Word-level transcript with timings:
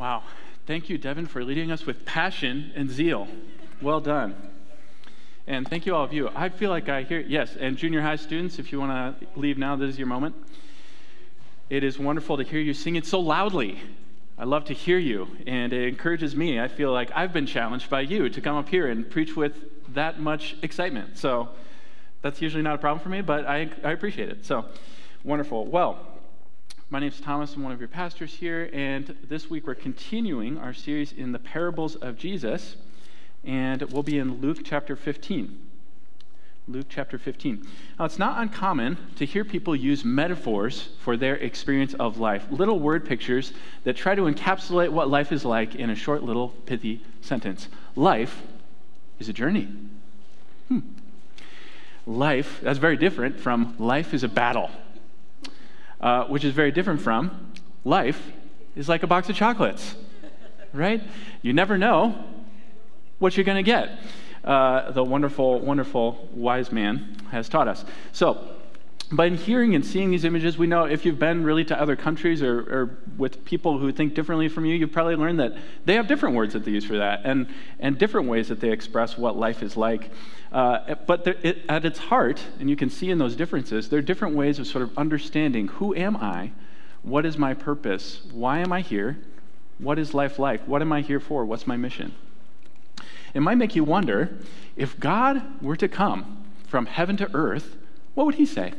Wow. 0.00 0.22
Thank 0.66 0.88
you, 0.88 0.96
Devin, 0.96 1.26
for 1.26 1.44
leading 1.44 1.70
us 1.70 1.84
with 1.84 2.06
passion 2.06 2.72
and 2.74 2.88
zeal. 2.88 3.28
Well 3.82 4.00
done. 4.00 4.34
And 5.46 5.68
thank 5.68 5.84
you, 5.84 5.94
all 5.94 6.04
of 6.04 6.14
you. 6.14 6.30
I 6.34 6.48
feel 6.48 6.70
like 6.70 6.88
I 6.88 7.02
hear, 7.02 7.20
yes, 7.20 7.54
and 7.54 7.76
junior 7.76 8.00
high 8.00 8.16
students, 8.16 8.58
if 8.58 8.72
you 8.72 8.80
want 8.80 9.20
to 9.20 9.26
leave 9.38 9.58
now, 9.58 9.76
this 9.76 9.90
is 9.90 9.98
your 9.98 10.06
moment. 10.06 10.36
It 11.68 11.84
is 11.84 11.98
wonderful 11.98 12.38
to 12.38 12.44
hear 12.44 12.60
you 12.60 12.72
sing 12.72 12.96
it 12.96 13.04
so 13.04 13.20
loudly. 13.20 13.78
I 14.38 14.44
love 14.44 14.64
to 14.64 14.72
hear 14.72 14.96
you, 14.96 15.28
and 15.46 15.70
it 15.70 15.86
encourages 15.88 16.34
me. 16.34 16.58
I 16.58 16.68
feel 16.68 16.92
like 16.92 17.10
I've 17.14 17.34
been 17.34 17.44
challenged 17.44 17.90
by 17.90 18.00
you 18.00 18.30
to 18.30 18.40
come 18.40 18.56
up 18.56 18.70
here 18.70 18.86
and 18.86 19.10
preach 19.10 19.36
with 19.36 19.52
that 19.92 20.18
much 20.18 20.56
excitement. 20.62 21.18
So 21.18 21.50
that's 22.22 22.40
usually 22.40 22.62
not 22.62 22.76
a 22.76 22.78
problem 22.78 23.02
for 23.02 23.10
me, 23.10 23.20
but 23.20 23.44
I, 23.44 23.68
I 23.84 23.90
appreciate 23.90 24.30
it. 24.30 24.46
So 24.46 24.64
wonderful. 25.24 25.66
Well, 25.66 26.06
my 26.92 26.98
name 26.98 27.10
is 27.10 27.20
Thomas. 27.20 27.54
I'm 27.54 27.62
one 27.62 27.70
of 27.70 27.78
your 27.78 27.86
pastors 27.86 28.34
here, 28.34 28.68
and 28.72 29.16
this 29.28 29.48
week 29.48 29.64
we're 29.64 29.76
continuing 29.76 30.58
our 30.58 30.74
series 30.74 31.12
in 31.12 31.30
the 31.30 31.38
parables 31.38 31.94
of 31.94 32.18
Jesus, 32.18 32.74
and 33.44 33.80
we'll 33.92 34.02
be 34.02 34.18
in 34.18 34.40
Luke 34.40 34.58
chapter 34.64 34.96
15. 34.96 35.56
Luke 36.66 36.86
chapter 36.88 37.16
15. 37.16 37.64
Now, 37.96 38.06
it's 38.06 38.18
not 38.18 38.42
uncommon 38.42 38.98
to 39.14 39.24
hear 39.24 39.44
people 39.44 39.76
use 39.76 40.04
metaphors 40.04 40.88
for 40.98 41.16
their 41.16 41.36
experience 41.36 41.94
of 41.94 42.18
life, 42.18 42.44
little 42.50 42.80
word 42.80 43.06
pictures 43.06 43.52
that 43.84 43.94
try 43.94 44.16
to 44.16 44.22
encapsulate 44.22 44.88
what 44.88 45.08
life 45.08 45.30
is 45.30 45.44
like 45.44 45.76
in 45.76 45.90
a 45.90 45.94
short, 45.94 46.24
little, 46.24 46.48
pithy 46.48 47.04
sentence. 47.20 47.68
Life 47.94 48.42
is 49.20 49.28
a 49.28 49.32
journey. 49.32 49.68
Hmm. 50.66 50.80
Life, 52.04 52.58
that's 52.60 52.80
very 52.80 52.96
different 52.96 53.38
from 53.38 53.76
life 53.78 54.12
is 54.12 54.24
a 54.24 54.28
battle 54.28 54.72
uh, 56.00 56.24
which 56.24 56.44
is 56.44 56.52
very 56.52 56.70
different 56.70 57.00
from 57.00 57.52
life 57.84 58.32
is 58.76 58.88
like 58.88 59.02
a 59.02 59.06
box 59.06 59.28
of 59.28 59.36
chocolates, 59.36 59.94
right? 60.72 61.02
You 61.42 61.52
never 61.52 61.78
know 61.78 62.24
what 63.18 63.36
you're 63.36 63.44
going 63.44 63.62
to 63.62 63.62
get. 63.62 63.98
Uh, 64.44 64.90
the 64.92 65.04
wonderful, 65.04 65.60
wonderful 65.60 66.28
wise 66.32 66.72
man 66.72 67.16
has 67.30 67.48
taught 67.48 67.68
us. 67.68 67.84
So, 68.12 68.56
but 69.12 69.26
in 69.26 69.36
hearing 69.36 69.74
and 69.74 69.84
seeing 69.84 70.10
these 70.10 70.24
images, 70.24 70.56
we 70.56 70.68
know 70.68 70.84
if 70.84 71.04
you've 71.04 71.18
been 71.18 71.42
really 71.42 71.64
to 71.64 71.80
other 71.80 71.96
countries 71.96 72.42
or, 72.42 72.60
or, 72.60 72.98
with 73.18 73.44
people 73.44 73.78
who 73.78 73.90
think 73.90 74.14
differently 74.14 74.48
from 74.48 74.64
you, 74.64 74.74
you've 74.74 74.92
probably 74.92 75.16
learned 75.16 75.40
that 75.40 75.56
they 75.84 75.94
have 75.94 76.06
different 76.06 76.36
words 76.36 76.52
that 76.52 76.64
they 76.64 76.70
use 76.70 76.84
for 76.84 76.96
that 76.98 77.22
and, 77.24 77.48
and 77.80 77.98
different 77.98 78.28
ways 78.28 78.48
that 78.48 78.60
they 78.60 78.70
express 78.70 79.18
what 79.18 79.36
life 79.36 79.64
is 79.64 79.76
like. 79.76 80.10
Uh, 80.52 80.94
but 81.06 81.24
there, 81.24 81.34
it, 81.42 81.62
at 81.68 81.84
its 81.84 81.98
heart, 81.98 82.40
and 82.60 82.70
you 82.70 82.76
can 82.76 82.88
see 82.88 83.10
in 83.10 83.18
those 83.18 83.34
differences, 83.34 83.88
there 83.88 83.98
are 83.98 84.02
different 84.02 84.36
ways 84.36 84.60
of 84.60 84.66
sort 84.68 84.82
of 84.82 84.96
understanding 84.96 85.66
who 85.66 85.94
am 85.94 86.16
I? 86.16 86.52
What 87.02 87.26
is 87.26 87.36
my 87.36 87.52
purpose? 87.52 88.22
Why 88.30 88.58
am 88.60 88.72
I 88.72 88.80
here? 88.80 89.18
What 89.78 89.98
is 89.98 90.14
life 90.14 90.38
like? 90.38 90.66
What 90.68 90.82
am 90.82 90.92
I 90.92 91.00
here 91.00 91.20
for? 91.20 91.44
What's 91.44 91.66
my 91.66 91.76
mission? 91.76 92.14
It 93.34 93.40
might 93.40 93.56
make 93.56 93.74
you 93.74 93.82
wonder 93.82 94.38
if 94.76 95.00
God 95.00 95.60
were 95.60 95.76
to 95.76 95.88
come 95.88 96.44
from 96.68 96.86
heaven 96.86 97.16
to 97.16 97.28
earth, 97.34 97.76
what 98.14 98.26
would 98.26 98.36
he 98.36 98.46
say? 98.46 98.72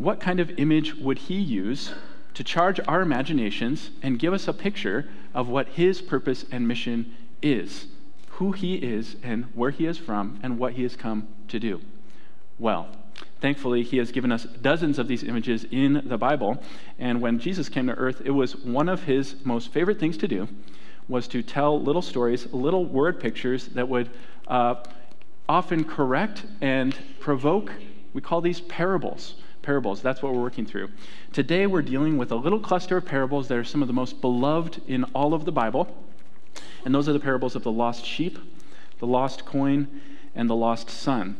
What 0.00 0.18
kind 0.18 0.40
of 0.40 0.58
image 0.58 0.94
would 0.94 1.18
he 1.18 1.38
use 1.38 1.92
to 2.32 2.42
charge 2.42 2.80
our 2.88 3.02
imaginations 3.02 3.90
and 4.02 4.18
give 4.18 4.32
us 4.32 4.48
a 4.48 4.52
picture 4.54 5.06
of 5.34 5.46
what 5.50 5.68
his 5.68 6.00
purpose 6.00 6.46
and 6.50 6.66
mission 6.66 7.14
is, 7.42 7.86
who 8.30 8.52
he 8.52 8.76
is, 8.76 9.16
and 9.22 9.44
where 9.52 9.70
he 9.70 9.84
is 9.84 9.98
from, 9.98 10.40
and 10.42 10.58
what 10.58 10.72
he 10.72 10.84
has 10.84 10.96
come 10.96 11.28
to 11.48 11.60
do? 11.60 11.82
Well, 12.58 12.88
thankfully, 13.42 13.82
he 13.82 13.98
has 13.98 14.10
given 14.10 14.32
us 14.32 14.44
dozens 14.44 14.98
of 14.98 15.06
these 15.06 15.22
images 15.22 15.66
in 15.70 16.00
the 16.06 16.16
Bible. 16.16 16.62
And 16.98 17.20
when 17.20 17.38
Jesus 17.38 17.68
came 17.68 17.86
to 17.86 17.94
earth, 17.94 18.22
it 18.24 18.30
was 18.30 18.56
one 18.56 18.88
of 18.88 19.02
his 19.02 19.36
most 19.44 19.70
favorite 19.70 20.00
things 20.00 20.16
to 20.16 20.28
do 20.28 20.48
was 21.08 21.28
to 21.28 21.42
tell 21.42 21.78
little 21.78 22.00
stories, 22.00 22.50
little 22.54 22.86
word 22.86 23.20
pictures 23.20 23.66
that 23.68 23.86
would 23.86 24.08
uh, 24.48 24.76
often 25.46 25.84
correct 25.84 26.46
and 26.62 26.96
provoke. 27.18 27.70
We 28.14 28.22
call 28.22 28.40
these 28.40 28.62
parables 28.62 29.34
parables. 29.62 30.02
That's 30.02 30.22
what 30.22 30.32
we're 30.34 30.42
working 30.42 30.66
through. 30.66 30.90
Today, 31.32 31.66
we're 31.66 31.82
dealing 31.82 32.18
with 32.18 32.32
a 32.32 32.36
little 32.36 32.60
cluster 32.60 32.96
of 32.96 33.04
parables 33.04 33.48
that 33.48 33.58
are 33.58 33.64
some 33.64 33.82
of 33.82 33.88
the 33.88 33.94
most 33.94 34.20
beloved 34.20 34.82
in 34.86 35.04
all 35.14 35.34
of 35.34 35.44
the 35.44 35.52
Bible. 35.52 35.96
And 36.84 36.94
those 36.94 37.08
are 37.08 37.12
the 37.12 37.20
parables 37.20 37.54
of 37.54 37.62
the 37.62 37.72
lost 37.72 38.04
sheep, 38.04 38.38
the 38.98 39.06
lost 39.06 39.44
coin, 39.44 40.00
and 40.34 40.48
the 40.48 40.56
lost 40.56 40.90
son. 40.90 41.36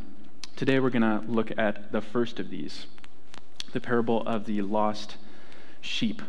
Today, 0.55 0.79
we're 0.79 0.89
going 0.89 1.01
to 1.01 1.23
look 1.27 1.51
at 1.57 1.91
the 1.91 2.01
first 2.01 2.39
of 2.39 2.49
these 2.49 2.85
the 3.73 3.79
parable 3.79 4.21
of 4.27 4.45
the 4.45 4.61
lost 4.61 5.15
sheep. 5.79 6.21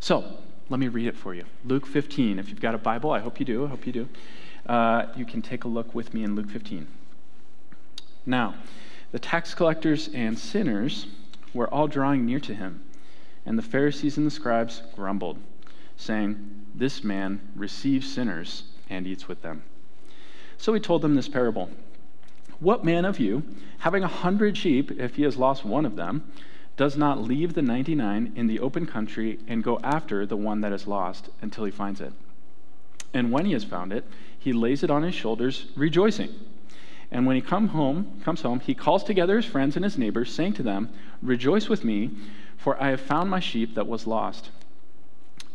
So, 0.00 0.38
let 0.70 0.80
me 0.80 0.88
read 0.88 1.06
it 1.06 1.16
for 1.16 1.34
you. 1.34 1.44
Luke 1.64 1.86
15. 1.86 2.38
If 2.38 2.48
you've 2.48 2.60
got 2.60 2.74
a 2.74 2.78
Bible, 2.78 3.10
I 3.10 3.18
hope 3.18 3.38
you 3.38 3.44
do. 3.44 3.66
I 3.66 3.68
hope 3.68 3.86
you 3.86 3.92
do. 3.92 4.08
Uh, 4.66 5.06
you 5.14 5.26
can 5.26 5.42
take 5.42 5.64
a 5.64 5.68
look 5.68 5.94
with 5.94 6.14
me 6.14 6.24
in 6.24 6.34
Luke 6.34 6.48
15. 6.48 6.86
Now, 8.24 8.54
the 9.12 9.18
tax 9.18 9.54
collectors 9.54 10.08
and 10.12 10.38
sinners 10.38 11.06
were 11.54 11.72
all 11.72 11.86
drawing 11.86 12.24
near 12.24 12.40
to 12.40 12.54
him, 12.54 12.82
and 13.44 13.58
the 13.58 13.62
Pharisees 13.62 14.16
and 14.16 14.26
the 14.26 14.30
scribes 14.30 14.82
grumbled, 14.96 15.38
saying, 15.96 16.64
This 16.74 17.04
man 17.04 17.40
receives 17.54 18.10
sinners 18.10 18.64
and 18.88 19.06
eats 19.06 19.28
with 19.28 19.42
them. 19.42 19.62
So 20.56 20.72
he 20.72 20.80
told 20.80 21.02
them 21.02 21.14
this 21.14 21.28
parable 21.28 21.70
What 22.58 22.84
man 22.84 23.04
of 23.04 23.20
you, 23.20 23.42
having 23.78 24.02
a 24.02 24.08
hundred 24.08 24.56
sheep, 24.56 24.90
if 24.92 25.16
he 25.16 25.22
has 25.24 25.36
lost 25.36 25.64
one 25.64 25.84
of 25.84 25.96
them, 25.96 26.32
does 26.78 26.96
not 26.96 27.22
leave 27.22 27.52
the 27.52 27.60
99 27.60 28.32
in 28.34 28.46
the 28.46 28.60
open 28.60 28.86
country 28.86 29.38
and 29.46 29.62
go 29.62 29.78
after 29.84 30.24
the 30.24 30.38
one 30.38 30.62
that 30.62 30.72
is 30.72 30.86
lost 30.86 31.28
until 31.42 31.64
he 31.64 31.70
finds 31.70 32.00
it? 32.00 32.14
And 33.12 33.30
when 33.30 33.44
he 33.44 33.52
has 33.52 33.62
found 33.62 33.92
it, 33.92 34.06
he 34.38 34.54
lays 34.54 34.82
it 34.82 34.90
on 34.90 35.02
his 35.02 35.14
shoulders, 35.14 35.66
rejoicing. 35.76 36.30
And 37.12 37.26
when 37.26 37.36
he 37.36 37.42
come 37.42 37.68
home, 37.68 38.20
comes 38.24 38.40
home, 38.40 38.60
he 38.60 38.74
calls 38.74 39.04
together 39.04 39.36
his 39.36 39.44
friends 39.44 39.76
and 39.76 39.84
his 39.84 39.98
neighbors, 39.98 40.34
saying 40.34 40.54
to 40.54 40.62
them, 40.62 40.88
Rejoice 41.20 41.68
with 41.68 41.84
me, 41.84 42.10
for 42.56 42.82
I 42.82 42.88
have 42.88 43.02
found 43.02 43.28
my 43.28 43.38
sheep 43.38 43.74
that 43.74 43.86
was 43.86 44.06
lost. 44.06 44.48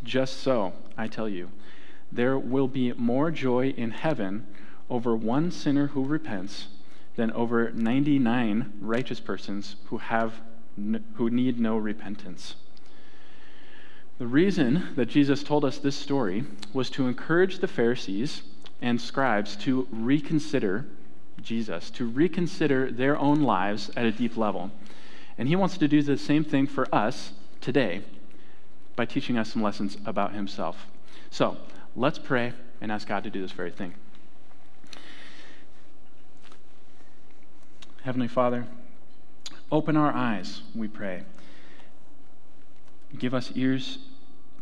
Just 0.04 0.38
so, 0.38 0.72
I 0.96 1.08
tell 1.08 1.28
you, 1.28 1.50
there 2.12 2.38
will 2.38 2.68
be 2.68 2.92
more 2.92 3.32
joy 3.32 3.70
in 3.70 3.90
heaven 3.90 4.46
over 4.88 5.16
one 5.16 5.50
sinner 5.50 5.88
who 5.88 6.04
repents 6.04 6.68
than 7.16 7.32
over 7.32 7.72
99 7.72 8.74
righteous 8.80 9.18
persons 9.18 9.74
who, 9.86 9.98
have, 9.98 10.40
who 11.14 11.28
need 11.28 11.58
no 11.58 11.76
repentance. 11.76 12.54
The 14.18 14.28
reason 14.28 14.90
that 14.94 15.06
Jesus 15.06 15.42
told 15.42 15.64
us 15.64 15.78
this 15.78 15.96
story 15.96 16.44
was 16.72 16.88
to 16.90 17.08
encourage 17.08 17.58
the 17.58 17.66
Pharisees 17.66 18.42
and 18.80 19.00
scribes 19.00 19.56
to 19.56 19.88
reconsider 19.90 20.86
Jesus, 21.42 21.90
to 21.90 22.06
reconsider 22.06 22.90
their 22.90 23.16
own 23.18 23.42
lives 23.42 23.90
at 23.96 24.04
a 24.04 24.12
deep 24.12 24.36
level. 24.36 24.70
And 25.36 25.48
he 25.48 25.56
wants 25.56 25.78
to 25.78 25.88
do 25.88 26.02
the 26.02 26.18
same 26.18 26.44
thing 26.44 26.66
for 26.66 26.92
us 26.94 27.32
today 27.60 28.02
by 28.96 29.04
teaching 29.04 29.38
us 29.38 29.52
some 29.52 29.62
lessons 29.62 29.96
about 30.04 30.34
himself. 30.34 30.86
So 31.30 31.56
let's 31.94 32.18
pray 32.18 32.52
and 32.80 32.90
ask 32.90 33.06
God 33.06 33.24
to 33.24 33.30
do 33.30 33.40
this 33.40 33.52
very 33.52 33.70
thing. 33.70 33.94
Heavenly 38.02 38.28
Father, 38.28 38.66
open 39.70 39.96
our 39.96 40.12
eyes, 40.12 40.62
we 40.74 40.88
pray. 40.88 41.24
Give 43.18 43.34
us 43.34 43.52
ears 43.54 43.98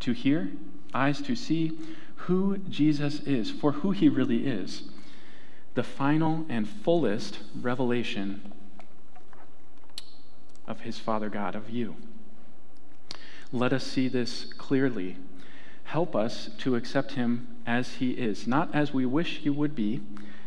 to 0.00 0.12
hear, 0.12 0.50
eyes 0.92 1.20
to 1.22 1.34
see 1.34 1.78
who 2.16 2.58
Jesus 2.58 3.20
is, 3.20 3.50
for 3.50 3.72
who 3.72 3.92
he 3.92 4.08
really 4.08 4.46
is 4.46 4.84
the 5.76 5.82
final 5.82 6.46
and 6.48 6.66
fullest 6.66 7.38
revelation 7.60 8.50
of 10.66 10.80
his 10.80 10.98
Father 10.98 11.28
God, 11.28 11.54
of 11.54 11.68
you. 11.68 11.96
Let 13.52 13.74
us 13.74 13.86
see 13.86 14.08
this 14.08 14.46
clearly. 14.56 15.18
Help 15.84 16.16
us 16.16 16.48
to 16.58 16.76
accept 16.76 17.12
him 17.12 17.46
as 17.66 17.96
he 17.96 18.12
is, 18.12 18.46
not 18.46 18.74
as 18.74 18.94
we 18.94 19.04
wish 19.04 19.40
he 19.40 19.50
would 19.50 19.76
be, 19.76 20.00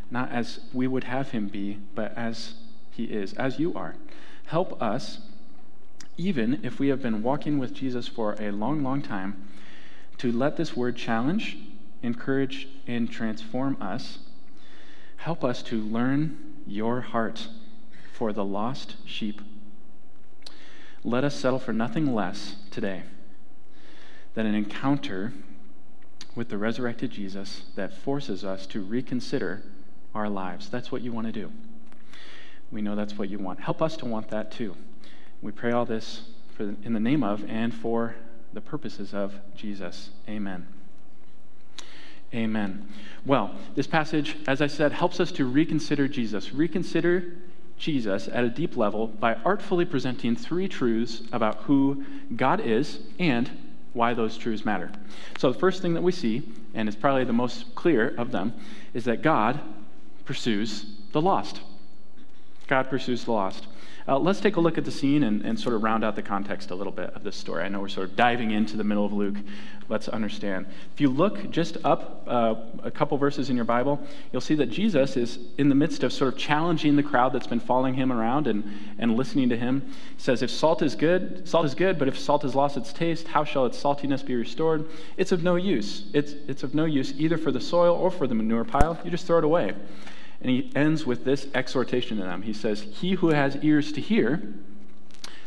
not 0.09 0.31
as 0.31 0.61
we 0.73 0.87
would 0.87 1.03
have 1.03 1.29
him 1.29 1.47
be, 1.47 1.77
but 1.93 2.11
as 2.17 2.55
he 2.89 3.03
is, 3.05 3.33
as 3.33 3.59
you 3.59 3.75
are. 3.75 3.95
Help 4.47 4.81
us, 4.81 5.19
even 6.17 6.59
if 6.63 6.79
we 6.79 6.87
have 6.87 7.03
been 7.03 7.21
walking 7.21 7.59
with 7.59 7.71
Jesus 7.71 8.07
for 8.07 8.35
a 8.39 8.49
long, 8.51 8.81
long 8.81 9.03
time, 9.03 9.47
to 10.17 10.31
let 10.31 10.57
this 10.57 10.75
word 10.75 10.95
challenge, 10.95 11.55
encourage, 12.01 12.67
and 12.87 13.11
transform 13.11 13.77
us 13.79 14.17
Help 15.19 15.43
us 15.43 15.61
to 15.63 15.79
learn 15.79 16.37
your 16.67 17.01
heart 17.01 17.47
for 18.13 18.33
the 18.33 18.43
lost 18.43 18.95
sheep. 19.05 19.41
Let 21.03 21.23
us 21.23 21.35
settle 21.35 21.59
for 21.59 21.71
nothing 21.71 22.13
less 22.13 22.55
today 22.71 23.03
than 24.33 24.45
an 24.45 24.55
encounter 24.55 25.33
with 26.35 26.49
the 26.49 26.57
resurrected 26.57 27.11
Jesus 27.11 27.63
that 27.75 27.93
forces 27.93 28.43
us 28.43 28.67
to 28.67 28.81
reconsider 28.81 29.63
our 30.13 30.29
lives. 30.29 30.69
That's 30.69 30.91
what 30.91 31.01
you 31.01 31.11
want 31.11 31.27
to 31.27 31.33
do. 31.33 31.51
We 32.71 32.81
know 32.81 32.95
that's 32.95 33.17
what 33.17 33.29
you 33.29 33.39
want. 33.39 33.61
Help 33.61 33.81
us 33.81 33.95
to 33.97 34.05
want 34.05 34.29
that 34.29 34.51
too. 34.51 34.75
We 35.41 35.51
pray 35.51 35.71
all 35.71 35.85
this 35.85 36.23
for, 36.55 36.63
in 36.83 36.93
the 36.93 36.99
name 36.99 37.23
of 37.23 37.43
and 37.49 37.73
for 37.73 38.15
the 38.17 38.29
the 38.53 38.61
purposes 38.61 39.13
of 39.13 39.33
Jesus. 39.55 40.09
Amen. 40.27 40.78
Amen. 42.33 42.87
Well, 43.25 43.55
this 43.75 43.87
passage, 43.87 44.37
as 44.47 44.61
I 44.61 44.67
said, 44.67 44.91
helps 44.91 45.19
us 45.19 45.31
to 45.33 45.45
reconsider 45.45 46.07
Jesus. 46.07 46.53
Reconsider 46.53 47.33
Jesus 47.77 48.27
at 48.27 48.43
a 48.43 48.49
deep 48.49 48.77
level 48.77 49.07
by 49.07 49.35
artfully 49.45 49.85
presenting 49.85 50.35
three 50.35 50.67
truths 50.67 51.21
about 51.31 51.63
who 51.63 52.05
God 52.35 52.59
is 52.59 52.99
and 53.17 53.49
why 53.93 54.13
those 54.13 54.37
truths 54.37 54.65
matter. 54.65 54.91
So, 55.37 55.51
the 55.51 55.57
first 55.57 55.81
thing 55.81 55.93
that 55.95 56.01
we 56.03 56.11
see, 56.11 56.43
and 56.73 56.87
it's 56.87 56.97
probably 56.97 57.23
the 57.23 57.33
most 57.33 57.73
clear 57.75 58.13
of 58.17 58.31
them, 58.31 58.53
is 58.93 59.05
that 59.05 59.23
God 59.23 59.59
pursues 60.25 60.85
the 61.11 61.21
lost. 61.21 61.61
God 62.67 62.89
pursues 62.89 63.25
the 63.25 63.31
lost. 63.31 63.65
Uh, 64.09 64.17
let's 64.17 64.39
take 64.39 64.55
a 64.55 64.59
look 64.59 64.79
at 64.79 64.85
the 64.85 64.91
scene 64.91 65.21
and, 65.21 65.45
and 65.45 65.59
sort 65.59 65.75
of 65.75 65.83
round 65.83 66.03
out 66.03 66.15
the 66.15 66.23
context 66.23 66.71
a 66.71 66.75
little 66.75 66.91
bit 66.91 67.11
of 67.13 67.23
this 67.23 67.35
story. 67.35 67.61
I 67.63 67.69
know 67.69 67.79
we're 67.79 67.89
sort 67.89 68.09
of 68.09 68.15
diving 68.15 68.49
into 68.49 68.75
the 68.75 68.83
middle 68.83 69.05
of 69.05 69.13
Luke. 69.13 69.35
Let's 69.87 70.07
understand. 70.09 70.65
If 70.91 70.99
you 70.99 71.09
look 71.09 71.51
just 71.51 71.77
up 71.83 72.23
uh, 72.25 72.55
a 72.81 72.89
couple 72.89 73.19
verses 73.19 73.51
in 73.51 73.55
your 73.55 73.65
Bible, 73.65 74.01
you'll 74.31 74.41
see 74.41 74.55
that 74.55 74.71
Jesus 74.71 75.15
is 75.15 75.37
in 75.59 75.69
the 75.69 75.75
midst 75.75 76.01
of 76.01 76.11
sort 76.11 76.33
of 76.33 76.39
challenging 76.39 76.95
the 76.95 77.03
crowd 77.03 77.33
that's 77.33 77.45
been 77.45 77.59
following 77.59 77.93
him 77.93 78.11
around 78.11 78.47
and, 78.47 78.63
and 78.97 79.15
listening 79.15 79.47
to 79.49 79.57
him. 79.57 79.93
He 80.15 80.23
says, 80.23 80.41
If 80.41 80.49
salt 80.49 80.81
is 80.81 80.95
good, 80.95 81.47
salt 81.47 81.65
is 81.65 81.75
good, 81.75 81.99
but 81.99 82.07
if 82.07 82.17
salt 82.17 82.41
has 82.41 82.55
lost 82.55 82.77
its 82.77 82.91
taste, 82.91 83.27
how 83.27 83.43
shall 83.43 83.67
its 83.67 83.79
saltiness 83.79 84.25
be 84.25 84.33
restored? 84.33 84.89
It's 85.17 85.31
of 85.31 85.43
no 85.43 85.55
use. 85.55 86.09
It's, 86.15 86.31
it's 86.47 86.63
of 86.63 86.73
no 86.73 86.85
use 86.85 87.13
either 87.19 87.37
for 87.37 87.51
the 87.51 87.61
soil 87.61 87.95
or 87.95 88.09
for 88.09 88.25
the 88.25 88.33
manure 88.33 88.65
pile. 88.65 88.99
You 89.03 89.11
just 89.11 89.27
throw 89.27 89.37
it 89.37 89.43
away. 89.43 89.75
And 90.41 90.49
he 90.49 90.71
ends 90.75 91.05
with 91.05 91.25
this 91.25 91.47
exhortation 91.53 92.17
to 92.17 92.23
them. 92.23 92.43
He 92.43 92.53
says, 92.53 92.81
He 92.81 93.13
who 93.13 93.29
has 93.29 93.57
ears 93.57 93.91
to 93.93 94.01
hear, 94.01 94.53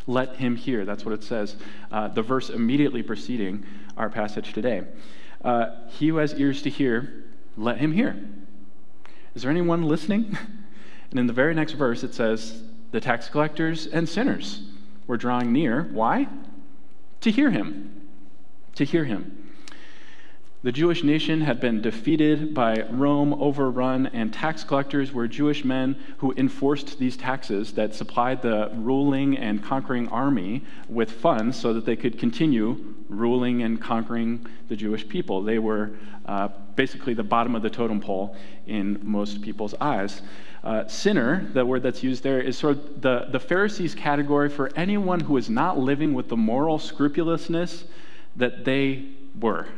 let 0.06 0.36
him 0.36 0.56
hear. 0.56 0.84
That's 0.84 1.04
what 1.04 1.14
it 1.14 1.24
says, 1.24 1.56
uh, 1.90 2.08
the 2.08 2.22
verse 2.22 2.50
immediately 2.50 3.02
preceding 3.02 3.64
our 3.96 4.10
passage 4.10 4.52
today. 4.52 4.82
Uh, 5.44 5.70
he 5.88 6.08
who 6.08 6.16
has 6.16 6.34
ears 6.34 6.62
to 6.62 6.70
hear, 6.70 7.24
let 7.56 7.78
him 7.78 7.92
hear. 7.92 8.16
Is 9.34 9.42
there 9.42 9.50
anyone 9.50 9.82
listening? 9.82 10.36
And 11.10 11.20
in 11.20 11.26
the 11.26 11.34
very 11.34 11.54
next 11.54 11.72
verse, 11.72 12.02
it 12.02 12.14
says, 12.14 12.62
The 12.90 12.98
tax 12.98 13.28
collectors 13.28 13.86
and 13.86 14.08
sinners 14.08 14.62
were 15.06 15.18
drawing 15.18 15.52
near. 15.52 15.90
Why? 15.92 16.26
To 17.20 17.30
hear 17.30 17.50
him. 17.50 18.08
To 18.76 18.84
hear 18.86 19.04
him. 19.04 19.41
The 20.64 20.70
Jewish 20.70 21.02
nation 21.02 21.40
had 21.40 21.58
been 21.58 21.82
defeated 21.82 22.54
by 22.54 22.84
Rome, 22.88 23.34
overrun, 23.34 24.06
and 24.06 24.32
tax 24.32 24.62
collectors 24.62 25.12
were 25.12 25.26
Jewish 25.26 25.64
men 25.64 25.96
who 26.18 26.32
enforced 26.36 27.00
these 27.00 27.16
taxes 27.16 27.72
that 27.72 27.96
supplied 27.96 28.42
the 28.42 28.70
ruling 28.76 29.36
and 29.36 29.60
conquering 29.60 30.06
army 30.06 30.62
with 30.88 31.10
funds 31.10 31.58
so 31.58 31.72
that 31.72 31.84
they 31.84 31.96
could 31.96 32.16
continue 32.16 32.94
ruling 33.08 33.64
and 33.64 33.80
conquering 33.80 34.46
the 34.68 34.76
Jewish 34.76 35.08
people. 35.08 35.42
They 35.42 35.58
were 35.58 35.96
uh, 36.26 36.50
basically 36.76 37.14
the 37.14 37.24
bottom 37.24 37.56
of 37.56 37.62
the 37.62 37.70
totem 37.70 37.98
pole 37.98 38.36
in 38.68 39.00
most 39.02 39.42
people's 39.42 39.74
eyes. 39.80 40.22
Uh, 40.62 40.86
sinner, 40.86 41.44
the 41.54 41.66
word 41.66 41.82
that's 41.82 42.04
used 42.04 42.22
there, 42.22 42.40
is 42.40 42.56
sort 42.56 42.76
of 42.76 43.02
the, 43.02 43.26
the 43.32 43.40
Pharisees' 43.40 43.96
category 43.96 44.48
for 44.48 44.70
anyone 44.76 45.18
who 45.18 45.36
is 45.36 45.50
not 45.50 45.76
living 45.76 46.14
with 46.14 46.28
the 46.28 46.36
moral 46.36 46.78
scrupulousness 46.78 47.82
that 48.36 48.64
they 48.64 49.08
were. 49.40 49.66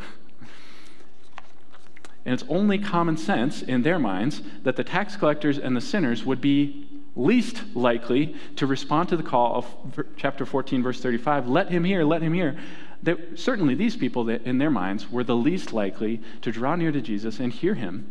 And 2.24 2.32
it's 2.32 2.48
only 2.48 2.78
common 2.78 3.16
sense 3.16 3.62
in 3.62 3.82
their 3.82 3.98
minds 3.98 4.42
that 4.62 4.76
the 4.76 4.84
tax 4.84 5.16
collectors 5.16 5.58
and 5.58 5.76
the 5.76 5.80
sinners 5.80 6.24
would 6.24 6.40
be 6.40 6.88
least 7.16 7.62
likely 7.74 8.34
to 8.56 8.66
respond 8.66 9.08
to 9.08 9.16
the 9.16 9.22
call 9.22 9.56
of 9.56 10.06
chapter 10.16 10.44
14, 10.44 10.82
verse 10.82 11.00
35 11.00 11.48
let 11.48 11.70
him 11.70 11.84
hear, 11.84 12.04
let 12.04 12.22
him 12.22 12.32
hear. 12.32 12.56
That 13.02 13.38
certainly, 13.38 13.74
these 13.74 13.96
people, 13.96 14.24
that 14.24 14.42
in 14.44 14.56
their 14.56 14.70
minds, 14.70 15.10
were 15.10 15.24
the 15.24 15.36
least 15.36 15.74
likely 15.74 16.22
to 16.40 16.50
draw 16.50 16.74
near 16.74 16.90
to 16.90 17.02
Jesus 17.02 17.38
and 17.38 17.52
hear 17.52 17.74
him. 17.74 18.06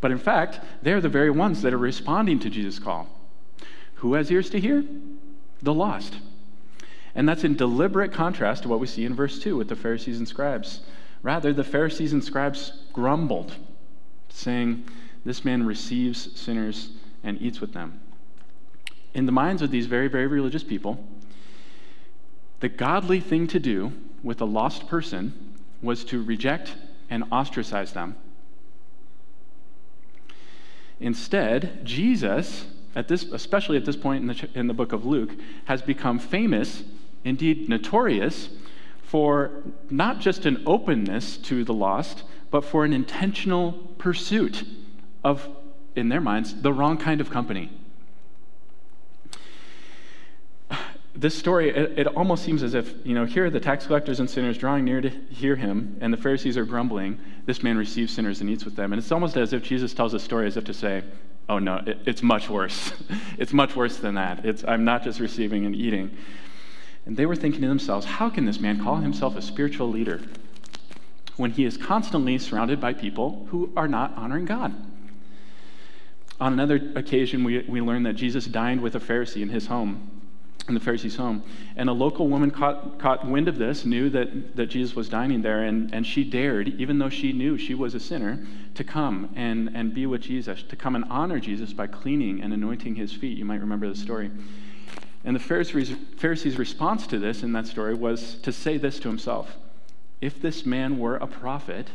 But 0.00 0.10
in 0.10 0.18
fact, 0.18 0.60
they're 0.80 1.02
the 1.02 1.08
very 1.08 1.30
ones 1.30 1.62
that 1.62 1.74
are 1.74 1.78
responding 1.78 2.38
to 2.40 2.50
Jesus' 2.50 2.78
call. 2.78 3.08
Who 3.96 4.14
has 4.14 4.30
ears 4.30 4.48
to 4.50 4.60
hear? 4.60 4.84
The 5.60 5.74
lost. 5.74 6.16
And 7.14 7.28
that's 7.28 7.44
in 7.44 7.56
deliberate 7.56 8.12
contrast 8.12 8.62
to 8.62 8.68
what 8.68 8.80
we 8.80 8.86
see 8.86 9.04
in 9.04 9.14
verse 9.14 9.38
2 9.38 9.56
with 9.56 9.68
the 9.68 9.76
Pharisees 9.76 10.18
and 10.18 10.26
scribes. 10.26 10.80
Rather, 11.22 11.52
the 11.52 11.64
Pharisees 11.64 12.12
and 12.12 12.22
scribes 12.22 12.72
grumbled, 12.92 13.54
saying, 14.28 14.84
This 15.24 15.44
man 15.44 15.64
receives 15.64 16.38
sinners 16.38 16.90
and 17.22 17.40
eats 17.40 17.60
with 17.60 17.72
them. 17.72 18.00
In 19.14 19.26
the 19.26 19.32
minds 19.32 19.62
of 19.62 19.70
these 19.70 19.86
very, 19.86 20.08
very 20.08 20.26
religious 20.26 20.64
people, 20.64 21.04
the 22.60 22.68
godly 22.68 23.20
thing 23.20 23.46
to 23.48 23.60
do 23.60 23.92
with 24.22 24.40
a 24.40 24.44
lost 24.44 24.88
person 24.88 25.56
was 25.82 26.04
to 26.04 26.22
reject 26.22 26.76
and 27.10 27.24
ostracize 27.30 27.92
them. 27.92 28.16
Instead, 31.00 31.84
Jesus, 31.84 32.66
at 32.94 33.08
this, 33.08 33.24
especially 33.24 33.76
at 33.76 33.84
this 33.84 33.96
point 33.96 34.22
in 34.22 34.28
the, 34.28 34.48
in 34.54 34.66
the 34.68 34.74
book 34.74 34.92
of 34.92 35.04
Luke, 35.04 35.32
has 35.64 35.82
become 35.82 36.18
famous, 36.18 36.84
indeed 37.24 37.68
notorious, 37.68 38.48
for 39.12 39.50
not 39.90 40.20
just 40.20 40.46
an 40.46 40.62
openness 40.64 41.36
to 41.36 41.64
the 41.64 41.74
lost, 41.74 42.22
but 42.50 42.64
for 42.64 42.82
an 42.82 42.94
intentional 42.94 43.72
pursuit 43.98 44.64
of, 45.22 45.46
in 45.94 46.08
their 46.08 46.22
minds, 46.22 46.62
the 46.62 46.72
wrong 46.72 46.96
kind 46.96 47.20
of 47.20 47.28
company. 47.28 47.70
This 51.14 51.36
story, 51.36 51.68
it, 51.68 51.98
it, 51.98 52.06
almost 52.06 52.42
seems 52.42 52.62
as 52.62 52.72
if, 52.72 52.94
you 53.04 53.14
know, 53.14 53.26
here 53.26 53.50
the 53.50 53.60
tax 53.60 53.84
collectors 53.84 54.18
and 54.18 54.30
sinners 54.30 54.56
drawing 54.56 54.86
near 54.86 55.02
to 55.02 55.10
hear 55.10 55.56
him, 55.56 55.98
and 56.00 56.10
the 56.10 56.16
Pharisees 56.16 56.56
are 56.56 56.64
grumbling. 56.64 57.20
This 57.44 57.62
man 57.62 57.76
receives 57.76 58.14
sinners 58.14 58.40
and 58.40 58.48
eats 58.48 58.64
with 58.64 58.76
them. 58.76 58.94
And 58.94 58.98
it's 58.98 59.12
almost 59.12 59.36
as 59.36 59.52
if 59.52 59.62
Jesus 59.62 59.92
tells 59.92 60.14
a 60.14 60.18
story 60.18 60.46
as 60.46 60.56
if 60.56 60.64
to 60.64 60.72
say, 60.72 61.04
oh 61.50 61.58
no, 61.58 61.82
it, 61.86 61.98
it's 62.06 62.22
much 62.22 62.48
worse. 62.48 62.94
it's 63.38 63.52
much 63.52 63.76
worse 63.76 63.98
than 63.98 64.14
that. 64.14 64.46
It's, 64.46 64.64
I'm 64.66 64.86
not 64.86 65.04
just 65.04 65.20
receiving 65.20 65.66
and 65.66 65.76
eating. 65.76 66.16
And 67.04 67.16
they 67.16 67.26
were 67.26 67.36
thinking 67.36 67.62
to 67.62 67.68
themselves, 67.68 68.06
how 68.06 68.30
can 68.30 68.44
this 68.44 68.60
man 68.60 68.82
call 68.82 68.96
himself 68.96 69.36
a 69.36 69.42
spiritual 69.42 69.88
leader 69.88 70.20
when 71.36 71.50
he 71.50 71.64
is 71.64 71.76
constantly 71.76 72.38
surrounded 72.38 72.80
by 72.80 72.92
people 72.92 73.46
who 73.50 73.72
are 73.76 73.88
not 73.88 74.14
honoring 74.16 74.44
God? 74.44 74.74
On 76.40 76.52
another 76.52 76.92
occasion, 76.96 77.44
we, 77.44 77.60
we 77.68 77.80
learned 77.80 78.06
that 78.06 78.14
Jesus 78.14 78.46
dined 78.46 78.80
with 78.80 78.94
a 78.94 79.00
Pharisee 79.00 79.42
in 79.42 79.48
his 79.48 79.66
home, 79.66 80.10
in 80.68 80.74
the 80.74 80.80
Pharisee's 80.80 81.16
home. 81.16 81.42
And 81.76 81.88
a 81.88 81.92
local 81.92 82.28
woman 82.28 82.50
caught, 82.50 82.98
caught 82.98 83.26
wind 83.26 83.48
of 83.48 83.58
this, 83.58 83.84
knew 83.84 84.10
that, 84.10 84.56
that 84.56 84.66
Jesus 84.66 84.96
was 84.96 85.08
dining 85.08 85.42
there, 85.42 85.62
and, 85.62 85.92
and 85.94 86.06
she 86.06 86.24
dared, 86.24 86.68
even 86.80 86.98
though 86.98 87.08
she 87.08 87.32
knew 87.32 87.58
she 87.58 87.74
was 87.74 87.94
a 87.94 88.00
sinner, 88.00 88.44
to 88.74 88.84
come 88.84 89.30
and, 89.36 89.70
and 89.74 89.94
be 89.94 90.06
with 90.06 90.22
Jesus, 90.22 90.62
to 90.64 90.76
come 90.76 90.96
and 90.96 91.04
honor 91.10 91.38
Jesus 91.38 91.72
by 91.72 91.86
cleaning 91.86 92.42
and 92.42 92.52
anointing 92.52 92.94
his 92.94 93.12
feet. 93.12 93.38
You 93.38 93.44
might 93.44 93.60
remember 93.60 93.88
the 93.88 93.96
story. 93.96 94.30
And 95.24 95.36
the 95.36 95.40
Pharisees, 95.40 96.58
response 96.58 97.06
to 97.06 97.18
this 97.18 97.42
in 97.42 97.52
that 97.52 97.66
story 97.66 97.94
was 97.94 98.34
to 98.42 98.52
say 98.52 98.76
this 98.76 98.98
to 99.00 99.08
himself 99.08 99.56
If 100.20 100.40
this 100.42 100.66
man 100.66 100.98
were 100.98 101.16
a 101.16 101.26
prophet, 101.26 101.88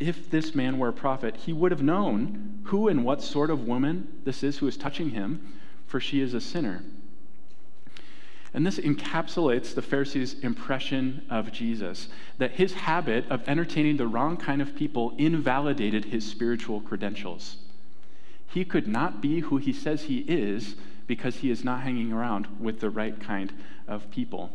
if 0.00 0.28
this 0.30 0.54
man 0.54 0.78
were 0.78 0.88
a 0.88 0.92
prophet, 0.92 1.36
he 1.36 1.52
would 1.52 1.70
have 1.70 1.82
known 1.82 2.60
who 2.64 2.88
and 2.88 3.04
what 3.04 3.22
sort 3.22 3.50
of 3.50 3.66
woman 3.66 4.08
this 4.24 4.42
is 4.42 4.58
who 4.58 4.66
is 4.66 4.76
touching 4.76 5.10
him, 5.10 5.60
for 5.86 6.00
she 6.00 6.20
is 6.20 6.34
a 6.34 6.40
sinner. 6.40 6.82
And 8.52 8.64
this 8.64 8.78
encapsulates 8.78 9.74
the 9.74 9.82
Pharisees' 9.82 10.38
impression 10.40 11.26
of 11.28 11.52
Jesus 11.52 12.08
that 12.38 12.52
his 12.52 12.72
habit 12.72 13.28
of 13.28 13.48
entertaining 13.48 13.96
the 13.96 14.06
wrong 14.06 14.36
kind 14.36 14.62
of 14.62 14.76
people 14.76 15.14
invalidated 15.18 16.06
his 16.06 16.28
spiritual 16.28 16.80
credentials. 16.80 17.56
He 18.46 18.64
could 18.64 18.86
not 18.86 19.20
be 19.20 19.40
who 19.40 19.56
he 19.56 19.72
says 19.72 20.04
he 20.04 20.18
is 20.18 20.76
because 21.06 21.36
he 21.36 21.50
is 21.50 21.64
not 21.64 21.82
hanging 21.82 22.12
around 22.12 22.46
with 22.58 22.80
the 22.80 22.90
right 22.90 23.20
kind 23.20 23.52
of 23.86 24.10
people. 24.10 24.50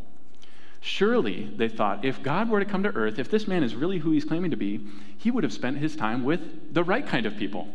Surely, 0.81 1.51
they 1.57 1.67
thought, 1.67 2.05
if 2.05 2.23
God 2.23 2.49
were 2.49 2.59
to 2.59 2.65
come 2.65 2.83
to 2.83 2.89
earth, 2.89 3.19
if 3.19 3.29
this 3.29 3.47
man 3.47 3.63
is 3.63 3.75
really 3.75 3.97
who 3.97 4.11
he's 4.11 4.23
claiming 4.23 4.51
to 4.51 4.57
be, 4.57 4.85
he 5.17 5.29
would 5.29 5.43
have 5.43 5.53
spent 5.53 5.77
his 5.77 5.95
time 5.95 6.23
with 6.23 6.73
the 6.73 6.83
right 6.83 7.05
kind 7.05 7.25
of 7.25 7.35
people. 7.35 7.67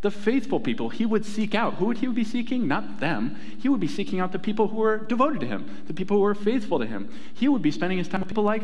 The 0.00 0.10
faithful 0.10 0.60
people 0.60 0.90
he 0.90 1.06
would 1.06 1.24
seek 1.24 1.54
out. 1.54 1.74
Who 1.74 1.86
would 1.86 1.98
he 1.98 2.06
be 2.06 2.24
seeking? 2.24 2.68
Not 2.68 3.00
them. 3.00 3.36
He 3.58 3.68
would 3.68 3.80
be 3.80 3.88
seeking 3.88 4.20
out 4.20 4.30
the 4.30 4.38
people 4.38 4.68
who 4.68 4.82
are 4.82 4.98
devoted 4.98 5.40
to 5.40 5.46
him, 5.46 5.82
the 5.86 5.94
people 5.94 6.18
who 6.18 6.24
are 6.24 6.34
faithful 6.34 6.78
to 6.78 6.86
him. 6.86 7.10
He 7.34 7.48
would 7.48 7.62
be 7.62 7.72
spending 7.72 7.98
his 7.98 8.06
time 8.06 8.20
with 8.20 8.28
people 8.28 8.44
like, 8.44 8.62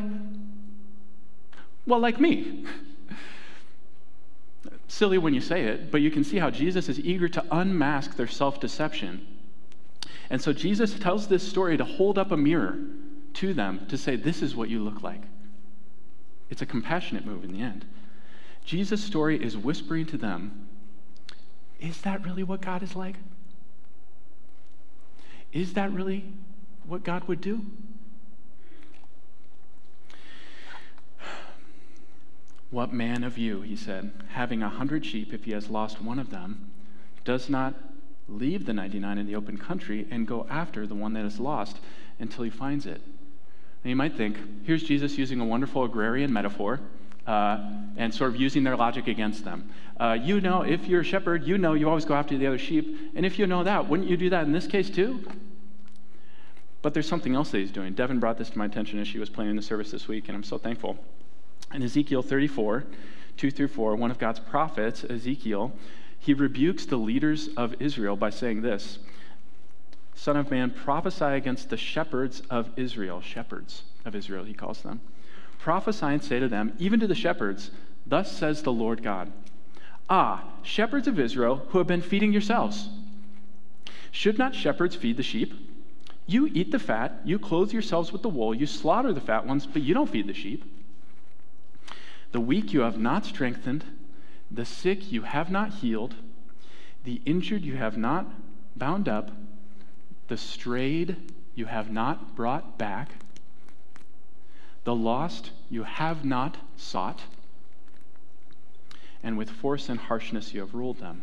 well, 1.86 2.00
like 2.00 2.20
me. 2.20 2.64
silly 4.88 5.18
when 5.18 5.34
you 5.34 5.40
say 5.40 5.64
it, 5.64 5.90
but 5.90 6.00
you 6.00 6.10
can 6.10 6.24
see 6.24 6.38
how 6.38 6.50
Jesus 6.50 6.88
is 6.88 7.00
eager 7.00 7.28
to 7.28 7.44
unmask 7.50 8.16
their 8.16 8.26
self 8.26 8.60
deception. 8.60 9.26
And 10.30 10.40
so 10.40 10.52
Jesus 10.52 10.98
tells 10.98 11.28
this 11.28 11.46
story 11.46 11.76
to 11.76 11.84
hold 11.84 12.18
up 12.18 12.32
a 12.32 12.36
mirror 12.36 12.78
to 13.34 13.54
them 13.54 13.86
to 13.88 13.98
say, 13.98 14.16
This 14.16 14.42
is 14.42 14.56
what 14.56 14.68
you 14.68 14.80
look 14.80 15.02
like. 15.02 15.22
It's 16.50 16.62
a 16.62 16.66
compassionate 16.66 17.26
move 17.26 17.44
in 17.44 17.52
the 17.52 17.60
end. 17.60 17.84
Jesus' 18.64 19.02
story 19.02 19.42
is 19.42 19.56
whispering 19.56 20.06
to 20.06 20.16
them, 20.16 20.68
Is 21.80 22.00
that 22.02 22.24
really 22.24 22.42
what 22.42 22.60
God 22.60 22.82
is 22.82 22.96
like? 22.96 23.16
Is 25.52 25.74
that 25.74 25.92
really 25.92 26.24
what 26.86 27.04
God 27.04 27.28
would 27.28 27.40
do? 27.40 27.64
What 32.75 32.93
man 32.93 33.23
of 33.23 33.38
you, 33.38 33.61
he 33.61 33.76
said, 33.76 34.11
having 34.31 34.61
a 34.61 34.69
hundred 34.69 35.07
sheep, 35.07 35.33
if 35.33 35.45
he 35.45 35.52
has 35.52 35.71
lost 35.71 36.02
one 36.02 36.19
of 36.19 36.31
them, 36.31 36.73
does 37.25 37.49
not 37.49 37.73
leave 38.28 38.66
the 38.66 38.73
99 38.73 39.16
in 39.16 39.26
the 39.28 39.37
open 39.37 39.57
country 39.57 40.09
and 40.11 40.26
go 40.26 40.45
after 40.50 40.85
the 40.85 40.97
one 40.97 41.12
that 41.12 41.25
is 41.25 41.38
lost 41.38 41.78
until 42.19 42.43
he 42.43 42.50
finds 42.50 42.85
it? 42.85 43.00
And 43.85 43.90
you 43.90 43.95
might 43.95 44.16
think, 44.16 44.37
here's 44.64 44.83
Jesus 44.83 45.16
using 45.16 45.38
a 45.38 45.45
wonderful 45.45 45.85
agrarian 45.85 46.33
metaphor 46.33 46.81
uh, 47.28 47.64
and 47.97 48.12
sort 48.12 48.35
of 48.35 48.40
using 48.40 48.64
their 48.64 48.76
logic 48.76 49.07
against 49.07 49.45
them. 49.45 49.71
Uh, 50.00 50.19
you 50.21 50.40
know, 50.40 50.62
if 50.62 50.88
you're 50.88 51.02
a 51.02 51.04
shepherd, 51.04 51.45
you 51.45 51.57
know 51.57 51.75
you 51.75 51.88
always 51.88 52.04
go 52.04 52.14
after 52.14 52.37
the 52.37 52.49
other 52.49 52.59
sheep. 52.59 53.12
And 53.14 53.25
if 53.25 53.38
you 53.38 53.47
know 53.47 53.62
that, 53.62 53.88
wouldn't 53.88 54.09
you 54.09 54.16
do 54.16 54.31
that 54.31 54.47
in 54.47 54.52
this 54.52 54.66
case 54.66 54.90
too? 54.90 55.25
But 56.83 56.93
there's 56.93 57.07
something 57.07 57.37
else 57.37 57.52
that 57.52 57.59
he's 57.59 57.71
doing. 57.71 57.95
Devin 57.95 58.19
brought 58.19 58.37
this 58.37 58.50
to 58.50 58.59
my 58.59 58.64
attention 58.64 58.99
as 58.99 59.07
she 59.07 59.21
was 59.21 59.31
planning 59.31 59.54
the 59.54 59.62
service 59.62 59.93
this 59.93 60.09
week, 60.09 60.26
and 60.26 60.37
I'm 60.37 60.43
so 60.43 60.59
thankful. 60.59 60.99
In 61.75 61.83
Ezekiel 61.83 62.23
34, 62.23 62.85
2 63.37 63.50
through 63.50 63.66
4, 63.66 63.97
one 63.97 64.12
of 64.12 64.19
God's 64.19 64.38
prophets, 64.38 65.04
Ezekiel, 65.11 65.73
he 66.21 66.33
rebukes 66.33 66.87
the 66.87 66.97
leaders 66.97 67.49
of 67.57 67.75
Israel 67.81 68.14
by 68.14 68.31
saying 68.31 68.62
this 68.62 69.00
Son 70.14 70.37
of 70.37 70.52
man, 70.52 70.71
prophesy 70.71 71.25
against 71.25 71.71
the 71.71 71.76
shepherds 71.76 72.43
of 72.49 72.71
Israel. 72.76 73.21
Shepherds 73.21 73.83
of 74.04 74.14
Israel, 74.14 74.45
he 74.45 74.54
calls 74.54 74.83
them. 74.83 75.00
Prophesy 75.59 76.07
and 76.07 76.23
say 76.23 76.38
to 76.38 76.47
them, 76.47 76.73
even 76.78 77.00
to 77.00 77.09
the 77.09 77.14
shepherds, 77.14 77.73
Thus 78.07 78.31
says 78.31 78.62
the 78.62 78.73
Lord 78.73 79.02
God 79.02 79.33
Ah, 80.09 80.45
shepherds 80.62 81.09
of 81.09 81.19
Israel 81.19 81.66
who 81.71 81.78
have 81.78 81.88
been 81.88 82.02
feeding 82.02 82.31
yourselves. 82.33 82.88
Should 84.12 84.38
not 84.38 84.54
shepherds 84.54 84.95
feed 84.95 85.16
the 85.16 85.25
sheep? 85.25 85.52
You 86.26 86.49
eat 86.54 86.71
the 86.71 86.78
fat, 86.78 87.21
you 87.25 87.40
clothe 87.40 87.73
yourselves 87.73 88.12
with 88.12 88.23
the 88.23 88.28
wool, 88.28 88.54
you 88.54 88.66
slaughter 88.66 89.12
the 89.12 89.21
fat 89.21 89.45
ones, 89.45 89.66
but 89.66 89.83
you 89.83 89.93
don't 89.93 90.09
feed 90.09 90.28
the 90.28 90.35
sheep. 90.35 90.64
The 92.34 92.40
weak 92.40 92.72
you 92.72 92.80
have 92.80 92.98
not 92.98 93.24
strengthened, 93.24 93.84
the 94.50 94.64
sick 94.64 95.12
you 95.12 95.22
have 95.22 95.52
not 95.52 95.74
healed, 95.74 96.16
the 97.04 97.22
injured 97.24 97.62
you 97.62 97.76
have 97.76 97.96
not 97.96 98.26
bound 98.76 99.08
up, 99.08 99.30
the 100.26 100.36
strayed 100.36 101.32
you 101.54 101.66
have 101.66 101.92
not 101.92 102.34
brought 102.34 102.76
back, 102.76 103.10
the 104.82 104.96
lost 104.96 105.52
you 105.70 105.84
have 105.84 106.24
not 106.24 106.56
sought, 106.76 107.22
and 109.22 109.38
with 109.38 109.48
force 109.48 109.88
and 109.88 110.00
harshness 110.00 110.52
you 110.52 110.58
have 110.58 110.74
ruled 110.74 110.98
them. 110.98 111.22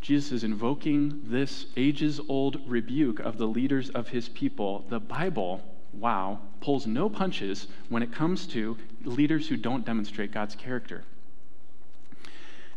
Jesus 0.00 0.32
is 0.32 0.42
invoking 0.42 1.20
this 1.22 1.66
ages 1.76 2.20
old 2.28 2.60
rebuke 2.66 3.20
of 3.20 3.38
the 3.38 3.46
leaders 3.46 3.90
of 3.90 4.08
his 4.08 4.28
people. 4.28 4.84
The 4.88 4.98
Bible, 4.98 5.62
wow, 5.92 6.40
pulls 6.60 6.86
no 6.86 7.08
punches 7.08 7.68
when 7.88 8.02
it 8.02 8.12
comes 8.12 8.46
to 8.48 8.76
leaders 9.04 9.48
who 9.48 9.56
don't 9.56 9.84
demonstrate 9.84 10.32
God's 10.32 10.54
character. 10.54 11.04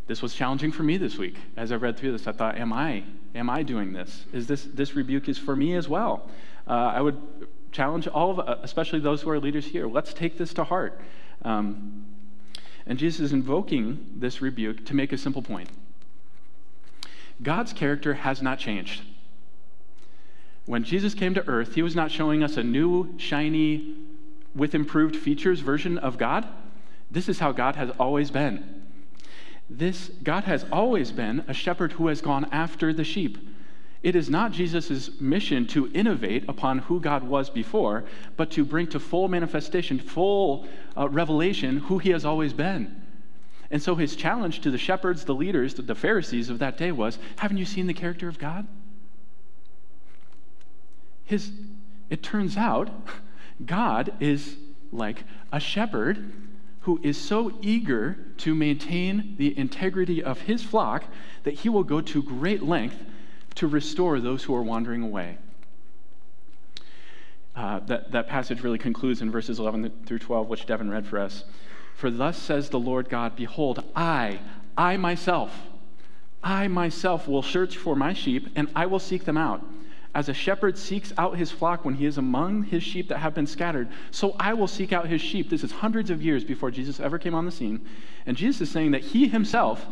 This 0.07 0.21
was 0.21 0.33
challenging 0.33 0.71
for 0.71 0.83
me 0.83 0.97
this 0.97 1.17
week. 1.17 1.37
As 1.55 1.71
I 1.71 1.75
read 1.75 1.97
through 1.97 2.11
this, 2.11 2.27
I 2.27 2.31
thought, 2.31 2.57
am 2.57 2.73
I? 2.73 3.03
Am 3.33 3.49
I 3.49 3.63
doing 3.63 3.93
this? 3.93 4.25
Is 4.33 4.47
this 4.47 4.63
this 4.73 4.95
rebuke 4.95 5.29
is 5.29 5.37
for 5.37 5.55
me 5.55 5.75
as 5.75 5.87
well? 5.87 6.29
Uh, 6.67 6.71
I 6.95 7.01
would 7.01 7.17
challenge 7.71 8.07
all 8.07 8.31
of, 8.31 8.39
uh, 8.39 8.57
especially 8.61 8.99
those 8.99 9.21
who 9.21 9.29
are 9.29 9.39
leaders 9.39 9.65
here. 9.65 9.87
Let's 9.87 10.13
take 10.13 10.37
this 10.37 10.53
to 10.55 10.63
heart. 10.63 10.99
Um, 11.43 12.05
and 12.85 12.99
Jesus 12.99 13.21
is 13.21 13.33
invoking 13.33 14.05
this 14.17 14.41
rebuke 14.41 14.85
to 14.85 14.93
make 14.93 15.13
a 15.13 15.17
simple 15.17 15.41
point. 15.41 15.69
God's 17.41 17.73
character 17.73 18.13
has 18.13 18.41
not 18.41 18.59
changed. 18.59 19.01
When 20.71 20.85
Jesus 20.85 21.13
came 21.13 21.33
to 21.33 21.45
earth, 21.49 21.75
he 21.75 21.81
was 21.81 21.97
not 21.97 22.11
showing 22.11 22.43
us 22.43 22.55
a 22.55 22.63
new, 22.63 23.13
shiny, 23.17 23.93
with 24.55 24.73
improved 24.73 25.17
features 25.17 25.59
version 25.59 25.97
of 25.97 26.17
God. 26.17 26.47
This 27.11 27.27
is 27.27 27.39
how 27.39 27.51
God 27.51 27.75
has 27.75 27.89
always 27.99 28.31
been. 28.31 28.81
This 29.69 30.11
God 30.23 30.45
has 30.45 30.65
always 30.71 31.11
been 31.11 31.43
a 31.49 31.53
shepherd 31.53 31.91
who 31.91 32.07
has 32.07 32.21
gone 32.21 32.47
after 32.53 32.93
the 32.93 33.03
sheep. 33.03 33.37
It 34.01 34.15
is 34.15 34.29
not 34.29 34.53
Jesus' 34.53 35.19
mission 35.19 35.67
to 35.67 35.91
innovate 35.93 36.45
upon 36.47 36.77
who 36.77 37.01
God 37.01 37.23
was 37.23 37.49
before, 37.49 38.05
but 38.37 38.49
to 38.51 38.63
bring 38.63 38.87
to 38.91 38.99
full 39.01 39.27
manifestation, 39.27 39.99
full 39.99 40.65
uh, 40.95 41.09
revelation 41.09 41.79
who 41.79 41.97
he 41.97 42.11
has 42.11 42.23
always 42.23 42.53
been. 42.53 42.95
And 43.71 43.83
so 43.83 43.95
his 43.95 44.15
challenge 44.15 44.61
to 44.61 44.71
the 44.71 44.77
shepherds, 44.77 45.25
the 45.25 45.35
leaders, 45.35 45.73
the 45.73 45.95
Pharisees 45.95 46.49
of 46.49 46.59
that 46.59 46.77
day 46.77 46.93
was 46.93 47.19
Haven't 47.35 47.57
you 47.57 47.65
seen 47.65 47.87
the 47.87 47.93
character 47.93 48.29
of 48.29 48.39
God? 48.39 48.65
His, 51.31 51.49
it 52.09 52.21
turns 52.21 52.57
out 52.57 52.89
God 53.65 54.11
is 54.19 54.57
like 54.91 55.23
a 55.53 55.61
shepherd 55.61 56.33
who 56.81 56.99
is 57.03 57.17
so 57.17 57.57
eager 57.61 58.17
to 58.39 58.53
maintain 58.53 59.35
the 59.37 59.57
integrity 59.57 60.21
of 60.21 60.41
his 60.41 60.61
flock 60.61 61.05
that 61.43 61.53
he 61.53 61.69
will 61.69 61.85
go 61.85 62.01
to 62.01 62.21
great 62.21 62.63
length 62.63 62.97
to 63.55 63.65
restore 63.65 64.19
those 64.19 64.43
who 64.43 64.53
are 64.53 64.61
wandering 64.61 65.03
away. 65.03 65.37
Uh, 67.55 67.79
that, 67.79 68.11
that 68.11 68.27
passage 68.27 68.61
really 68.61 68.77
concludes 68.77 69.21
in 69.21 69.31
verses 69.31 69.57
11 69.57 69.89
through 70.05 70.19
12, 70.19 70.49
which 70.49 70.65
Devin 70.65 70.89
read 70.89 71.07
for 71.07 71.17
us. 71.17 71.45
For 71.95 72.11
thus 72.11 72.37
says 72.37 72.69
the 72.69 72.79
Lord 72.79 73.07
God 73.07 73.37
Behold, 73.37 73.85
I, 73.95 74.41
I 74.75 74.97
myself, 74.97 75.57
I 76.43 76.67
myself 76.67 77.25
will 77.25 77.41
search 77.41 77.77
for 77.77 77.95
my 77.95 78.11
sheep, 78.11 78.49
and 78.53 78.67
I 78.75 78.85
will 78.85 78.99
seek 78.99 79.23
them 79.23 79.37
out. 79.37 79.63
As 80.13 80.27
a 80.27 80.33
shepherd 80.33 80.77
seeks 80.77 81.13
out 81.17 81.37
his 81.37 81.51
flock 81.51 81.85
when 81.85 81.93
he 81.93 82.05
is 82.05 82.17
among 82.17 82.63
his 82.63 82.83
sheep 82.83 83.07
that 83.07 83.19
have 83.19 83.33
been 83.33 83.47
scattered, 83.47 83.87
so 84.11 84.35
I 84.39 84.53
will 84.53 84.67
seek 84.67 84.91
out 84.91 85.07
his 85.07 85.21
sheep. 85.21 85.49
This 85.49 85.63
is 85.63 85.71
hundreds 85.71 86.09
of 86.09 86.21
years 86.21 86.43
before 86.43 86.69
Jesus 86.69 86.99
ever 86.99 87.17
came 87.17 87.33
on 87.33 87.45
the 87.45 87.51
scene. 87.51 87.85
And 88.25 88.35
Jesus 88.35 88.61
is 88.61 88.71
saying 88.71 88.91
that 88.91 89.01
he 89.01 89.29
himself, 89.29 89.85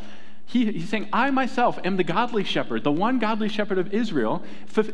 he, 0.45 0.71
he's 0.71 0.89
saying, 0.89 1.07
I 1.13 1.31
myself 1.31 1.79
am 1.85 1.95
the 1.95 2.03
godly 2.03 2.43
shepherd, 2.43 2.83
the 2.83 2.91
one 2.91 3.19
godly 3.19 3.47
shepherd 3.47 3.77
of 3.77 3.93
Israel, 3.93 4.43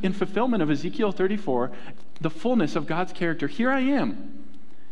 in 0.04 0.14
fulfillment 0.14 0.62
of 0.62 0.70
Ezekiel 0.70 1.12
34, 1.12 1.72
the 2.22 2.30
fullness 2.30 2.76
of 2.76 2.86
God's 2.86 3.14
character. 3.14 3.48
Here 3.48 3.72
I 3.72 3.80
am. 3.80 4.44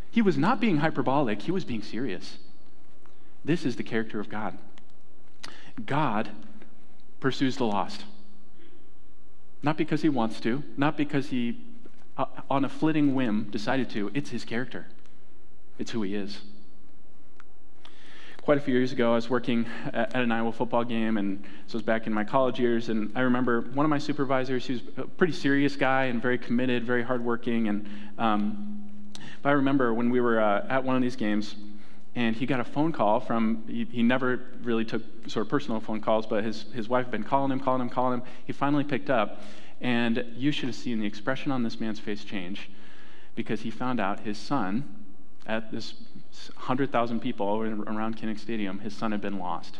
He 0.09 0.21
was 0.21 0.37
not 0.37 0.59
being 0.59 0.77
hyperbolic, 0.77 1.43
he 1.43 1.51
was 1.51 1.65
being 1.65 1.83
serious. 1.83 2.37
This 3.45 3.65
is 3.65 3.75
the 3.75 3.83
character 3.83 4.19
of 4.19 4.29
God. 4.29 4.57
God 5.85 6.29
pursues 7.19 7.57
the 7.57 7.65
lost. 7.65 8.05
Not 9.63 9.77
because 9.77 10.01
he 10.01 10.09
wants 10.09 10.41
to, 10.41 10.61
not 10.75 10.97
because 10.97 11.29
he, 11.29 11.61
uh, 12.17 12.25
on 12.49 12.65
a 12.65 12.69
flitting 12.69 13.15
whim, 13.15 13.47
decided 13.49 13.89
to. 13.91 14.11
It's 14.13 14.29
his 14.29 14.43
character, 14.43 14.87
it's 15.79 15.91
who 15.91 16.01
he 16.03 16.15
is. 16.15 16.41
Quite 18.41 18.57
a 18.57 18.61
few 18.61 18.73
years 18.73 18.91
ago, 18.91 19.13
I 19.13 19.15
was 19.15 19.29
working 19.29 19.65
at 19.93 20.13
an 20.15 20.29
Iowa 20.29 20.51
football 20.51 20.83
game, 20.83 21.15
and 21.15 21.41
this 21.63 21.73
was 21.73 21.81
back 21.81 22.07
in 22.07 22.13
my 22.13 22.25
college 22.25 22.59
years. 22.59 22.89
And 22.89 23.09
I 23.15 23.21
remember 23.21 23.61
one 23.73 23.85
of 23.85 23.89
my 23.89 23.99
supervisors, 23.99 24.67
was 24.67 24.81
a 24.97 25.03
pretty 25.03 25.31
serious 25.31 25.77
guy 25.77 26.05
and 26.05 26.21
very 26.21 26.37
committed, 26.37 26.83
very 26.83 27.03
hardworking. 27.03 27.69
And 27.69 27.87
um, 28.17 28.83
I 29.45 29.51
remember 29.51 29.93
when 29.93 30.09
we 30.09 30.19
were 30.19 30.41
uh, 30.41 30.65
at 30.67 30.83
one 30.83 30.97
of 30.97 31.01
these 31.01 31.15
games, 31.15 31.55
and 32.15 32.35
he 32.35 32.45
got 32.45 32.59
a 32.59 32.63
phone 32.63 32.91
call 32.91 33.19
from, 33.19 33.63
he, 33.67 33.85
he, 33.85 34.03
never 34.03 34.41
really 34.61 34.85
took 34.85 35.01
sort 35.27 35.45
of 35.45 35.49
personal 35.49 35.79
phone 35.79 35.99
calls, 35.99 36.25
but 36.27 36.43
his, 36.43 36.63
his 36.73 36.87
wife 36.87 37.05
had 37.05 37.11
been 37.11 37.23
calling 37.23 37.51
him, 37.51 37.59
calling 37.59 37.81
him, 37.81 37.89
calling 37.89 38.19
him. 38.19 38.27
He 38.45 38.53
finally 38.53 38.83
picked 38.83 39.09
up, 39.09 39.41
and 39.81 40.23
you 40.35 40.51
should 40.51 40.67
have 40.67 40.75
seen 40.75 40.99
the 40.99 41.07
expression 41.07 41.51
on 41.51 41.63
this 41.63 41.79
man's 41.79 41.99
face 41.99 42.23
change 42.23 42.69
because 43.35 43.61
he 43.61 43.71
found 43.71 43.99
out 43.99 44.19
his 44.19 44.37
son, 44.37 45.03
at 45.45 45.71
this 45.71 45.95
100,000 46.55 47.19
people 47.19 47.47
around 47.57 48.17
Kinnick 48.17 48.39
Stadium, 48.39 48.79
his 48.79 48.95
son 48.95 49.11
had 49.11 49.21
been 49.21 49.39
lost. 49.39 49.79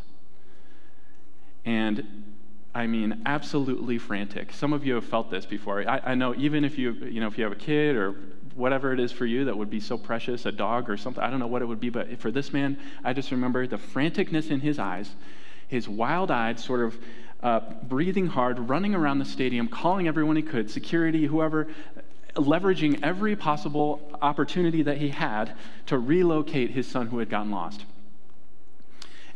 And 1.66 2.33
I 2.75 2.88
mean, 2.88 3.22
absolutely 3.25 4.00
frantic. 4.00 4.51
Some 4.51 4.74
of 4.74 4.86
you 4.86 4.96
have 4.96 5.06
felt 5.06 5.30
this 5.30 5.46
before. 5.46 5.88
I, 5.88 6.01
I, 6.03 6.15
know 6.15 6.34
even 6.36 6.65
if 6.65 6.77
you, 6.77 6.94
you 6.94 7.20
know, 7.22 7.27
if 7.27 7.38
you 7.38 7.44
have 7.44 7.53
a 7.53 7.58
kid 7.58 7.96
or 7.96 8.15
whatever 8.56 8.92
it 8.94 9.00
is 9.00 9.12
for 9.12 9.27
you 9.27 9.46
that 9.46 9.56
would 9.56 9.70
be 9.70 9.80
so 9.80 9.96
precious, 9.96 10.48
a 10.48 10.51
dog 10.51 10.89
or 10.89 10.98
something, 10.98 11.24
I 11.24 11.30
don't 11.30 11.39
know 11.39 11.48
what 11.48 11.62
it 11.62 11.65
would 11.65 11.80
be, 11.80 11.89
but 11.89 12.20
for 12.20 12.32
this 12.32 12.51
man, 12.51 12.80
I 13.03 13.13
just 13.13 13.30
remember 13.30 13.68
the 13.68 13.77
franticness 13.77 14.50
in 14.50 14.60
his 14.60 14.80
eyes, 14.80 15.12
his 15.68 15.88
wild 15.88 16.32
eyed, 16.32 16.60
sort 16.60 16.82
of 16.82 16.98
uh, 17.44 17.60
breathing 17.84 18.25
hard, 18.25 18.58
running 18.58 18.96
around 18.96 19.20
the 19.20 19.25
stadium, 19.25 19.68
calling 19.68 20.08
everyone 20.08 20.36
he 20.36 20.42
could, 20.42 20.72
security, 20.72 21.27
whoever, 21.27 21.68
leveraging 22.36 23.00
every 23.03 23.36
possible 23.36 24.18
opportunity 24.22 24.82
that 24.82 24.98
he 24.98 25.10
had 25.10 25.53
to 25.86 26.00
relocate 26.00 26.72
his 26.72 26.88
son 26.88 27.08
who 27.08 27.20
had 27.20 27.30
gotten 27.30 27.51
lost. 27.51 27.86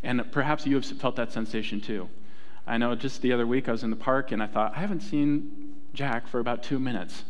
And 0.02 0.32
perhaps 0.32 0.66
you 0.66 0.76
have 0.76 0.86
felt 0.86 1.18
that 1.18 1.32
sensation 1.32 1.82
too. 1.82 2.10
I 2.68 2.78
know 2.78 2.94
just 2.96 3.22
the 3.22 3.32
other 3.32 3.48
week 3.48 3.70
I 3.70 3.72
was 3.72 3.84
in 3.84 3.90
the 3.90 3.96
park 3.96 4.32
and 4.32 4.44
I 4.44 4.48
thought, 4.48 4.74
I 4.76 4.82
haven't 4.82 5.00
seen 5.00 5.76
Jack 5.94 6.28
for 6.28 6.40
about 6.40 6.64
two 6.64 6.80
minutes. 6.80 7.24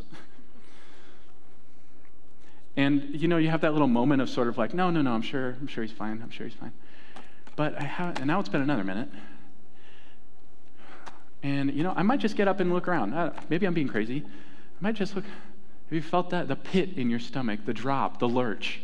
and 2.75 3.09
you 3.13 3.27
know, 3.27 3.37
you 3.37 3.49
have 3.49 3.61
that 3.61 3.71
little 3.71 3.87
moment 3.87 4.21
of 4.21 4.29
sort 4.29 4.47
of 4.47 4.57
like, 4.57 4.73
no, 4.73 4.89
no, 4.89 5.01
no, 5.03 5.11
I'm 5.13 5.21
sure, 5.21 5.55
I'm 5.61 5.67
sure 5.67 5.83
he's 5.83 5.93
fine, 5.93 6.21
I'm 6.23 6.31
sure 6.31 6.47
he's 6.47 6.55
fine. 6.55 6.73
But 7.55 7.79
I 7.79 7.83
have, 7.83 8.17
and 8.17 8.25
now 8.25 8.39
it's 8.39 8.49
been 8.49 8.61
another 8.61 8.83
minute. 8.83 9.09
And 11.43 11.71
you 11.73 11.83
know, 11.83 11.93
I 11.95 12.01
might 12.01 12.19
just 12.19 12.35
get 12.35 12.47
up 12.47 12.59
and 12.59 12.73
look 12.73 12.87
around. 12.87 13.13
Uh, 13.13 13.31
maybe 13.49 13.67
I'm 13.67 13.73
being 13.73 13.87
crazy. 13.87 14.23
I 14.25 14.79
might 14.79 14.95
just 14.95 15.15
look. 15.15 15.23
Have 15.25 15.93
you 15.93 16.01
felt 16.01 16.31
that? 16.31 16.47
The 16.47 16.55
pit 16.55 16.97
in 16.97 17.09
your 17.09 17.19
stomach, 17.19 17.61
the 17.65 17.73
drop, 17.73 18.19
the 18.19 18.27
lurch, 18.27 18.81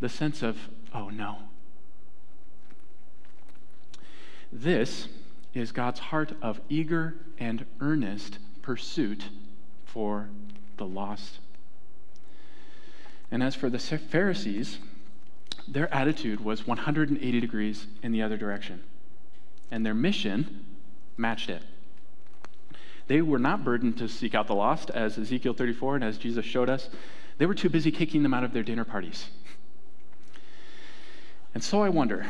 the 0.00 0.08
sense 0.08 0.42
of 0.42 0.56
oh 0.94 1.10
no. 1.10 1.38
This 4.50 5.08
is 5.54 5.72
God's 5.72 6.00
heart 6.00 6.32
of 6.42 6.60
eager 6.68 7.14
and 7.38 7.64
earnest 7.80 8.38
pursuit 8.62 9.24
for 9.84 10.28
the 10.76 10.86
lost. 10.86 11.38
And 13.30 13.42
as 13.42 13.54
for 13.54 13.68
the 13.68 13.78
Pharisees, 13.78 14.78
their 15.66 15.92
attitude 15.92 16.40
was 16.40 16.66
180 16.66 17.40
degrees 17.40 17.86
in 18.02 18.12
the 18.12 18.22
other 18.22 18.36
direction, 18.36 18.82
and 19.70 19.84
their 19.84 19.94
mission 19.94 20.64
matched 21.16 21.50
it. 21.50 21.62
They 23.06 23.22
were 23.22 23.38
not 23.38 23.64
burdened 23.64 23.98
to 23.98 24.08
seek 24.08 24.34
out 24.34 24.46
the 24.46 24.54
lost, 24.54 24.90
as 24.90 25.18
Ezekiel 25.18 25.54
34 25.54 25.96
and 25.96 26.04
as 26.04 26.18
Jesus 26.18 26.44
showed 26.44 26.68
us. 26.68 26.88
They 27.38 27.46
were 27.46 27.54
too 27.54 27.70
busy 27.70 27.90
kicking 27.90 28.22
them 28.22 28.34
out 28.34 28.44
of 28.44 28.52
their 28.52 28.62
dinner 28.62 28.84
parties. 28.84 29.30
And 31.54 31.64
so 31.64 31.82
I 31.82 31.88
wonder 31.88 32.26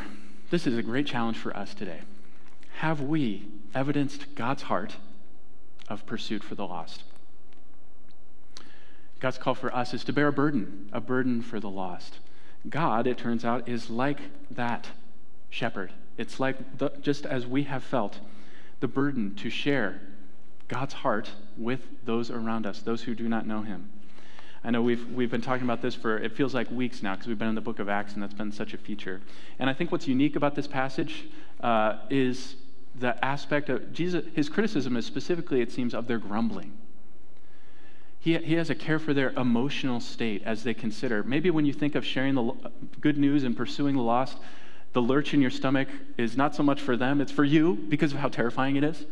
this 0.50 0.66
is 0.66 0.76
a 0.76 0.82
great 0.82 1.06
challenge 1.06 1.36
for 1.36 1.56
us 1.56 1.74
today. 1.74 2.00
Have 2.78 3.00
we 3.00 3.48
evidenced 3.74 4.36
God's 4.36 4.62
heart 4.62 4.94
of 5.88 6.06
pursuit 6.06 6.44
for 6.44 6.54
the 6.54 6.64
lost? 6.64 7.02
God's 9.18 9.36
call 9.36 9.56
for 9.56 9.74
us 9.74 9.92
is 9.94 10.04
to 10.04 10.12
bear 10.12 10.28
a 10.28 10.32
burden, 10.32 10.88
a 10.92 11.00
burden 11.00 11.42
for 11.42 11.58
the 11.58 11.68
lost. 11.68 12.20
God, 12.68 13.08
it 13.08 13.18
turns 13.18 13.44
out, 13.44 13.68
is 13.68 13.90
like 13.90 14.20
that 14.52 14.86
shepherd. 15.50 15.90
It's 16.18 16.38
like, 16.38 16.78
the, 16.78 16.90
just 17.00 17.26
as 17.26 17.48
we 17.48 17.64
have 17.64 17.82
felt, 17.82 18.20
the 18.78 18.86
burden 18.86 19.34
to 19.34 19.50
share 19.50 20.00
God's 20.68 20.94
heart 20.94 21.32
with 21.56 21.80
those 22.04 22.30
around 22.30 22.64
us, 22.64 22.80
those 22.80 23.02
who 23.02 23.16
do 23.16 23.28
not 23.28 23.44
know 23.44 23.62
him. 23.62 23.90
I 24.62 24.70
know 24.70 24.82
we've, 24.82 25.04
we've 25.12 25.32
been 25.32 25.40
talking 25.40 25.64
about 25.64 25.82
this 25.82 25.96
for, 25.96 26.16
it 26.16 26.36
feels 26.36 26.54
like 26.54 26.70
weeks 26.70 27.02
now, 27.02 27.16
because 27.16 27.26
we've 27.26 27.40
been 27.40 27.48
in 27.48 27.56
the 27.56 27.60
book 27.60 27.80
of 27.80 27.88
Acts, 27.88 28.14
and 28.14 28.22
that's 28.22 28.34
been 28.34 28.52
such 28.52 28.72
a 28.72 28.78
feature. 28.78 29.20
And 29.58 29.68
I 29.68 29.72
think 29.72 29.90
what's 29.90 30.06
unique 30.06 30.36
about 30.36 30.54
this 30.54 30.68
passage 30.68 31.24
uh, 31.60 31.98
is 32.08 32.54
the 32.94 33.22
aspect 33.24 33.68
of 33.68 33.92
Jesus, 33.92 34.24
his 34.34 34.48
criticism 34.48 34.96
is 34.96 35.06
specifically, 35.06 35.60
it 35.60 35.70
seems, 35.70 35.94
of 35.94 36.06
their 36.06 36.18
grumbling. 36.18 36.76
He, 38.20 38.36
he 38.38 38.54
has 38.54 38.70
a 38.70 38.74
care 38.74 38.98
for 38.98 39.14
their 39.14 39.30
emotional 39.30 40.00
state 40.00 40.42
as 40.44 40.64
they 40.64 40.74
consider. 40.74 41.22
Maybe 41.22 41.50
when 41.50 41.64
you 41.64 41.72
think 41.72 41.94
of 41.94 42.04
sharing 42.04 42.34
the 42.34 42.52
good 43.00 43.16
news 43.16 43.44
and 43.44 43.56
pursuing 43.56 43.94
the 43.94 44.02
lost, 44.02 44.38
the 44.92 45.02
lurch 45.02 45.34
in 45.34 45.40
your 45.40 45.50
stomach 45.50 45.88
is 46.16 46.36
not 46.36 46.54
so 46.54 46.62
much 46.62 46.80
for 46.80 46.96
them, 46.96 47.20
it's 47.20 47.30
for 47.30 47.44
you 47.44 47.74
because 47.88 48.12
of 48.12 48.18
how 48.18 48.28
terrifying 48.28 48.76
it 48.76 48.84
is. 48.84 49.06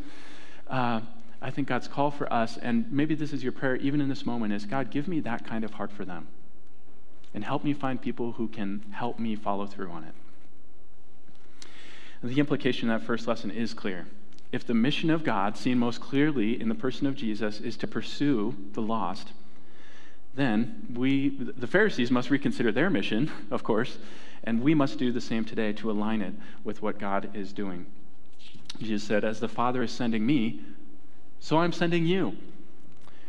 Uh, 0.69 1.01
I 1.41 1.51
think 1.51 1.69
God's 1.69 1.87
call 1.87 2.11
for 2.11 2.33
us, 2.33 2.57
and 2.57 2.91
maybe 2.91 3.15
this 3.15 3.33
is 3.33 3.43
your 3.43 3.53
prayer 3.53 3.77
even 3.77 4.01
in 4.01 4.09
this 4.09 4.27
moment, 4.27 4.53
is 4.53 4.65
God, 4.65 4.91
give 4.91 5.07
me 5.07 5.21
that 5.21 5.47
kind 5.47 5.65
of 5.65 5.75
heart 5.75 5.93
for 5.93 6.05
them. 6.05 6.27
And 7.35 7.45
help 7.45 7.63
me 7.63 7.75
find 7.75 8.01
people 8.01 8.33
who 8.33 8.49
can 8.49 8.85
help 8.93 9.19
me 9.19 9.37
follow 9.37 9.67
through 9.67 9.91
on 9.91 10.05
it. 10.05 10.15
The 12.23 12.39
implication 12.39 12.91
of 12.91 13.01
that 13.01 13.07
first 13.07 13.27
lesson 13.27 13.51
is 13.51 13.75
clear. 13.75 14.07
If 14.53 14.67
the 14.67 14.75
mission 14.75 15.11
of 15.11 15.25
God, 15.25 15.57
seen 15.57 15.79
most 15.79 16.01
clearly 16.01 16.61
in 16.61 16.69
the 16.69 16.75
person 16.75 17.07
of 17.07 17.17
Jesus, 17.17 17.61
is 17.61 17.77
to 17.79 17.87
pursue 17.87 18.57
the 18.73 18.83
lost, 18.83 19.33
then 20.35 20.87
we, 20.95 21.31
the 21.31 21.67
Pharisees, 21.67 22.11
must 22.11 22.31
reconsider 22.31 22.71
their 22.71 22.91
mission, 22.91 23.31
of 23.51 23.65
course, 23.65 23.99
and 24.45 24.63
we 24.63 24.75
must 24.75 24.99
do 24.99 25.11
the 25.11 25.21
same 25.21 25.45
today 25.45 25.73
to 25.75 25.91
align 25.91 26.23
it 26.23 26.35
with 26.63 26.83
what 26.83 26.99
God 26.99 27.31
is 27.35 27.53
doing. 27.53 27.87
Jesus 28.81 29.07
said, 29.07 29.25
As 29.25 29.41
the 29.41 29.49
Father 29.49 29.83
is 29.83 29.91
sending 29.91 30.25
me, 30.25 30.61
so 31.41 31.59
I'm 31.59 31.73
sending 31.73 32.07
you. 32.07 32.37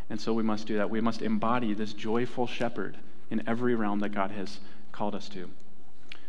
And 0.09 0.19
so 0.19 0.33
we 0.33 0.43
must 0.43 0.67
do 0.67 0.77
that. 0.77 0.89
We 0.89 1.01
must 1.01 1.21
embody 1.21 1.73
this 1.73 1.93
joyful 1.93 2.47
shepherd 2.47 2.97
in 3.29 3.43
every 3.47 3.75
realm 3.75 3.99
that 3.99 4.09
God 4.09 4.31
has 4.31 4.59
called 4.91 5.15
us 5.15 5.27
to. 5.29 5.49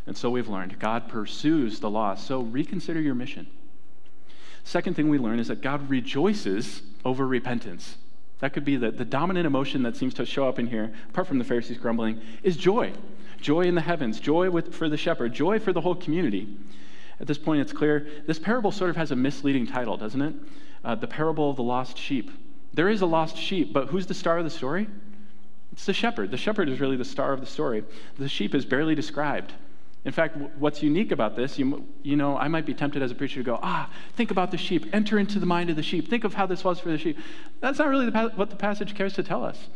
And 0.08 0.16
so 0.16 0.28
we've 0.28 0.48
learned 0.48 0.80
God 0.80 1.08
pursues 1.08 1.78
the 1.78 1.88
lost. 1.88 2.26
So 2.26 2.40
reconsider 2.40 3.00
your 3.00 3.14
mission. 3.14 3.46
Second 4.64 4.96
thing 4.96 5.08
we 5.08 5.18
learn 5.18 5.38
is 5.38 5.46
that 5.46 5.62
God 5.62 5.88
rejoices 5.88 6.82
over 7.04 7.24
repentance. 7.26 7.96
That 8.40 8.52
could 8.52 8.64
be 8.64 8.76
the, 8.76 8.90
the 8.90 9.04
dominant 9.04 9.46
emotion 9.46 9.84
that 9.84 9.96
seems 9.96 10.14
to 10.14 10.26
show 10.26 10.48
up 10.48 10.58
in 10.58 10.66
here, 10.66 10.92
apart 11.10 11.28
from 11.28 11.38
the 11.38 11.44
Pharisees 11.44 11.78
grumbling, 11.78 12.20
is 12.42 12.56
joy. 12.56 12.92
Joy 13.40 13.62
in 13.62 13.76
the 13.76 13.80
heavens, 13.80 14.18
joy 14.18 14.50
with, 14.50 14.74
for 14.74 14.88
the 14.88 14.96
shepherd, 14.96 15.32
joy 15.32 15.60
for 15.60 15.72
the 15.72 15.80
whole 15.80 15.94
community. 15.94 16.56
At 17.20 17.28
this 17.28 17.38
point, 17.38 17.60
it's 17.60 17.72
clear 17.72 18.08
this 18.26 18.38
parable 18.38 18.72
sort 18.72 18.90
of 18.90 18.96
has 18.96 19.12
a 19.12 19.16
misleading 19.16 19.66
title, 19.66 19.96
doesn't 19.96 20.20
it? 20.20 20.34
uh, 20.84 20.94
the 20.94 21.06
parable 21.06 21.50
of 21.50 21.56
the 21.56 21.62
lost 21.62 21.98
sheep. 21.98 22.30
There 22.74 22.88
is 22.88 23.00
a 23.00 23.06
lost 23.06 23.36
sheep, 23.36 23.72
but 23.72 23.88
who's 23.88 24.06
the 24.06 24.14
star 24.14 24.38
of 24.38 24.44
the 24.44 24.50
story? 24.50 24.88
It's 25.72 25.84
the 25.84 25.92
shepherd. 25.92 26.30
The 26.30 26.36
shepherd 26.36 26.68
is 26.68 26.80
really 26.80 26.96
the 26.96 27.04
star 27.04 27.32
of 27.32 27.40
the 27.40 27.46
story. 27.46 27.84
The 28.18 28.28
sheep 28.28 28.54
is 28.54 28.64
barely 28.64 28.94
described. 28.94 29.52
In 30.04 30.12
fact, 30.12 30.36
what's 30.58 30.82
unique 30.82 31.10
about 31.10 31.36
this, 31.36 31.58
you, 31.58 31.86
you 32.02 32.16
know, 32.16 32.36
I 32.36 32.48
might 32.48 32.64
be 32.64 32.72
tempted 32.72 33.02
as 33.02 33.10
a 33.10 33.14
preacher 33.14 33.40
to 33.40 33.44
go, 33.44 33.58
ah, 33.62 33.90
think 34.14 34.30
about 34.30 34.50
the 34.50 34.56
sheep, 34.56 34.86
enter 34.92 35.18
into 35.18 35.38
the 35.38 35.46
mind 35.46 35.70
of 35.70 35.76
the 35.76 35.82
sheep, 35.82 36.08
think 36.08 36.24
of 36.24 36.34
how 36.34 36.46
this 36.46 36.64
was 36.64 36.78
for 36.78 36.88
the 36.88 36.98
sheep. 36.98 37.18
That's 37.60 37.78
not 37.78 37.88
really 37.88 38.08
the, 38.08 38.32
what 38.36 38.50
the 38.50 38.56
passage 38.56 38.94
cares 38.94 39.14
to 39.14 39.22
tell 39.22 39.44
us. 39.44 39.68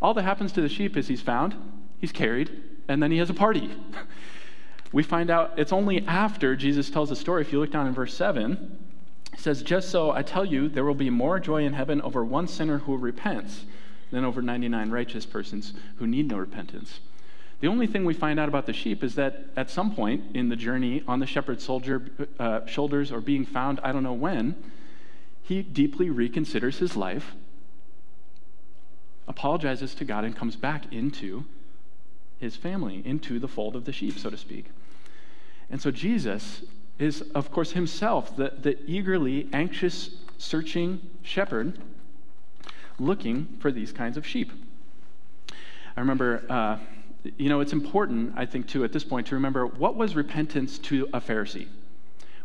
All 0.00 0.14
that 0.14 0.22
happens 0.22 0.52
to 0.52 0.60
the 0.60 0.68
sheep 0.68 0.96
is 0.96 1.08
he's 1.08 1.22
found, 1.22 1.54
he's 1.98 2.12
carried, 2.12 2.50
and 2.88 3.02
then 3.02 3.10
he 3.10 3.18
has 3.18 3.30
a 3.30 3.34
party. 3.34 3.70
we 4.92 5.02
find 5.02 5.30
out 5.30 5.52
it's 5.58 5.72
only 5.72 6.06
after 6.06 6.56
Jesus 6.56 6.90
tells 6.90 7.10
the 7.10 7.16
story, 7.16 7.42
if 7.42 7.52
you 7.52 7.60
look 7.60 7.70
down 7.70 7.86
in 7.86 7.92
verse 7.92 8.14
7, 8.14 8.78
he 9.34 9.40
says, 9.40 9.62
Just 9.62 9.90
so 9.90 10.10
I 10.10 10.22
tell 10.22 10.44
you, 10.44 10.68
there 10.68 10.84
will 10.84 10.94
be 10.94 11.10
more 11.10 11.38
joy 11.38 11.64
in 11.64 11.74
heaven 11.74 12.00
over 12.00 12.24
one 12.24 12.48
sinner 12.48 12.78
who 12.78 12.96
repents 12.96 13.66
than 14.10 14.24
over 14.24 14.40
99 14.40 14.90
righteous 14.90 15.26
persons 15.26 15.74
who 15.96 16.06
need 16.06 16.28
no 16.28 16.38
repentance. 16.38 17.00
The 17.60 17.68
only 17.68 17.86
thing 17.86 18.04
we 18.04 18.14
find 18.14 18.38
out 18.38 18.48
about 18.48 18.66
the 18.66 18.72
sheep 18.72 19.02
is 19.02 19.14
that 19.14 19.46
at 19.56 19.70
some 19.70 19.94
point 19.94 20.36
in 20.36 20.50
the 20.50 20.56
journey 20.56 21.02
on 21.08 21.20
the 21.20 21.26
shepherd's 21.26 21.64
soldier, 21.64 22.10
uh, 22.38 22.66
shoulders 22.66 23.10
or 23.10 23.20
being 23.20 23.46
found, 23.46 23.80
I 23.82 23.92
don't 23.92 24.02
know 24.02 24.12
when, 24.12 24.56
he 25.42 25.62
deeply 25.62 26.08
reconsiders 26.08 26.78
his 26.78 26.96
life, 26.96 27.34
apologizes 29.26 29.94
to 29.94 30.04
God, 30.04 30.24
and 30.24 30.36
comes 30.36 30.54
back 30.56 30.92
into 30.92 31.44
his 32.38 32.56
family, 32.56 33.02
into 33.04 33.38
the 33.38 33.48
fold 33.48 33.74
of 33.74 33.84
the 33.84 33.92
sheep, 33.92 34.18
so 34.18 34.28
to 34.28 34.36
speak. 34.36 34.66
And 35.70 35.80
so 35.80 35.90
Jesus 35.90 36.62
is, 36.98 37.22
of 37.34 37.50
course, 37.50 37.72
himself, 37.72 38.36
the, 38.36 38.52
the 38.60 38.78
eagerly 38.86 39.48
anxious, 39.52 40.10
searching 40.36 41.00
shepherd 41.22 41.78
looking 42.98 43.56
for 43.60 43.70
these 43.70 43.92
kinds 43.92 44.16
of 44.16 44.26
sheep. 44.26 44.52
I 45.96 46.00
remember, 46.00 46.44
uh, 46.48 46.78
you 47.36 47.48
know, 47.48 47.60
it's 47.60 47.72
important, 47.72 48.34
I 48.36 48.46
think, 48.46 48.66
too, 48.68 48.84
at 48.84 48.92
this 48.92 49.04
point, 49.04 49.26
to 49.28 49.34
remember 49.34 49.66
what 49.66 49.96
was 49.96 50.14
repentance 50.14 50.78
to 50.78 51.08
a 51.12 51.20
Pharisee? 51.20 51.68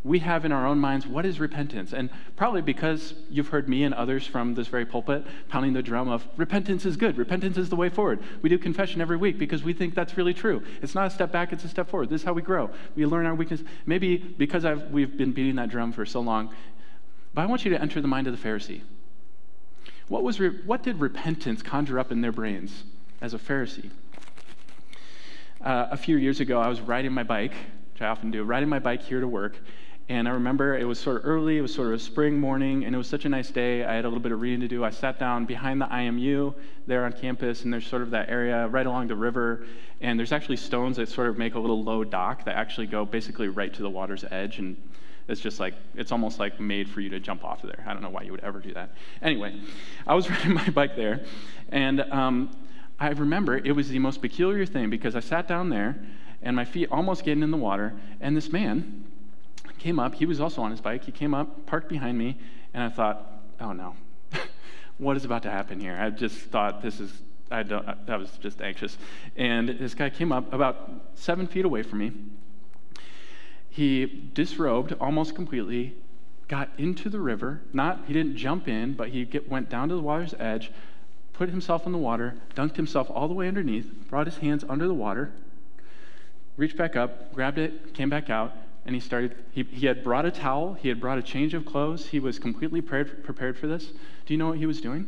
we 0.04 0.20
have 0.20 0.46
in 0.46 0.52
our 0.52 0.66
own 0.66 0.80
minds 0.80 1.06
what 1.06 1.26
is 1.26 1.40
repentance. 1.40 1.94
And 1.94 2.10
probably 2.36 2.62
because 2.62 3.14
you've 3.30 3.50
heard 3.50 3.70
me 3.70 3.84
and 3.84 3.94
others 3.94 4.26
from 4.26 4.56
this 4.56 4.68
very 4.68 4.86
pulpit 4.86 5.26
pounding 5.48 5.74
the 5.74 5.84
drum 5.84 6.10
of 6.10 6.28
repentance 6.38 6.86
is 6.86 6.98
good, 6.98 7.18
repentance 7.18 7.58
is 7.58 7.70
the 7.70 7.76
way 7.76 7.90
forward. 7.90 8.20
We 8.42 8.50
do 8.50 8.58
confession 8.58 9.00
every 9.02 9.18
week 9.18 9.38
because 9.38 9.64
we 9.64 9.74
think 9.74 9.94
that's 9.94 10.18
really 10.18 10.34
true. 10.34 10.64
It's 10.82 10.96
not 10.96 11.08
a 11.08 11.10
step 11.10 11.32
back, 11.32 11.54
it's 11.54 11.64
a 11.64 11.70
step 11.70 11.90
forward. 11.90 12.10
This 12.10 12.22
is 12.22 12.26
how 12.26 12.34
we 12.34 12.42
grow. 12.42 12.72
We 12.96 13.06
learn 13.06 13.26
our 13.26 13.36
weakness. 13.36 13.62
Maybe 13.86 14.18
because 14.18 14.66
I've, 14.66 14.90
we've 14.90 15.16
been 15.16 15.34
beating 15.34 15.56
that 15.56 15.70
drum 15.70 15.92
for 15.92 16.06
so 16.06 16.20
long, 16.20 16.54
but 17.34 17.44
I 17.44 17.46
want 17.46 17.64
you 17.64 17.72
to 17.72 17.82
enter 17.82 18.02
the 18.02 18.08
mind 18.08 18.28
of 18.28 18.40
the 18.40 18.50
Pharisee. 18.50 18.82
What, 20.08 20.24
was 20.24 20.40
re- 20.40 20.60
what 20.66 20.84
did 20.84 21.00
repentance 21.00 21.62
conjure 21.62 22.00
up 22.00 22.12
in 22.12 22.22
their 22.22 22.34
brains 22.34 22.84
as 23.22 23.34
a 23.34 23.38
Pharisee? 23.38 23.92
Uh, 25.64 25.88
a 25.92 25.98
few 25.98 26.18
years 26.18 26.40
ago, 26.40 26.60
I 26.60 26.68
was 26.68 26.82
riding 26.82 27.12
my 27.12 27.22
bike, 27.22 27.54
which 27.94 28.02
I 28.02 28.08
often 28.08 28.32
do, 28.32 28.44
riding 28.44 28.68
my 28.68 28.80
bike 28.80 29.04
here 29.04 29.20
to 29.20 29.28
work, 29.28 29.60
and 30.10 30.28
I 30.28 30.32
remember 30.32 30.76
it 30.76 30.86
was 30.86 31.00
sort 31.00 31.18
of 31.18 31.26
early, 31.26 31.60
it 31.60 31.62
was 31.62 31.72
sort 31.72 31.88
of 31.90 31.94
a 31.94 32.00
spring 32.00 32.40
morning, 32.40 32.84
and 32.84 32.96
it 32.96 32.98
was 32.98 33.08
such 33.08 33.26
a 33.26 33.30
nice 33.30 33.52
day. 33.52 33.86
I 33.86 33.94
had 33.94 34.04
a 34.04 34.08
little 34.08 34.24
bit 34.24 34.32
of 34.32 34.42
reading 34.42 34.60
to 34.62 34.68
do. 34.68 34.84
I 34.84 34.90
sat 34.90 35.20
down 35.20 35.46
behind 35.46 35.80
the 35.80 35.86
IMU 35.86 36.56
there 36.88 37.06
on 37.06 37.14
campus, 37.14 37.64
and 37.64 37.72
there's 37.72 37.86
sort 37.86 38.02
of 38.02 38.10
that 38.10 38.28
area 38.28 38.68
right 38.70 38.88
along 38.88 39.08
the 39.08 39.16
river. 39.16 39.66
And 40.02 40.18
there's 40.18 40.32
actually 40.32 40.58
stones 40.58 40.98
that 40.98 41.10
sort 41.10 41.28
of 41.28 41.38
make 41.38 41.54
a 41.54 41.60
little 41.60 41.84
low 41.84 42.04
dock 42.04 42.44
that 42.46 42.56
actually 42.56 42.88
go 42.88 43.06
basically 43.06 43.48
right 43.48 43.72
to 43.74 43.84
the 43.84 43.90
water's 43.90 44.26
edge. 44.32 44.58
And 44.58 44.76
it's 45.28 45.40
just 45.40 45.60
like, 45.60 45.76
it's 45.96 46.12
almost 46.12 46.40
like 46.40 46.60
made 46.60 46.90
for 46.90 47.02
you 47.02 47.10
to 47.10 47.20
jump 47.20 47.46
off 47.46 47.64
of 47.64 47.70
there. 47.70 47.86
I 47.88 47.94
don't 47.94 48.02
know 48.02 48.10
why 48.10 48.24
you 48.24 48.32
would 48.32 48.44
ever 48.44 48.60
do 48.60 48.74
that. 48.74 48.90
Anyway, 49.22 49.62
I 50.08 50.16
was 50.16 50.30
riding 50.30 50.56
my 50.56 50.70
bike 50.72 50.96
there, 50.96 51.24
and 51.70 52.02
um, 52.02 52.50
I 53.02 53.10
remember 53.10 53.58
it 53.58 53.72
was 53.72 53.90
the 53.90 53.98
most 53.98 54.22
peculiar 54.22 54.66
thing 54.66 54.92
because 54.92 55.16
I 55.16 55.22
sat 55.22 55.48
down 55.48 55.70
there, 55.70 55.98
and 56.44 56.56
my 56.56 56.66
feet 56.66 56.88
almost 56.92 57.26
getting 57.26 57.42
in 57.42 57.50
the 57.50 57.58
water, 57.58 57.94
and 58.22 58.38
this 58.38 58.52
man, 58.52 59.06
came 59.80 60.00
up. 60.00 60.14
He 60.14 60.28
was 60.28 60.40
also 60.40 60.62
on 60.62 60.70
his 60.70 60.80
bike. 60.80 61.04
He 61.04 61.12
came 61.12 61.34
up, 61.34 61.66
parked 61.66 61.90
behind 61.90 62.16
me, 62.16 62.38
and 62.74 62.84
I 62.84 62.90
thought, 62.90 63.42
oh 63.60 63.74
no, 63.74 63.96
what 65.00 65.18
is 65.18 65.26
about 65.26 65.42
to 65.44 65.50
happen 65.50 65.80
here? 65.80 65.98
I 66.00 66.12
just 66.12 66.38
thought 66.38 66.84
this 66.84 67.00
is, 67.00 67.12
I, 67.50 67.64
don't, 67.64 67.84
I 68.08 68.16
was 68.18 68.30
just 68.40 68.62
anxious. 68.62 69.00
And 69.36 69.70
this 69.70 69.96
guy 69.96 70.12
came 70.12 70.32
up 70.32 70.54
about 70.54 70.92
seven 71.16 71.48
feet 71.48 71.66
away 71.66 71.82
from 71.82 71.98
me. 71.98 72.12
He 73.68 74.30
disrobed 74.36 74.94
almost 75.02 75.34
completely, 75.34 75.96
got 76.48 76.70
into 76.78 77.10
the 77.10 77.20
river. 77.20 77.62
Not, 77.74 78.04
he 78.06 78.14
didn't 78.14 78.38
jump 78.38 78.68
in, 78.68 78.94
but 78.94 79.10
he 79.10 79.26
get, 79.26 79.50
went 79.50 79.70
down 79.70 79.90
to 79.90 79.96
the 79.96 80.02
water's 80.02 80.36
edge, 80.38 80.72
put 81.42 81.50
himself 81.50 81.88
in 81.88 81.92
the 81.92 81.98
water, 81.98 82.36
dunked 82.54 82.76
himself 82.76 83.10
all 83.10 83.28
the 83.28 83.34
way 83.34 83.48
underneath, 83.48 83.92
brought 84.12 84.28
his 84.28 84.38
hands 84.38 84.64
under 84.70 84.88
the 84.88 84.94
water, 84.94 85.32
reached 86.56 86.78
back 86.78 86.96
up, 86.96 87.34
grabbed 87.34 87.58
it, 87.58 87.96
came 87.96 88.12
back 88.12 88.30
out, 88.30 88.54
and 88.86 88.94
he 88.94 89.02
started. 89.02 89.36
He, 89.52 89.64
he 89.64 89.88
had 89.88 90.04
brought 90.04 90.24
a 90.24 90.30
towel, 90.30 90.76
he 90.76 90.88
had 90.88 91.02
brought 91.02 91.18
a 91.18 91.24
change 91.24 91.56
of 91.56 91.66
clothes, 91.66 92.06
he 92.06 92.20
was 92.20 92.38
completely 92.38 92.80
prepared, 92.80 93.24
prepared 93.24 93.58
for 93.58 93.66
this. 93.66 93.86
Do 93.88 94.36
you 94.36 94.38
know 94.38 94.50
what 94.50 94.60
he 94.60 94.68
was 94.68 94.82
doing? 94.82 95.08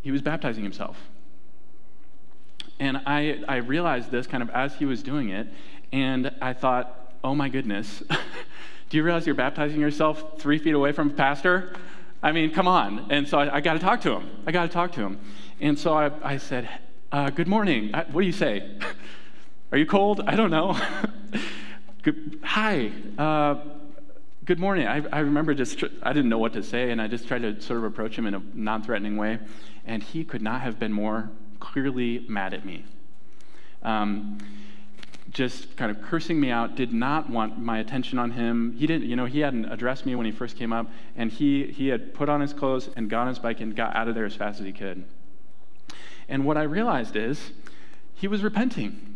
He 0.00 0.10
was 0.10 0.22
baptizing 0.22 0.62
himself. 0.62 0.96
And 2.80 3.02
I, 3.04 3.42
I 3.46 3.56
realized 3.56 4.10
this 4.10 4.26
kind 4.26 4.42
of 4.42 4.48
as 4.48 4.74
he 4.74 4.86
was 4.86 5.02
doing 5.02 5.28
it, 5.28 5.48
and 5.92 6.30
I 6.40 6.54
thought, 6.54 7.12
oh 7.22 7.34
my 7.34 7.50
goodness, 7.50 8.02
do 8.88 8.96
you 8.96 9.02
realize 9.02 9.26
you're 9.26 9.34
baptizing 9.34 9.82
yourself 9.82 10.40
three 10.40 10.56
feet 10.56 10.72
away 10.72 10.92
from 10.92 11.10
a 11.10 11.12
pastor? 11.12 11.76
I 12.24 12.32
mean, 12.32 12.52
come 12.52 12.66
on. 12.66 13.08
And 13.10 13.28
so 13.28 13.38
I, 13.38 13.56
I 13.56 13.60
got 13.60 13.74
to 13.74 13.78
talk 13.78 14.00
to 14.00 14.12
him. 14.12 14.30
I 14.46 14.50
got 14.50 14.62
to 14.62 14.70
talk 14.70 14.92
to 14.92 15.00
him. 15.02 15.20
And 15.60 15.78
so 15.78 15.92
I, 15.92 16.10
I 16.22 16.38
said, 16.38 16.66
uh, 17.12 17.28
Good 17.28 17.46
morning. 17.46 17.94
I, 17.94 18.04
what 18.04 18.22
do 18.22 18.26
you 18.26 18.32
say? 18.32 18.78
Are 19.72 19.76
you 19.76 19.84
cold? 19.84 20.22
I 20.26 20.34
don't 20.34 20.50
know. 20.50 20.80
good, 22.02 22.40
hi. 22.42 22.90
Uh, 23.18 23.56
good 24.46 24.58
morning. 24.58 24.86
I, 24.86 25.02
I 25.12 25.18
remember 25.18 25.52
just, 25.52 25.80
tr- 25.80 25.86
I 26.02 26.14
didn't 26.14 26.30
know 26.30 26.38
what 26.38 26.54
to 26.54 26.62
say, 26.62 26.92
and 26.92 27.02
I 27.02 27.08
just 27.08 27.28
tried 27.28 27.42
to 27.42 27.60
sort 27.60 27.80
of 27.80 27.84
approach 27.84 28.16
him 28.16 28.24
in 28.26 28.32
a 28.32 28.42
non 28.54 28.82
threatening 28.82 29.18
way. 29.18 29.38
And 29.84 30.02
he 30.02 30.24
could 30.24 30.40
not 30.40 30.62
have 30.62 30.78
been 30.78 30.94
more 30.94 31.30
clearly 31.60 32.24
mad 32.26 32.54
at 32.54 32.64
me. 32.64 32.86
Um, 33.82 34.38
just 35.34 35.76
kind 35.76 35.90
of 35.90 36.00
cursing 36.00 36.40
me 36.40 36.50
out, 36.50 36.76
did 36.76 36.92
not 36.92 37.28
want 37.28 37.58
my 37.58 37.78
attention 37.78 38.18
on 38.18 38.30
him. 38.30 38.74
He 38.78 38.86
didn't, 38.86 39.08
you 39.08 39.16
know, 39.16 39.26
he 39.26 39.40
hadn't 39.40 39.66
addressed 39.66 40.06
me 40.06 40.14
when 40.14 40.24
he 40.24 40.32
first 40.32 40.56
came 40.56 40.72
up, 40.72 40.88
and 41.16 41.30
he, 41.30 41.66
he 41.66 41.88
had 41.88 42.14
put 42.14 42.28
on 42.28 42.40
his 42.40 42.52
clothes 42.52 42.88
and 42.96 43.10
got 43.10 43.22
on 43.22 43.28
his 43.28 43.40
bike 43.40 43.60
and 43.60 43.74
got 43.74 43.94
out 43.96 44.08
of 44.08 44.14
there 44.14 44.24
as 44.24 44.34
fast 44.34 44.60
as 44.60 44.66
he 44.66 44.72
could. 44.72 45.04
And 46.28 46.44
what 46.44 46.56
I 46.56 46.62
realized 46.62 47.16
is 47.16 47.50
he 48.14 48.28
was 48.28 48.42
repenting 48.42 49.14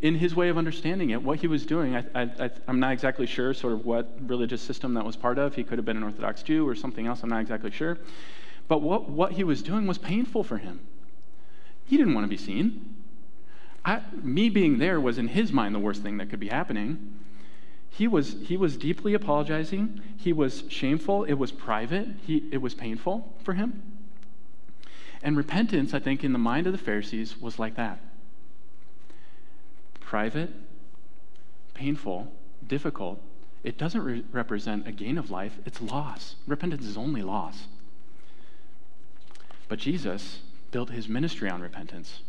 in 0.00 0.16
his 0.16 0.34
way 0.34 0.48
of 0.48 0.58
understanding 0.58 1.10
it, 1.10 1.22
what 1.22 1.38
he 1.38 1.46
was 1.46 1.64
doing, 1.64 1.96
I, 1.96 2.04
I, 2.14 2.50
I'm 2.68 2.78
not 2.78 2.92
exactly 2.92 3.26
sure 3.26 3.54
sort 3.54 3.72
of 3.72 3.86
what 3.86 4.12
religious 4.26 4.60
system 4.60 4.94
that 4.94 5.04
was 5.04 5.16
part 5.16 5.38
of. 5.38 5.54
He 5.54 5.64
could 5.64 5.78
have 5.78 5.84
been 5.84 5.96
an 5.96 6.02
Orthodox 6.02 6.42
Jew 6.42 6.68
or 6.68 6.74
something 6.74 7.06
else, 7.06 7.22
I'm 7.22 7.30
not 7.30 7.40
exactly 7.40 7.70
sure. 7.70 7.98
But 8.68 8.82
what, 8.82 9.08
what 9.08 9.32
he 9.32 9.44
was 9.44 9.62
doing 9.62 9.86
was 9.86 9.98
painful 9.98 10.44
for 10.44 10.58
him. 10.58 10.80
He 11.86 11.96
didn't 11.96 12.14
want 12.14 12.24
to 12.24 12.28
be 12.28 12.36
seen. 12.36 12.91
I, 13.84 14.00
me 14.22 14.48
being 14.48 14.78
there 14.78 15.00
was 15.00 15.18
in 15.18 15.28
his 15.28 15.52
mind 15.52 15.74
the 15.74 15.80
worst 15.80 16.02
thing 16.02 16.18
that 16.18 16.30
could 16.30 16.40
be 16.40 16.48
happening. 16.48 17.18
He 17.90 18.08
was, 18.08 18.36
he 18.44 18.56
was 18.56 18.76
deeply 18.76 19.14
apologizing. 19.14 20.00
He 20.16 20.32
was 20.32 20.64
shameful. 20.68 21.24
It 21.24 21.34
was 21.34 21.52
private. 21.52 22.08
He, 22.26 22.44
it 22.50 22.62
was 22.62 22.74
painful 22.74 23.34
for 23.42 23.54
him. 23.54 23.82
And 25.22 25.36
repentance, 25.36 25.94
I 25.94 25.98
think, 25.98 26.24
in 26.24 26.32
the 26.32 26.38
mind 26.38 26.66
of 26.66 26.72
the 26.72 26.78
Pharisees 26.78 27.40
was 27.40 27.58
like 27.58 27.76
that 27.76 28.00
private, 30.00 30.50
painful, 31.72 32.30
difficult. 32.66 33.18
It 33.64 33.78
doesn't 33.78 34.02
re- 34.02 34.22
represent 34.30 34.86
a 34.86 34.92
gain 34.92 35.16
of 35.16 35.30
life, 35.30 35.58
it's 35.64 35.80
loss. 35.80 36.34
Repentance 36.46 36.84
is 36.84 36.98
only 36.98 37.22
loss. 37.22 37.66
But 39.68 39.78
Jesus 39.78 40.40
built 40.70 40.90
his 40.90 41.08
ministry 41.08 41.48
on 41.48 41.62
repentance. 41.62 42.20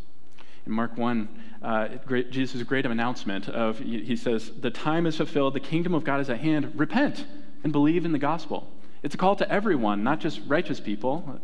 In 0.66 0.72
Mark 0.72 0.98
1, 0.98 1.28
uh, 1.62 1.88
great, 2.06 2.32
Jesus' 2.32 2.64
great 2.64 2.86
announcement 2.86 3.50
of, 3.50 3.80
he 3.80 4.16
says, 4.16 4.52
The 4.60 4.72
time 4.72 5.06
is 5.06 5.18
fulfilled, 5.18 5.54
the 5.54 5.60
kingdom 5.60 5.94
of 5.94 6.04
God 6.04 6.22
is 6.22 6.30
at 6.30 6.40
hand. 6.40 6.72
Repent 6.76 7.26
and 7.64 7.72
believe 7.72 8.06
in 8.06 8.12
the 8.12 8.20
gospel. 8.20 8.72
It's 9.02 9.16
a 9.16 9.18
call 9.18 9.36
to 9.38 9.52
everyone, 9.52 10.04
not 10.04 10.20
just 10.20 10.42
righteous 10.48 10.80
people. 10.80 11.42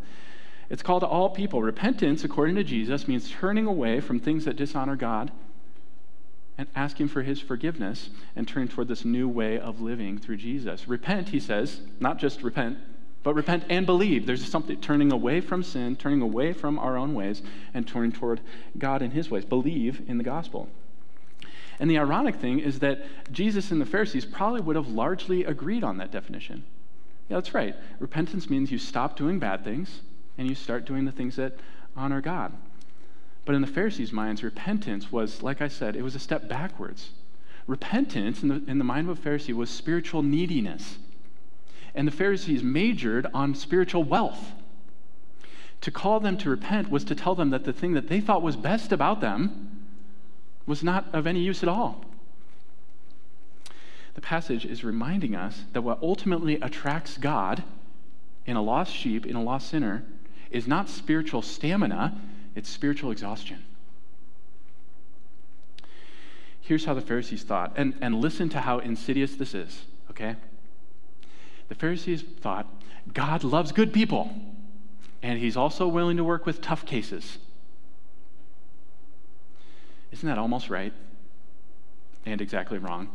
It's 0.69 0.81
a 0.81 0.85
call 0.85 0.99
to 1.01 1.07
all 1.07 1.29
people. 1.29 1.61
Repentance, 1.61 2.23
according 2.23 2.55
to 2.55 2.63
Jesus, 2.63 3.07
means 3.07 3.29
turning 3.29 3.65
away 3.65 3.99
from 3.99 4.19
things 4.19 4.45
that 4.45 4.55
dishonor 4.55 4.95
God 4.95 5.31
and 6.57 6.67
asking 6.75 7.07
for 7.07 7.23
his 7.23 7.39
forgiveness 7.39 8.09
and 8.35 8.47
turning 8.47 8.67
toward 8.67 8.87
this 8.87 9.05
new 9.05 9.27
way 9.27 9.57
of 9.57 9.81
living 9.81 10.17
through 10.17 10.37
Jesus. 10.37 10.87
Repent, 10.87 11.29
he 11.29 11.39
says, 11.39 11.81
not 11.99 12.19
just 12.19 12.43
repent, 12.43 12.77
but 13.23 13.33
repent 13.33 13.65
and 13.69 13.85
believe. 13.85 14.25
There's 14.25 14.47
something 14.47 14.79
turning 14.79 15.11
away 15.11 15.41
from 15.41 15.63
sin, 15.63 15.95
turning 15.95 16.21
away 16.21 16.53
from 16.53 16.79
our 16.79 16.97
own 16.97 17.13
ways, 17.13 17.41
and 17.73 17.87
turning 17.87 18.11
toward 18.11 18.41
God 18.77 19.01
and 19.01 19.13
his 19.13 19.29
ways. 19.29 19.45
Believe 19.45 20.01
in 20.07 20.17
the 20.17 20.23
gospel. 20.23 20.69
And 21.79 21.89
the 21.89 21.97
ironic 21.97 22.35
thing 22.35 22.59
is 22.59 22.79
that 22.79 23.03
Jesus 23.31 23.71
and 23.71 23.79
the 23.79 23.85
Pharisees 23.85 24.25
probably 24.25 24.61
would 24.61 24.75
have 24.75 24.89
largely 24.89 25.45
agreed 25.45 25.83
on 25.83 25.97
that 25.97 26.11
definition. 26.11 26.63
Yeah, 27.29 27.37
that's 27.37 27.53
right. 27.53 27.75
Repentance 27.99 28.49
means 28.49 28.71
you 28.71 28.79
stop 28.79 29.15
doing 29.15 29.39
bad 29.39 29.63
things 29.63 30.01
and 30.37 30.47
you 30.47 30.55
start 30.55 30.85
doing 30.85 31.05
the 31.05 31.11
things 31.11 31.35
that 31.37 31.53
honor 31.95 32.21
God. 32.21 32.53
But 33.45 33.55
in 33.55 33.61
the 33.61 33.67
Pharisees' 33.67 34.11
minds, 34.11 34.43
repentance 34.43 35.11
was, 35.11 35.41
like 35.41 35.61
I 35.61 35.67
said, 35.67 35.95
it 35.95 36.01
was 36.01 36.15
a 36.15 36.19
step 36.19 36.49
backwards. 36.49 37.11
Repentance, 37.67 38.41
in 38.43 38.49
the, 38.49 38.63
in 38.67 38.77
the 38.77 38.83
mind 38.83 39.09
of 39.09 39.17
a 39.17 39.29
Pharisee, 39.29 39.53
was 39.53 39.69
spiritual 39.69 40.23
neediness. 40.23 40.97
And 41.95 42.07
the 42.07 42.11
Pharisees 42.11 42.63
majored 42.63 43.27
on 43.33 43.55
spiritual 43.55 44.03
wealth. 44.03 44.53
To 45.81 45.91
call 45.91 46.19
them 46.19 46.37
to 46.37 46.49
repent 46.49 46.89
was 46.89 47.03
to 47.05 47.15
tell 47.15 47.35
them 47.35 47.49
that 47.51 47.63
the 47.63 47.73
thing 47.73 47.93
that 47.93 48.09
they 48.09 48.19
thought 48.19 48.41
was 48.41 48.55
best 48.55 48.91
about 48.91 49.21
them 49.21 49.85
was 50.65 50.83
not 50.83 51.05
of 51.13 51.25
any 51.25 51.39
use 51.39 51.63
at 51.63 51.69
all. 51.69 52.05
The 54.15 54.21
passage 54.21 54.65
is 54.65 54.83
reminding 54.83 55.35
us 55.35 55.63
that 55.73 55.81
what 55.81 55.99
ultimately 56.01 56.55
attracts 56.55 57.17
God 57.17 57.63
in 58.45 58.55
a 58.57 58.61
lost 58.61 58.93
sheep, 58.93 59.25
in 59.25 59.35
a 59.35 59.43
lost 59.43 59.69
sinner, 59.69 60.03
is 60.51 60.67
not 60.67 60.89
spiritual 60.89 61.41
stamina, 61.41 62.19
it's 62.55 62.69
spiritual 62.69 63.11
exhaustion. 63.11 63.63
Here's 66.59 66.85
how 66.85 66.93
the 66.93 67.01
Pharisees 67.01 67.43
thought, 67.43 67.73
and, 67.77 67.95
and 68.01 68.19
listen 68.21 68.49
to 68.49 68.61
how 68.61 68.79
insidious 68.79 69.35
this 69.35 69.53
is, 69.53 69.83
okay? 70.11 70.35
The 71.69 71.75
Pharisees 71.75 72.23
thought 72.41 72.67
God 73.13 73.43
loves 73.43 73.71
good 73.71 73.93
people, 73.93 74.29
and 75.21 75.39
he's 75.39 75.55
also 75.55 75.87
willing 75.87 76.17
to 76.17 76.23
work 76.23 76.45
with 76.45 76.61
tough 76.61 76.85
cases. 76.85 77.37
Isn't 80.11 80.27
that 80.27 80.37
almost 80.37 80.69
right? 80.69 80.93
And 82.25 82.41
exactly 82.41 82.79
wrong. 82.79 83.09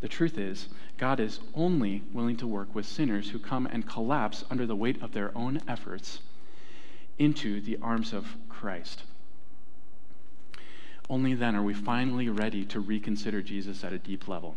The 0.00 0.08
truth 0.08 0.36
is, 0.36 0.68
God 0.98 1.20
is 1.20 1.38
only 1.54 2.02
willing 2.12 2.36
to 2.38 2.46
work 2.46 2.74
with 2.74 2.86
sinners 2.86 3.30
who 3.30 3.38
come 3.38 3.66
and 3.66 3.88
collapse 3.88 4.44
under 4.50 4.66
the 4.66 4.76
weight 4.76 5.00
of 5.00 5.12
their 5.12 5.36
own 5.36 5.60
efforts 5.68 6.20
into 7.18 7.60
the 7.60 7.78
arms 7.80 8.12
of 8.12 8.26
Christ. 8.48 9.04
Only 11.08 11.34
then 11.34 11.54
are 11.54 11.62
we 11.62 11.74
finally 11.74 12.28
ready 12.28 12.64
to 12.66 12.80
reconsider 12.80 13.42
Jesus 13.42 13.84
at 13.84 13.92
a 13.92 13.98
deep 13.98 14.26
level. 14.26 14.56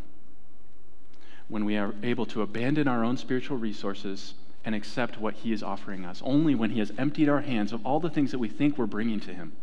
When 1.47 1.65
we 1.65 1.77
are 1.77 1.93
able 2.03 2.25
to 2.27 2.41
abandon 2.41 2.87
our 2.87 3.03
own 3.03 3.17
spiritual 3.17 3.57
resources 3.57 4.33
and 4.65 4.73
accept 4.73 5.19
what 5.19 5.35
he 5.35 5.53
is 5.53 5.61
offering 5.61 6.05
us. 6.05 6.21
Only 6.25 6.55
when 6.55 6.71
he 6.71 6.79
has 6.79 6.91
emptied 6.97 7.29
our 7.29 7.41
hands 7.41 7.71
of 7.71 7.85
all 7.85 7.99
the 7.99 8.09
things 8.09 8.31
that 8.31 8.39
we 8.39 8.49
think 8.49 8.77
we're 8.77 8.87
bringing 8.87 9.19
to 9.21 9.33
him 9.33 9.53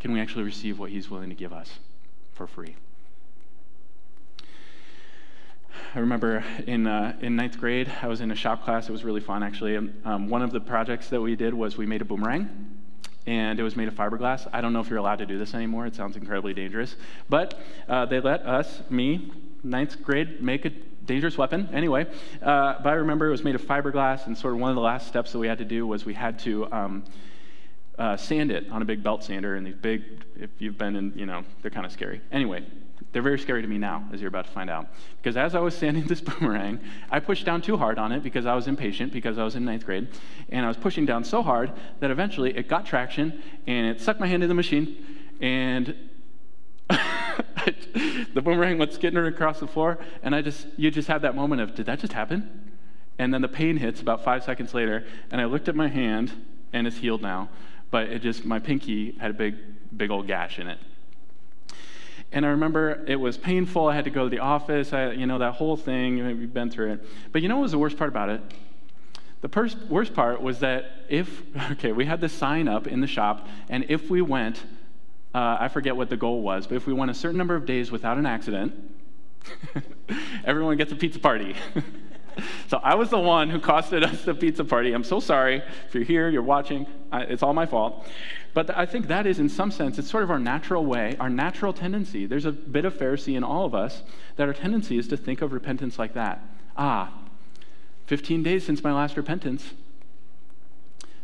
can 0.00 0.12
we 0.12 0.20
actually 0.20 0.44
receive 0.44 0.78
what 0.78 0.90
he's 0.90 1.10
willing 1.10 1.28
to 1.28 1.34
give 1.34 1.52
us 1.52 1.78
for 2.32 2.46
free. 2.46 2.76
I 5.94 5.98
remember 5.98 6.44
in, 6.66 6.86
uh, 6.86 7.16
in 7.20 7.36
ninth 7.36 7.58
grade, 7.58 7.90
I 8.02 8.08
was 8.08 8.20
in 8.20 8.30
a 8.30 8.34
shop 8.34 8.64
class. 8.64 8.88
It 8.88 8.92
was 8.92 9.04
really 9.04 9.20
fun, 9.20 9.42
actually. 9.42 9.76
Um, 10.04 10.28
one 10.28 10.42
of 10.42 10.50
the 10.50 10.60
projects 10.60 11.08
that 11.10 11.20
we 11.20 11.36
did 11.36 11.54
was 11.54 11.76
we 11.76 11.86
made 11.86 12.00
a 12.00 12.04
boomerang, 12.04 12.48
and 13.26 13.58
it 13.58 13.62
was 13.62 13.76
made 13.76 13.88
of 13.88 13.94
fiberglass. 13.94 14.46
I 14.52 14.60
don't 14.60 14.72
know 14.72 14.80
if 14.80 14.88
you're 14.88 14.98
allowed 14.98 15.18
to 15.18 15.26
do 15.26 15.38
this 15.38 15.54
anymore. 15.54 15.86
It 15.86 15.94
sounds 15.94 16.16
incredibly 16.16 16.54
dangerous. 16.54 16.96
But 17.28 17.58
uh, 17.88 18.06
they 18.06 18.20
let 18.20 18.42
us, 18.42 18.82
me, 18.90 19.32
ninth 19.64 20.02
grade, 20.02 20.42
make 20.42 20.64
a 20.64 20.70
dangerous 21.04 21.36
weapon. 21.36 21.68
Anyway, 21.72 22.06
uh, 22.42 22.74
but 22.82 22.88
I 22.90 22.94
remember 22.94 23.26
it 23.26 23.30
was 23.30 23.44
made 23.44 23.54
of 23.54 23.62
fiberglass, 23.62 24.26
and 24.26 24.36
sort 24.36 24.54
of 24.54 24.60
one 24.60 24.70
of 24.70 24.76
the 24.76 24.82
last 24.82 25.08
steps 25.08 25.32
that 25.32 25.38
we 25.38 25.48
had 25.48 25.58
to 25.58 25.64
do 25.64 25.86
was 25.86 26.04
we 26.04 26.14
had 26.14 26.38
to 26.40 26.70
um, 26.72 27.04
uh, 27.98 28.16
sand 28.16 28.50
it 28.50 28.70
on 28.70 28.82
a 28.82 28.84
big 28.84 29.02
belt 29.02 29.24
sander, 29.24 29.56
and 29.56 29.66
these 29.66 29.74
big, 29.74 30.02
if 30.36 30.50
you've 30.58 30.78
been 30.78 30.96
in, 30.96 31.12
you 31.16 31.26
know, 31.26 31.44
they're 31.62 31.70
kind 31.70 31.86
of 31.86 31.92
scary. 31.92 32.20
Anyway, 32.32 32.64
they're 33.12 33.22
very 33.22 33.38
scary 33.38 33.62
to 33.62 33.68
me 33.68 33.78
now, 33.78 34.04
as 34.12 34.20
you're 34.20 34.28
about 34.28 34.46
to 34.46 34.50
find 34.50 34.68
out. 34.68 34.88
Because 35.22 35.36
as 35.36 35.54
I 35.54 35.60
was 35.60 35.76
sanding 35.76 36.04
this 36.08 36.20
boomerang, 36.20 36.80
I 37.10 37.20
pushed 37.20 37.46
down 37.46 37.62
too 37.62 37.76
hard 37.76 37.98
on 37.98 38.12
it 38.12 38.22
because 38.22 38.44
I 38.44 38.54
was 38.54 38.66
impatient, 38.66 39.12
because 39.12 39.38
I 39.38 39.44
was 39.44 39.54
in 39.54 39.64
ninth 39.64 39.86
grade. 39.86 40.08
And 40.48 40.64
I 40.64 40.68
was 40.68 40.76
pushing 40.76 41.06
down 41.06 41.22
so 41.24 41.42
hard 41.42 41.72
that 42.00 42.10
eventually 42.10 42.56
it 42.56 42.68
got 42.68 42.86
traction 42.86 43.42
and 43.66 43.86
it 43.86 44.00
sucked 44.00 44.20
my 44.20 44.26
hand 44.26 44.42
in 44.42 44.48
the 44.48 44.54
machine. 44.54 45.30
And 45.40 45.94
the 48.34 48.42
boomerang 48.42 48.78
went 48.78 48.92
skidding 48.92 49.24
across 49.24 49.60
the 49.60 49.66
floor. 49.66 49.98
And 50.22 50.34
I 50.34 50.42
just, 50.42 50.66
you 50.76 50.90
just 50.90 51.08
have 51.08 51.22
that 51.22 51.34
moment 51.34 51.60
of, 51.60 51.74
did 51.74 51.86
that 51.86 52.00
just 52.00 52.12
happen? 52.12 52.72
And 53.18 53.32
then 53.32 53.42
the 53.42 53.48
pain 53.48 53.76
hits 53.76 54.00
about 54.00 54.24
five 54.24 54.44
seconds 54.44 54.74
later. 54.74 55.04
And 55.30 55.40
I 55.40 55.44
looked 55.44 55.68
at 55.68 55.76
my 55.76 55.88
hand, 55.88 56.32
and 56.72 56.86
it's 56.86 56.96
healed 56.96 57.22
now. 57.22 57.48
But 57.90 58.08
it 58.08 58.22
just, 58.22 58.44
my 58.44 58.58
pinky 58.58 59.12
had 59.12 59.30
a 59.30 59.34
big, 59.34 59.56
big 59.96 60.10
old 60.10 60.26
gash 60.26 60.58
in 60.58 60.66
it. 60.66 60.78
And 62.32 62.44
I 62.44 62.48
remember 62.48 63.04
it 63.06 63.16
was 63.16 63.38
painful. 63.38 63.86
I 63.86 63.94
had 63.94 64.04
to 64.04 64.10
go 64.10 64.24
to 64.24 64.30
the 64.30 64.40
office. 64.40 64.92
I, 64.92 65.12
you 65.12 65.26
know, 65.26 65.38
that 65.38 65.52
whole 65.52 65.76
thing. 65.76 66.24
We've 66.26 66.52
been 66.52 66.70
through 66.70 66.94
it. 66.94 67.06
But 67.30 67.42
you 67.42 67.48
know 67.48 67.56
what 67.56 67.62
was 67.62 67.72
the 67.72 67.78
worst 67.78 67.96
part 67.96 68.08
about 68.08 68.28
it? 68.28 68.40
The 69.42 69.76
worst 69.88 70.14
part 70.14 70.42
was 70.42 70.60
that 70.60 70.90
if, 71.08 71.42
okay, 71.72 71.92
we 71.92 72.06
had 72.06 72.20
this 72.20 72.32
sign 72.32 72.66
up 72.66 72.86
in 72.86 73.00
the 73.00 73.06
shop, 73.06 73.46
and 73.68 73.84
if 73.88 74.10
we 74.10 74.22
went 74.22 74.64
Uh, 75.34 75.56
I 75.60 75.68
forget 75.68 75.96
what 75.96 76.10
the 76.10 76.16
goal 76.16 76.42
was, 76.42 76.68
but 76.68 76.76
if 76.76 76.86
we 76.86 76.92
went 76.92 77.10
a 77.10 77.14
certain 77.14 77.36
number 77.36 77.56
of 77.56 77.66
days 77.66 77.90
without 77.90 78.18
an 78.18 78.26
accident, 78.26 78.72
everyone 80.44 80.76
gets 80.76 80.92
a 80.92 80.96
pizza 80.96 81.18
party. 81.18 81.56
so 82.68 82.78
I 82.78 82.94
was 82.94 83.10
the 83.10 83.18
one 83.18 83.50
who 83.50 83.58
costed 83.58 84.04
us 84.04 84.24
the 84.24 84.34
pizza 84.34 84.64
party. 84.64 84.92
I'm 84.92 85.02
so 85.02 85.18
sorry. 85.18 85.62
If 85.88 85.94
you're 85.94 86.04
here, 86.04 86.28
you're 86.28 86.42
watching, 86.42 86.86
I, 87.10 87.22
it's 87.22 87.42
all 87.42 87.52
my 87.52 87.66
fault. 87.66 88.06
But 88.54 88.76
I 88.78 88.86
think 88.86 89.08
that 89.08 89.26
is, 89.26 89.40
in 89.40 89.48
some 89.48 89.72
sense, 89.72 89.98
it's 89.98 90.08
sort 90.08 90.22
of 90.22 90.30
our 90.30 90.38
natural 90.38 90.86
way, 90.86 91.16
our 91.18 91.28
natural 91.28 91.72
tendency. 91.72 92.26
There's 92.26 92.44
a 92.44 92.52
bit 92.52 92.84
of 92.84 92.94
Pharisee 92.94 93.36
in 93.36 93.42
all 93.42 93.66
of 93.66 93.74
us 93.74 94.04
that 94.36 94.46
our 94.46 94.54
tendency 94.54 94.98
is 94.98 95.08
to 95.08 95.16
think 95.16 95.42
of 95.42 95.52
repentance 95.52 95.98
like 95.98 96.14
that. 96.14 96.40
Ah, 96.76 97.12
15 98.06 98.44
days 98.44 98.64
since 98.64 98.84
my 98.84 98.92
last 98.92 99.16
repentance. 99.16 99.72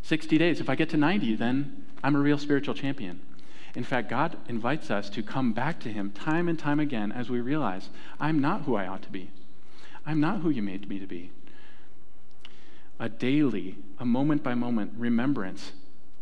60 0.03 0.37
days. 0.38 0.61
If 0.61 0.68
I 0.68 0.75
get 0.75 0.88
to 0.90 0.96
90, 0.96 1.37
then 1.37 1.85
I'm 2.03 2.16
a 2.16 2.18
real 2.18 2.38
spiritual 2.38 2.75
champion. 2.75 3.20
In 3.74 3.85
fact, 3.85 4.09
God 4.09 4.37
invites 4.48 4.90
us 4.90 5.09
to 5.11 5.22
come 5.22 5.52
back 5.52 5.78
to 5.80 5.92
Him 5.92 6.11
time 6.11 6.48
and 6.48 6.59
time 6.59 6.80
again 6.80 7.12
as 7.12 7.30
we 7.30 7.40
realize 7.40 7.88
I'm 8.18 8.40
not 8.40 8.62
who 8.62 8.74
I 8.74 8.87
ought 8.87 9.02
to 9.02 9.11
be. 9.11 9.30
I'm 10.04 10.20
not 10.20 10.40
who 10.40 10.50
you 10.50 10.62
made 10.62 10.88
me 10.88 10.98
to 10.98 11.06
be. 11.06 11.30
A 12.98 13.09
daily, 13.09 13.76
a 13.98 14.04
moment 14.04 14.42
by 14.42 14.54
moment 14.54 14.92
remembrance 14.96 15.72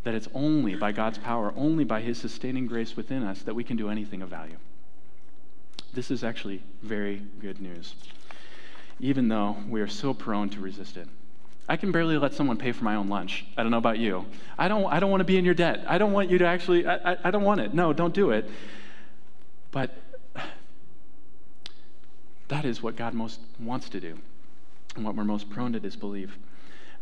that 0.04 0.14
it's 0.14 0.28
only 0.34 0.74
by 0.76 0.92
God's 0.92 1.18
power, 1.18 1.52
only 1.56 1.84
by 1.84 2.00
His 2.00 2.18
sustaining 2.18 2.66
grace 2.66 2.96
within 2.96 3.22
us 3.22 3.42
that 3.42 3.54
we 3.54 3.64
can 3.64 3.76
do 3.76 3.88
anything 3.88 4.22
of 4.22 4.28
value. 4.28 4.56
This 5.92 6.10
is 6.10 6.22
actually 6.22 6.62
very 6.82 7.22
good 7.40 7.60
news, 7.60 7.94
even 9.00 9.28
though 9.28 9.56
we 9.68 9.80
are 9.80 9.88
so 9.88 10.12
prone 10.14 10.50
to 10.50 10.60
resist 10.60 10.96
it. 10.96 11.08
I 11.68 11.76
can 11.76 11.92
barely 11.92 12.16
let 12.16 12.32
someone 12.32 12.56
pay 12.56 12.72
for 12.72 12.84
my 12.84 12.94
own 12.94 13.08
lunch. 13.08 13.44
I 13.56 13.62
don't 13.62 13.70
know 13.70 13.78
about 13.78 13.98
you. 13.98 14.24
I 14.56 14.68
don't, 14.68 14.86
I 14.86 15.00
don't 15.00 15.10
want 15.10 15.20
to 15.20 15.24
be 15.24 15.36
in 15.36 15.44
your 15.44 15.54
debt. 15.54 15.84
I 15.86 15.98
don't 15.98 16.12
want 16.12 16.30
you 16.30 16.38
to 16.38 16.46
actually, 16.46 16.86
I, 16.86 17.12
I, 17.12 17.16
I 17.24 17.30
don't 17.30 17.44
want 17.44 17.60
it. 17.60 17.74
No, 17.74 17.92
don't 17.92 18.14
do 18.14 18.30
it. 18.30 18.48
But 19.70 19.94
that 22.48 22.64
is 22.64 22.82
what 22.82 22.96
God 22.96 23.12
most 23.12 23.40
wants 23.60 23.90
to 23.90 24.00
do 24.00 24.18
and 24.96 25.04
what 25.04 25.14
we're 25.14 25.24
most 25.24 25.50
prone 25.50 25.72
to 25.74 25.80
disbelieve. 25.80 26.38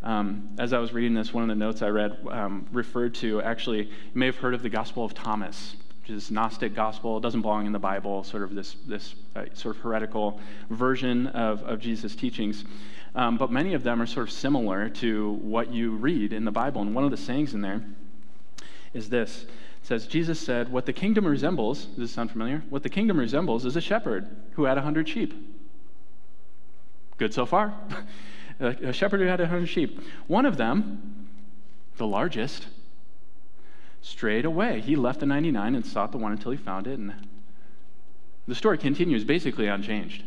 Um, 0.03 0.49
as 0.59 0.73
I 0.73 0.79
was 0.79 0.91
reading 0.93 1.13
this, 1.13 1.33
one 1.33 1.43
of 1.43 1.49
the 1.49 1.55
notes 1.55 1.81
I 1.81 1.87
read 1.87 2.17
um, 2.29 2.67
referred 2.71 3.15
to 3.15 3.41
actually, 3.41 3.83
you 3.83 3.91
may 4.13 4.25
have 4.27 4.35
heard 4.35 4.53
of 4.53 4.61
the 4.61 4.69
Gospel 4.69 5.05
of 5.05 5.13
Thomas, 5.13 5.75
is 6.09 6.31
Gnostic 6.31 6.75
gospel. 6.75 7.19
Doesn't 7.19 7.41
belong 7.41 7.65
in 7.65 7.71
the 7.71 7.79
Bible, 7.79 8.23
sort 8.23 8.43
of 8.43 8.55
this, 8.55 8.75
this 8.87 9.15
uh, 9.35 9.45
sort 9.53 9.75
of 9.75 9.81
heretical 9.81 10.39
version 10.69 11.27
of, 11.27 11.63
of 11.63 11.79
Jesus' 11.79 12.15
teachings. 12.15 12.65
Um, 13.15 13.37
but 13.37 13.51
many 13.51 13.73
of 13.73 13.83
them 13.83 14.01
are 14.01 14.05
sort 14.05 14.27
of 14.27 14.31
similar 14.31 14.89
to 14.89 15.33
what 15.41 15.71
you 15.71 15.91
read 15.91 16.33
in 16.33 16.45
the 16.45 16.51
Bible. 16.51 16.81
And 16.81 16.93
one 16.93 17.03
of 17.03 17.11
the 17.11 17.17
sayings 17.17 17.53
in 17.53 17.61
there 17.61 17.83
is 18.93 19.09
this 19.09 19.43
it 19.43 19.87
says, 19.87 20.07
Jesus 20.07 20.39
said, 20.39 20.71
What 20.71 20.85
the 20.85 20.93
kingdom 20.93 21.25
resembles, 21.25 21.85
does 21.85 21.97
this 21.97 22.11
sound 22.11 22.31
familiar? 22.31 22.63
What 22.69 22.83
the 22.83 22.89
kingdom 22.89 23.17
resembles 23.17 23.65
is 23.65 23.75
a 23.75 23.81
shepherd 23.81 24.27
who 24.51 24.65
had 24.65 24.77
a 24.77 24.81
hundred 24.81 25.07
sheep. 25.09 25.33
Good 27.17 27.33
so 27.33 27.45
far. 27.45 27.73
a 28.59 28.93
shepherd 28.93 29.19
who 29.19 29.27
had 29.27 29.39
a 29.39 29.47
hundred 29.47 29.67
sheep. 29.67 29.99
One 30.27 30.45
of 30.45 30.57
them, 30.57 31.27
the 31.97 32.07
largest, 32.07 32.67
strayed 34.07 34.45
away. 34.45 34.81
He 34.81 34.95
left 34.95 35.19
the 35.19 35.25
99 35.25 35.75
and 35.75 35.85
sought 35.85 36.11
the 36.11 36.17
one 36.17 36.31
until 36.31 36.51
he 36.51 36.57
found 36.57 36.87
it. 36.87 36.97
And 36.97 37.13
the 38.47 38.55
story 38.55 38.77
continues 38.77 39.23
basically 39.23 39.67
unchanged. 39.67 40.23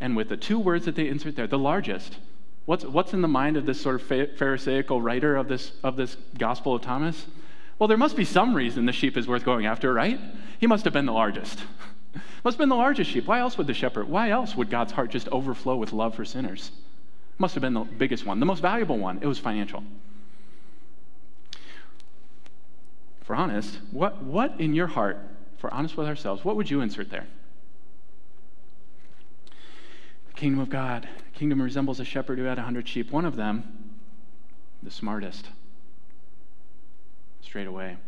And 0.00 0.16
with 0.16 0.28
the 0.28 0.36
two 0.36 0.58
words 0.58 0.84
that 0.86 0.94
they 0.94 1.08
insert 1.08 1.36
there, 1.36 1.46
the 1.46 1.58
largest, 1.58 2.16
what's, 2.64 2.84
what's 2.84 3.12
in 3.12 3.22
the 3.22 3.28
mind 3.28 3.56
of 3.56 3.66
this 3.66 3.80
sort 3.80 4.00
of 4.00 4.38
Pharisaical 4.38 5.02
writer 5.02 5.36
of 5.36 5.48
this, 5.48 5.72
of 5.82 5.96
this 5.96 6.16
Gospel 6.38 6.76
of 6.76 6.82
Thomas? 6.82 7.26
Well, 7.78 7.88
there 7.88 7.98
must 7.98 8.16
be 8.16 8.24
some 8.24 8.54
reason 8.54 8.86
the 8.86 8.92
sheep 8.92 9.16
is 9.16 9.26
worth 9.26 9.44
going 9.44 9.66
after, 9.66 9.92
right? 9.92 10.20
He 10.58 10.66
must 10.66 10.84
have 10.84 10.92
been 10.92 11.06
the 11.06 11.12
largest. 11.12 11.58
must 12.44 12.54
have 12.54 12.58
been 12.58 12.68
the 12.68 12.76
largest 12.76 13.10
sheep. 13.10 13.26
Why 13.26 13.40
else 13.40 13.58
would 13.58 13.66
the 13.66 13.74
shepherd, 13.74 14.08
why 14.08 14.30
else 14.30 14.54
would 14.54 14.70
God's 14.70 14.92
heart 14.92 15.10
just 15.10 15.28
overflow 15.28 15.76
with 15.76 15.92
love 15.92 16.14
for 16.14 16.24
sinners? 16.24 16.70
Must 17.38 17.54
have 17.54 17.62
been 17.62 17.74
the 17.74 17.80
biggest 17.80 18.24
one, 18.24 18.38
the 18.38 18.46
most 18.46 18.60
valuable 18.60 18.98
one. 18.98 19.18
It 19.22 19.26
was 19.26 19.38
financial. 19.38 19.82
For 23.30 23.36
honest, 23.36 23.78
what, 23.92 24.24
what 24.24 24.58
in 24.58 24.74
your 24.74 24.88
heart, 24.88 25.16
for 25.58 25.72
honest 25.72 25.96
with 25.96 26.08
ourselves, 26.08 26.44
what 26.44 26.56
would 26.56 26.68
you 26.68 26.80
insert 26.80 27.10
there? 27.10 27.28
The 30.26 30.32
kingdom 30.34 30.58
of 30.58 30.68
God. 30.68 31.08
The 31.32 31.38
kingdom 31.38 31.62
resembles 31.62 32.00
a 32.00 32.04
shepherd 32.04 32.40
who 32.40 32.46
had 32.46 32.58
a 32.58 32.62
hundred 32.62 32.88
sheep. 32.88 33.12
One 33.12 33.24
of 33.24 33.36
them, 33.36 33.92
the 34.82 34.90
smartest, 34.90 35.46
straight 37.40 37.68
away. 37.68 37.98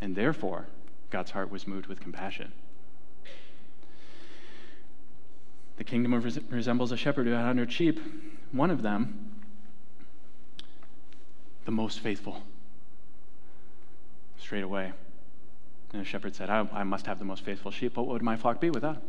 And 0.00 0.14
therefore, 0.14 0.68
God's 1.10 1.32
heart 1.32 1.50
was 1.50 1.66
moved 1.66 1.88
with 1.88 1.98
compassion. 1.98 2.52
The 5.78 5.82
kingdom 5.82 6.14
res- 6.14 6.38
resembles 6.50 6.92
a 6.92 6.96
shepherd 6.96 7.26
who 7.26 7.32
had 7.32 7.40
a 7.40 7.46
100 7.46 7.72
sheep. 7.72 7.98
One 8.52 8.70
of 8.70 8.82
them, 8.82 9.42
the 11.64 11.72
most 11.72 11.98
faithful, 11.98 12.44
straight 14.42 14.64
away. 14.64 14.92
And 15.92 16.00
the 16.00 16.04
shepherd 16.04 16.34
said, 16.34 16.50
I, 16.50 16.66
I 16.72 16.84
must 16.84 17.06
have 17.06 17.18
the 17.18 17.24
most 17.24 17.44
faithful 17.44 17.70
sheep. 17.70 17.94
But 17.94 18.02
what 18.02 18.14
would 18.14 18.22
my 18.22 18.36
flock 18.36 18.60
be 18.60 18.70
without? 18.70 19.02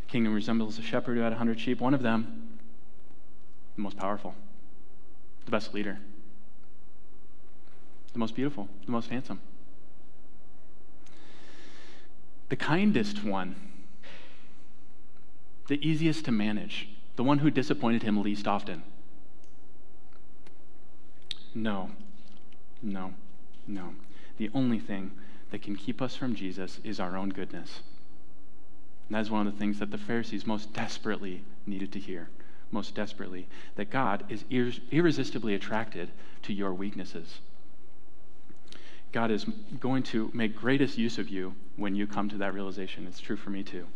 The 0.00 0.06
kingdom 0.06 0.34
resembles 0.34 0.78
a 0.78 0.82
shepherd 0.82 1.16
who 1.16 1.22
had 1.22 1.32
100 1.32 1.58
sheep. 1.58 1.80
One 1.80 1.94
of 1.94 2.02
them, 2.02 2.58
the 3.76 3.82
most 3.82 3.96
powerful, 3.96 4.34
the 5.44 5.50
best 5.50 5.74
leader, 5.74 5.98
the 8.12 8.18
most 8.18 8.34
beautiful, 8.34 8.68
the 8.84 8.92
most 8.92 9.10
handsome, 9.10 9.40
the 12.48 12.56
kindest 12.56 13.24
one 13.24 13.56
the 15.68 15.86
easiest 15.86 16.24
to 16.24 16.32
manage, 16.32 16.88
the 17.16 17.24
one 17.24 17.38
who 17.38 17.50
disappointed 17.50 18.02
him 18.02 18.22
least 18.22 18.46
often. 18.46 18.82
No, 21.54 21.90
no, 22.82 23.14
no. 23.66 23.94
The 24.38 24.50
only 24.54 24.78
thing 24.78 25.12
that 25.50 25.62
can 25.62 25.76
keep 25.76 26.02
us 26.02 26.16
from 26.16 26.34
Jesus 26.34 26.80
is 26.84 27.00
our 27.00 27.16
own 27.16 27.30
goodness. 27.30 27.80
And 29.08 29.16
that 29.16 29.20
is 29.20 29.30
one 29.30 29.46
of 29.46 29.52
the 29.52 29.58
things 29.58 29.78
that 29.78 29.90
the 29.90 29.98
Pharisees 29.98 30.46
most 30.46 30.72
desperately 30.72 31.44
needed 31.66 31.92
to 31.92 31.98
hear. 31.98 32.28
Most 32.72 32.96
desperately, 32.96 33.46
that 33.76 33.90
God 33.90 34.24
is 34.28 34.44
ir- 34.50 34.72
irresistibly 34.90 35.54
attracted 35.54 36.10
to 36.42 36.52
your 36.52 36.74
weaknesses. 36.74 37.38
God 39.12 39.30
is 39.30 39.46
going 39.78 40.02
to 40.04 40.30
make 40.34 40.56
greatest 40.56 40.98
use 40.98 41.16
of 41.18 41.28
you 41.28 41.54
when 41.76 41.94
you 41.94 42.06
come 42.08 42.28
to 42.28 42.38
that 42.38 42.54
realization. 42.54 43.06
It's 43.06 43.20
true 43.20 43.36
for 43.36 43.50
me 43.50 43.62
too. 43.62 43.86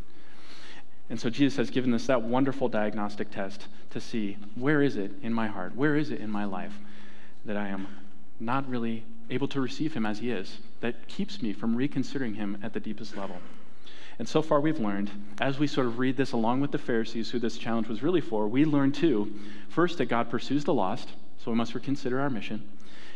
And 1.11 1.21
so 1.21 1.29
Jesus 1.29 1.57
has 1.57 1.71
given 1.71 1.93
us 1.93 2.07
that 2.07 2.23
wonderful 2.23 2.69
diagnostic 2.69 3.33
test 3.33 3.67
to 3.91 4.01
see 4.01 4.39
where 4.55 4.81
is 4.81 4.97
it 4.97 5.11
in 5.21 5.35
my 5.35 5.49
heart, 5.49 5.75
where 5.75 5.97
is 5.97 6.11
it 6.13 6.21
in 6.21 6.31
my 6.31 6.45
life 6.45 6.79
that 7.45 7.57
I 7.57 7.69
am 7.69 7.89
not 8.41 8.69
really 8.69 9.05
able 9.31 9.49
to 9.49 9.61
receive 9.61 9.95
him 9.95 10.05
as 10.05 10.19
he 10.19 10.31
is, 10.31 10.59
that 10.81 11.07
keeps 11.09 11.41
me 11.41 11.53
from 11.53 11.77
reconsidering 11.77 12.35
him 12.35 12.59
at 12.63 12.73
the 12.73 12.81
deepest 12.81 13.17
level. 13.17 13.37
And 14.19 14.29
so 14.29 14.43
far, 14.43 14.61
we've 14.61 14.79
learned, 14.79 15.11
as 15.41 15.59
we 15.59 15.67
sort 15.67 15.87
of 15.87 15.99
read 15.99 16.17
this 16.17 16.33
along 16.33 16.61
with 16.61 16.73
the 16.73 16.79
Pharisees, 16.79 17.31
who 17.31 17.39
this 17.39 17.57
challenge 17.57 17.89
was 17.89 18.03
really 18.03 18.21
for, 18.21 18.47
we 18.49 18.67
learn 18.67 18.93
too, 18.93 19.33
first, 19.69 19.99
that 19.99 20.07
God 20.07 20.29
pursues 20.29 20.65
the 20.65 20.75
lost, 20.75 21.09
so 21.39 21.51
we 21.51 21.57
must 21.57 21.75
reconsider 21.75 22.21
our 22.21 22.29
mission. 22.29 22.69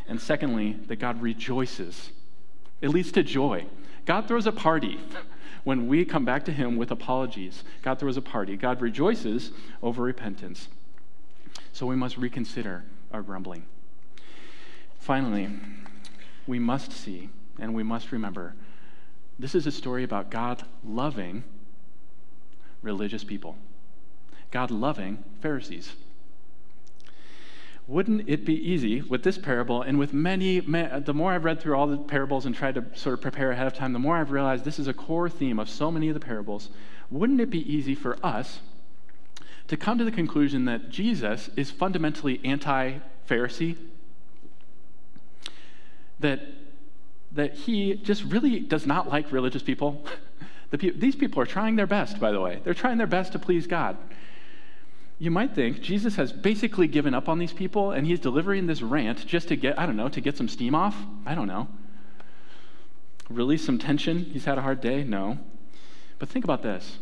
And 0.09 0.21
secondly, 0.21 0.79
that 0.87 0.97
God 0.97 1.21
rejoices. 1.21 2.11
It 2.81 2.89
leads 2.89 3.13
to 3.13 3.23
joy. 3.23 3.67
God 4.07 4.29
throws 4.29 4.47
a 4.47 4.53
party 4.53 4.99
when 5.65 5.89
we 5.89 6.05
come 6.05 6.25
back 6.25 6.45
to 6.47 6.53
Him 6.53 6.77
with 6.77 6.91
apologies. 6.91 7.65
God 7.83 7.99
throws 7.99 8.17
a 8.17 8.23
party. 8.23 8.57
God 8.57 8.81
rejoices 8.81 9.51
over 9.83 10.03
repentance. 10.03 10.69
So 11.75 11.87
we 11.87 11.97
must 11.97 12.17
reconsider 12.17 12.85
our 13.13 13.21
grumbling. 13.21 13.67
Finally, 15.05 15.51
we 16.47 16.59
must 16.59 16.93
see 16.93 17.29
and 17.59 17.75
we 17.75 17.83
must 17.83 18.11
remember 18.11 18.55
this 19.38 19.55
is 19.55 19.67
a 19.67 19.73
story 19.73 20.05
about 20.05 20.31
God 20.31 20.64
loving 20.85 21.45
religious 22.83 23.25
people, 23.25 23.57
God 24.51 24.71
loving 24.71 25.23
Pharisees 25.40 25.95
wouldn't 27.87 28.27
it 28.29 28.47
be 28.47 28.55
easy 28.55 29.03
with 29.03 29.23
this 29.23 29.37
parable 29.37 29.83
and 29.83 29.99
with 29.99 30.12
many, 30.12 30.61
the 30.61 31.12
more 31.14 31.33
I've 31.33 31.45
read 31.45 31.61
through 31.61 31.77
all 31.77 31.87
the 31.87 31.99
parables 31.99 32.47
and 32.47 32.55
tried 32.55 32.77
to 32.77 32.85
sort 32.95 33.14
of 33.14 33.21
prepare 33.21 33.51
ahead 33.51 33.67
of 33.67 33.75
time, 33.75 33.93
the 33.93 33.99
more 33.99 34.17
I've 34.17 34.31
realized 34.31 34.64
this 34.64 34.79
is 34.79 34.88
a 34.88 34.95
core 34.95 35.29
theme 35.29 35.59
of 35.59 35.69
so 35.69 35.90
many 35.90 36.09
of 36.09 36.14
the 36.14 36.21
parables. 36.21 36.71
Wouldn't 37.11 37.40
it 37.40 37.51
be 37.51 37.71
easy 37.71 37.95
for 37.95 38.17
us 38.25 38.61
to 39.69 39.77
come 39.77 39.99
to 39.99 40.05
the 40.05 40.11
conclusion 40.11 40.64
that 40.64 40.88
Jesus 40.88 41.51
is 41.57 41.71
fundamentally 41.71 42.40
anti 42.43 43.01
Pharisee? 43.29 43.77
That, 46.25 46.41
that 47.33 47.53
he 47.53 47.97
just 47.97 48.25
really 48.25 48.61
does 48.61 48.87
not 48.87 49.11
like 49.11 49.31
religious 49.31 49.63
people? 49.63 50.03
the 50.71 50.79
pe- 50.79 50.91
these 50.91 51.15
people 51.15 51.43
are 51.43 51.47
trying 51.47 51.77
their 51.77 51.87
best, 51.87 52.19
by 52.19 52.33
the 52.33 52.41
way. 52.41 52.61
They're 52.65 52.73
trying 52.73 52.97
their 52.97 53.07
best 53.07 53.33
to 53.33 53.39
please 53.39 53.67
God. 53.67 53.99
you 55.19 55.31
might 55.31 55.55
think 55.55 55.83
Jesus 55.83 56.17
has 56.17 56.33
basically 56.33 56.89
given 56.89 57.13
up 57.13 57.29
on 57.29 57.39
these 57.39 57.53
people 57.53 57.91
and 57.91 58.07
he's 58.07 58.21
delivering 58.21 58.67
this 58.67 58.81
rant 58.81 59.27
just 59.27 59.49
to 59.49 59.57
get, 59.57 59.79
I 59.79 59.85
don't 59.85 59.99
know, 59.99 60.09
to 60.09 60.21
get 60.23 60.39
some 60.39 60.49
steam 60.49 60.75
off? 60.75 60.97
I 61.27 61.35
don't 61.35 61.47
know. 61.47 61.69
Release 63.29 63.63
some 63.63 63.79
tension? 63.79 64.25
He's 64.25 64.47
had 64.47 64.57
a 64.57 64.63
hard 64.63 64.81
day? 64.81 65.05
No. 65.05 65.39
But 66.19 66.31
think 66.31 66.45
about 66.45 66.63
this 66.63 66.99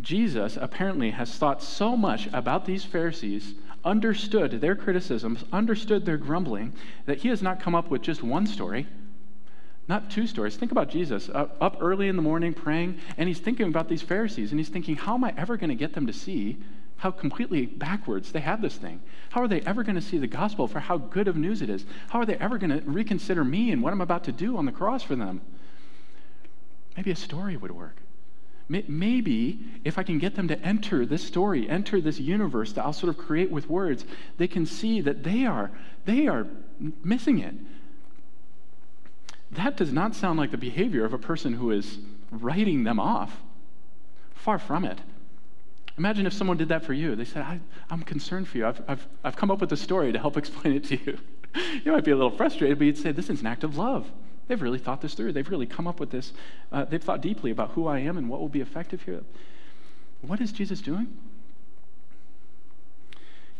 Jesus 0.00 0.56
apparently 0.56 1.10
has 1.10 1.36
thought 1.36 1.60
so 1.60 1.96
much 1.96 2.28
about 2.32 2.66
these 2.66 2.84
Pharisees, 2.84 3.54
understood 3.84 4.60
their 4.60 4.74
criticisms, 4.74 5.44
understood 5.52 6.04
their 6.04 6.16
grumbling, 6.16 6.72
that 7.06 7.18
he 7.18 7.28
has 7.28 7.42
not 7.42 7.60
come 7.60 7.74
up 7.74 7.90
with 7.90 8.02
just 8.02 8.22
one 8.22 8.46
story, 8.46 8.86
not 9.88 10.10
two 10.10 10.26
stories. 10.26 10.56
Think 10.56 10.72
about 10.72 10.90
Jesus 10.90 11.28
uh, 11.28 11.48
up 11.60 11.78
early 11.80 12.08
in 12.08 12.16
the 12.16 12.22
morning 12.22 12.54
praying, 12.54 12.98
and 13.16 13.28
he's 13.28 13.40
thinking 13.40 13.66
about 13.66 13.88
these 13.88 14.02
Pharisees, 14.02 14.50
and 14.50 14.60
he's 14.60 14.68
thinking, 14.68 14.96
how 14.96 15.14
am 15.14 15.24
I 15.24 15.34
ever 15.36 15.56
going 15.56 15.70
to 15.70 15.74
get 15.74 15.94
them 15.94 16.06
to 16.06 16.12
see 16.12 16.58
how 16.98 17.10
completely 17.10 17.64
backwards 17.64 18.30
they 18.30 18.40
have 18.40 18.60
this 18.60 18.76
thing? 18.76 19.00
How 19.30 19.42
are 19.42 19.48
they 19.48 19.62
ever 19.62 19.82
going 19.82 19.96
to 19.96 20.02
see 20.02 20.18
the 20.18 20.26
gospel 20.26 20.68
for 20.68 20.80
how 20.80 20.98
good 20.98 21.28
of 21.28 21.36
news 21.36 21.62
it 21.62 21.70
is? 21.70 21.86
How 22.10 22.20
are 22.20 22.26
they 22.26 22.36
ever 22.36 22.58
going 22.58 22.70
to 22.70 22.82
reconsider 22.88 23.42
me 23.42 23.72
and 23.72 23.82
what 23.82 23.92
I'm 23.92 24.02
about 24.02 24.24
to 24.24 24.32
do 24.32 24.56
on 24.56 24.66
the 24.66 24.72
cross 24.72 25.02
for 25.02 25.16
them? 25.16 25.40
Maybe 26.96 27.10
a 27.10 27.16
story 27.16 27.56
would 27.56 27.70
work. 27.70 27.99
Maybe 28.70 29.58
if 29.84 29.98
I 29.98 30.04
can 30.04 30.20
get 30.20 30.36
them 30.36 30.46
to 30.46 30.58
enter 30.60 31.04
this 31.04 31.24
story, 31.24 31.68
enter 31.68 32.00
this 32.00 32.20
universe 32.20 32.72
that 32.74 32.84
I'll 32.84 32.92
sort 32.92 33.10
of 33.10 33.18
create 33.18 33.50
with 33.50 33.68
words, 33.68 34.04
they 34.38 34.46
can 34.46 34.64
see 34.64 35.00
that 35.00 35.24
they 35.24 35.44
are, 35.44 35.72
they 36.04 36.28
are 36.28 36.46
missing 37.02 37.40
it. 37.40 37.54
That 39.50 39.76
does 39.76 39.92
not 39.92 40.14
sound 40.14 40.38
like 40.38 40.52
the 40.52 40.56
behavior 40.56 41.04
of 41.04 41.12
a 41.12 41.18
person 41.18 41.54
who 41.54 41.72
is 41.72 41.98
writing 42.30 42.84
them 42.84 43.00
off. 43.00 43.40
Far 44.34 44.60
from 44.60 44.84
it. 44.84 45.00
Imagine 45.98 46.24
if 46.24 46.32
someone 46.32 46.56
did 46.56 46.68
that 46.68 46.84
for 46.84 46.92
you. 46.92 47.16
They 47.16 47.24
said, 47.24 47.42
I, 47.42 47.58
am 47.90 48.02
concerned 48.02 48.46
for 48.46 48.56
you. 48.56 48.66
I've, 48.66 48.80
I've, 48.86 49.08
I've 49.24 49.36
come 49.36 49.50
up 49.50 49.60
with 49.60 49.72
a 49.72 49.76
story 49.76 50.12
to 50.12 50.18
help 50.20 50.36
explain 50.38 50.74
it 50.74 50.84
to 50.84 50.96
you. 50.96 51.18
you 51.84 51.90
might 51.90 52.04
be 52.04 52.12
a 52.12 52.16
little 52.16 52.30
frustrated, 52.30 52.78
but 52.78 52.84
you'd 52.84 52.98
say, 52.98 53.10
This 53.10 53.30
is 53.30 53.40
an 53.40 53.48
act 53.48 53.64
of 53.64 53.76
love. 53.76 54.10
They've 54.50 54.60
really 54.60 54.80
thought 54.80 55.00
this 55.00 55.14
through. 55.14 55.32
They've 55.32 55.48
really 55.48 55.64
come 55.64 55.86
up 55.86 56.00
with 56.00 56.10
this. 56.10 56.32
Uh, 56.72 56.84
they've 56.84 57.00
thought 57.00 57.20
deeply 57.20 57.52
about 57.52 57.70
who 57.70 57.86
I 57.86 58.00
am 58.00 58.18
and 58.18 58.28
what 58.28 58.40
will 58.40 58.48
be 58.48 58.60
effective 58.60 59.00
here. 59.02 59.22
What 60.22 60.40
is 60.40 60.50
Jesus 60.50 60.80
doing? 60.80 61.06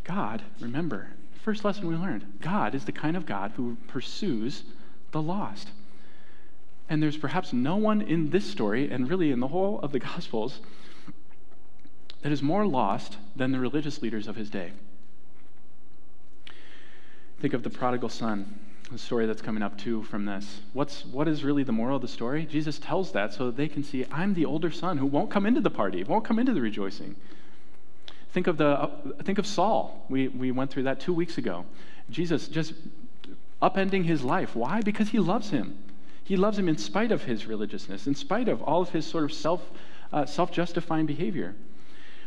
God, 0.03 0.43
remember, 0.59 1.11
first 1.45 1.65
lesson 1.65 1.87
we 1.87 1.95
learned 1.95 2.41
God 2.41 2.75
is 2.75 2.87
the 2.87 2.91
kind 2.91 3.17
of 3.17 3.25
God 3.25 3.53
who 3.53 3.77
pursues 3.87 4.65
the 5.13 5.23
lost. 5.23 5.71
And 6.89 7.01
there's 7.01 7.17
perhaps 7.17 7.53
no 7.53 7.77
one 7.77 8.03
in 8.03 8.31
this 8.31 8.51
story, 8.51 8.91
and 8.91 9.09
really 9.09 9.31
in 9.31 9.39
the 9.39 9.47
whole 9.47 9.79
of 9.83 9.93
the 9.93 10.01
Gospels, 10.01 10.59
that 12.23 12.33
is 12.33 12.43
more 12.43 12.67
lost 12.67 13.17
than 13.37 13.53
the 13.53 13.61
religious 13.61 14.03
leaders 14.03 14.27
of 14.27 14.35
his 14.35 14.51
day. 14.51 14.73
Think 17.41 17.55
of 17.55 17.63
the 17.63 17.71
prodigal 17.71 18.09
son 18.09 18.61
the 18.91 18.99
story 18.99 19.25
that's 19.27 19.41
coming 19.43 19.63
up 19.63 19.79
too 19.79 20.03
from 20.05 20.25
this. 20.25 20.63
What's, 20.73 21.05
what 21.07 21.29
is 21.29 21.45
really 21.45 21.63
the 21.63 21.73
moral 21.73 21.97
of 21.97 22.03
the 22.03 22.09
story? 22.09 22.45
Jesus 22.45 22.79
tells 22.79 23.13
that 23.13 23.33
so 23.33 23.47
that 23.47 23.57
they 23.57 23.69
can 23.69 23.85
see, 23.85 24.05
I'm 24.11 24.35
the 24.35 24.45
older 24.45 24.71
son 24.71 24.99
who 24.99 25.07
won't 25.07 25.31
come 25.31 25.47
into 25.47 25.61
the 25.61 25.71
party, 25.71 26.03
won't 26.03 26.25
come 26.25 26.41
into 26.41 26.53
the 26.53 26.61
rejoicing. 26.61 27.15
Think 28.33 28.47
of, 28.49 28.57
the, 28.57 28.67
uh, 28.67 28.91
think 29.23 29.39
of 29.39 29.47
Saul. 29.47 30.05
We, 30.09 30.29
we 30.29 30.51
went 30.51 30.71
through 30.71 30.85
that 30.85 30.99
two 30.99 31.15
weeks 31.15 31.39
ago. 31.39 31.65
Jesus 32.11 32.49
just 32.49 32.75
upending 33.63 34.05
his 34.05 34.25
life. 34.25 34.57
Why? 34.57 34.81
Because 34.81 35.11
he 35.11 35.21
loves 35.21 35.51
him. 35.51 35.79
He 36.25 36.37
loves 36.37 36.59
him 36.59 36.69
in 36.69 36.77
spite 36.77 37.13
of 37.13 37.25
his 37.25 37.47
religiousness, 37.47 38.07
in 38.07 38.15
spite 38.15 38.49
of 38.49 38.61
all 38.63 38.83
of 38.83 38.91
his 38.91 39.07
sort 39.07 39.25
of 39.25 39.33
self, 39.33 39.63
uh, 40.13 40.27
self-justifying 40.27 41.07
behavior. 41.07 41.55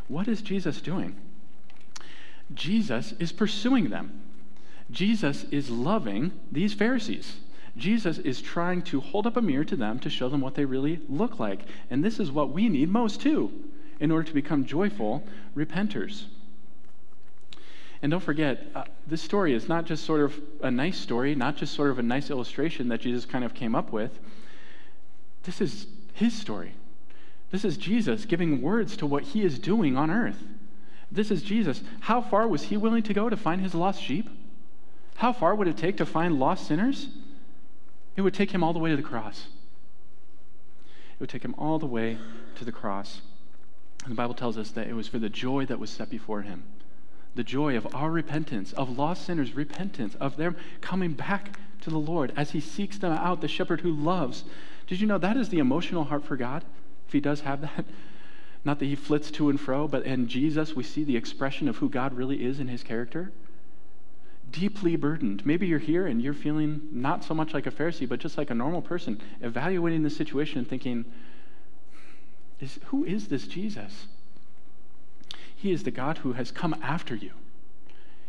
What 0.08 0.28
is 0.30 0.42
Jesus 0.42 0.80
doing? 0.80 1.16
Jesus 2.54 3.14
is 3.20 3.32
pursuing 3.32 3.90
them. 3.90 4.22
Jesus 4.94 5.46
is 5.46 5.70
loving 5.70 6.32
these 6.52 6.74
Pharisees. 6.74 7.38
Jesus 7.76 8.20
is 8.20 8.42
trying 8.42 8.84
to 8.84 9.02
hold 9.02 9.26
up 9.26 9.36
a 9.36 9.42
mirror 9.42 9.64
to 9.66 9.76
them 9.76 9.98
to 10.00 10.10
show 10.10 10.30
them 10.30 10.42
what 10.42 10.54
they 10.54 10.66
really 10.66 11.00
look 11.10 11.40
like. 11.40 11.62
And 11.90 12.04
this 12.04 12.20
is 12.20 12.32
what 12.32 12.52
we 12.52 12.70
need 12.70 12.90
most, 12.90 13.20
too, 13.20 13.52
in 14.00 14.12
order 14.12 14.28
to 14.28 14.34
become 14.34 14.66
joyful 14.66 15.24
repenters. 15.56 16.26
And 18.04 18.12
don't 18.12 18.22
forget, 18.22 18.68
uh, 18.76 18.84
this 19.08 19.22
story 19.22 19.54
is 19.54 19.68
not 19.68 19.86
just 19.86 20.06
sort 20.06 20.22
of 20.22 20.40
a 20.62 20.70
nice 20.70 20.98
story, 20.98 21.34
not 21.34 21.58
just 21.58 21.74
sort 21.74 21.90
of 21.90 21.98
a 21.98 22.04
nice 22.04 22.30
illustration 22.30 22.90
that 22.90 23.02
Jesus 23.02 23.26
kind 23.26 23.44
of 23.44 23.56
came 23.56 23.74
up 23.74 23.92
with. 23.92 24.20
This 25.44 25.60
is 25.60 25.88
his 26.14 26.34
story. 26.34 26.74
This 27.50 27.66
is 27.66 27.78
Jesus 27.78 28.26
giving 28.26 28.62
words 28.62 28.96
to 28.98 29.08
what 29.08 29.24
he 29.24 29.42
is 29.44 29.58
doing 29.58 29.98
on 29.98 30.12
earth. 30.12 30.44
This 31.12 31.32
is 31.32 31.42
Jesus. 31.42 31.82
How 32.02 32.22
far 32.22 32.48
was 32.48 32.64
he 32.64 32.78
willing 32.78 33.04
to 33.04 33.14
go 33.14 33.30
to 33.30 33.38
find 33.38 33.62
his 33.62 33.74
lost 33.74 34.02
sheep? 34.02 34.30
How 35.16 35.34
far 35.34 35.56
would 35.56 35.68
it 35.68 35.78
take 35.78 35.98
to 35.98 36.06
find 36.06 36.40
lost 36.40 36.68
sinners? 36.68 37.08
It 38.16 38.22
would 38.22 38.34
take 38.34 38.52
him 38.52 38.64
all 38.64 38.74
the 38.74 38.80
way 38.80 38.90
to 38.90 38.96
the 38.96 39.04
cross. 39.04 39.48
It 41.14 41.20
would 41.20 41.30
take 41.30 41.44
him 41.44 41.56
all 41.58 41.80
the 41.80 41.86
way 41.86 42.18
to 42.56 42.66
the 42.66 42.72
cross. 42.72 43.22
And 44.04 44.12
the 44.12 44.16
Bible 44.16 44.34
tells 44.34 44.58
us 44.58 44.72
that 44.72 44.88
it 44.88 44.94
was 44.94 45.08
for 45.08 45.20
the 45.20 45.30
joy 45.30 45.66
that 45.66 45.80
was 45.80 45.90
set 45.90 46.10
before 46.10 46.42
him 46.42 46.64
the 47.36 47.44
joy 47.44 47.76
of 47.76 47.96
our 47.96 48.12
repentance, 48.12 48.74
of 48.74 48.98
lost 48.98 49.26
sinners' 49.26 49.56
repentance, 49.56 50.16
of 50.16 50.38
them 50.38 50.56
coming 50.82 51.14
back 51.14 51.58
to 51.82 51.90
the 51.90 51.98
Lord 51.98 52.32
as 52.36 52.52
he 52.52 52.60
seeks 52.60 52.98
them 52.98 53.12
out, 53.12 53.42
the 53.42 53.48
shepherd 53.48 53.82
who 53.82 53.92
loves. 53.92 54.44
Did 54.88 55.02
you 55.02 55.08
know 55.08 55.18
that 55.18 55.38
is 55.38 55.50
the 55.50 55.60
emotional 55.60 56.04
heart 56.04 56.24
for 56.24 56.38
God, 56.38 56.64
if 57.08 57.14
he 57.14 57.20
does 57.20 57.42
have 57.42 57.62
that? 57.62 57.86
Not 58.64 58.80
that 58.80 58.86
he 58.86 58.96
flits 58.96 59.32
to 59.32 59.50
and 59.50 59.60
fro, 59.60 59.88
but 59.88 60.06
in 60.06 60.28
Jesus 60.28 60.76
we 60.76 60.84
see 60.84 61.04
the 61.04 61.18
expression 61.18 61.68
of 61.68 61.78
who 61.78 61.90
God 61.90 62.14
really 62.14 62.46
is 62.46 62.60
in 62.60 62.68
his 62.68 62.84
character 62.84 63.32
deeply 64.54 64.96
burdened. 64.96 65.46
Maybe 65.46 65.68
you're 65.68 65.80
here 65.80 66.08
and 66.08 66.22
you're 66.22 66.34
feeling 66.34 66.88
not 66.92 67.26
so 67.26 67.34
much 67.34 67.54
like 67.54 67.68
a 67.68 67.72
Pharisee, 67.72 68.08
but 68.08 68.20
just 68.20 68.38
like 68.38 68.50
a 68.50 68.56
normal 68.56 68.82
person, 68.82 69.20
evaluating 69.42 70.04
the 70.04 70.10
situation 70.10 70.60
and 70.60 70.70
thinking, 70.70 71.04
is, 72.62 72.80
who 72.86 73.04
is 73.04 73.28
this 73.28 73.48
Jesus? 73.48 74.08
He 75.54 75.72
is 75.72 75.84
the 75.84 75.92
God 75.92 76.20
who 76.20 76.34
has 76.34 76.52
come 76.52 76.76
after 76.82 77.16
you. 77.16 77.32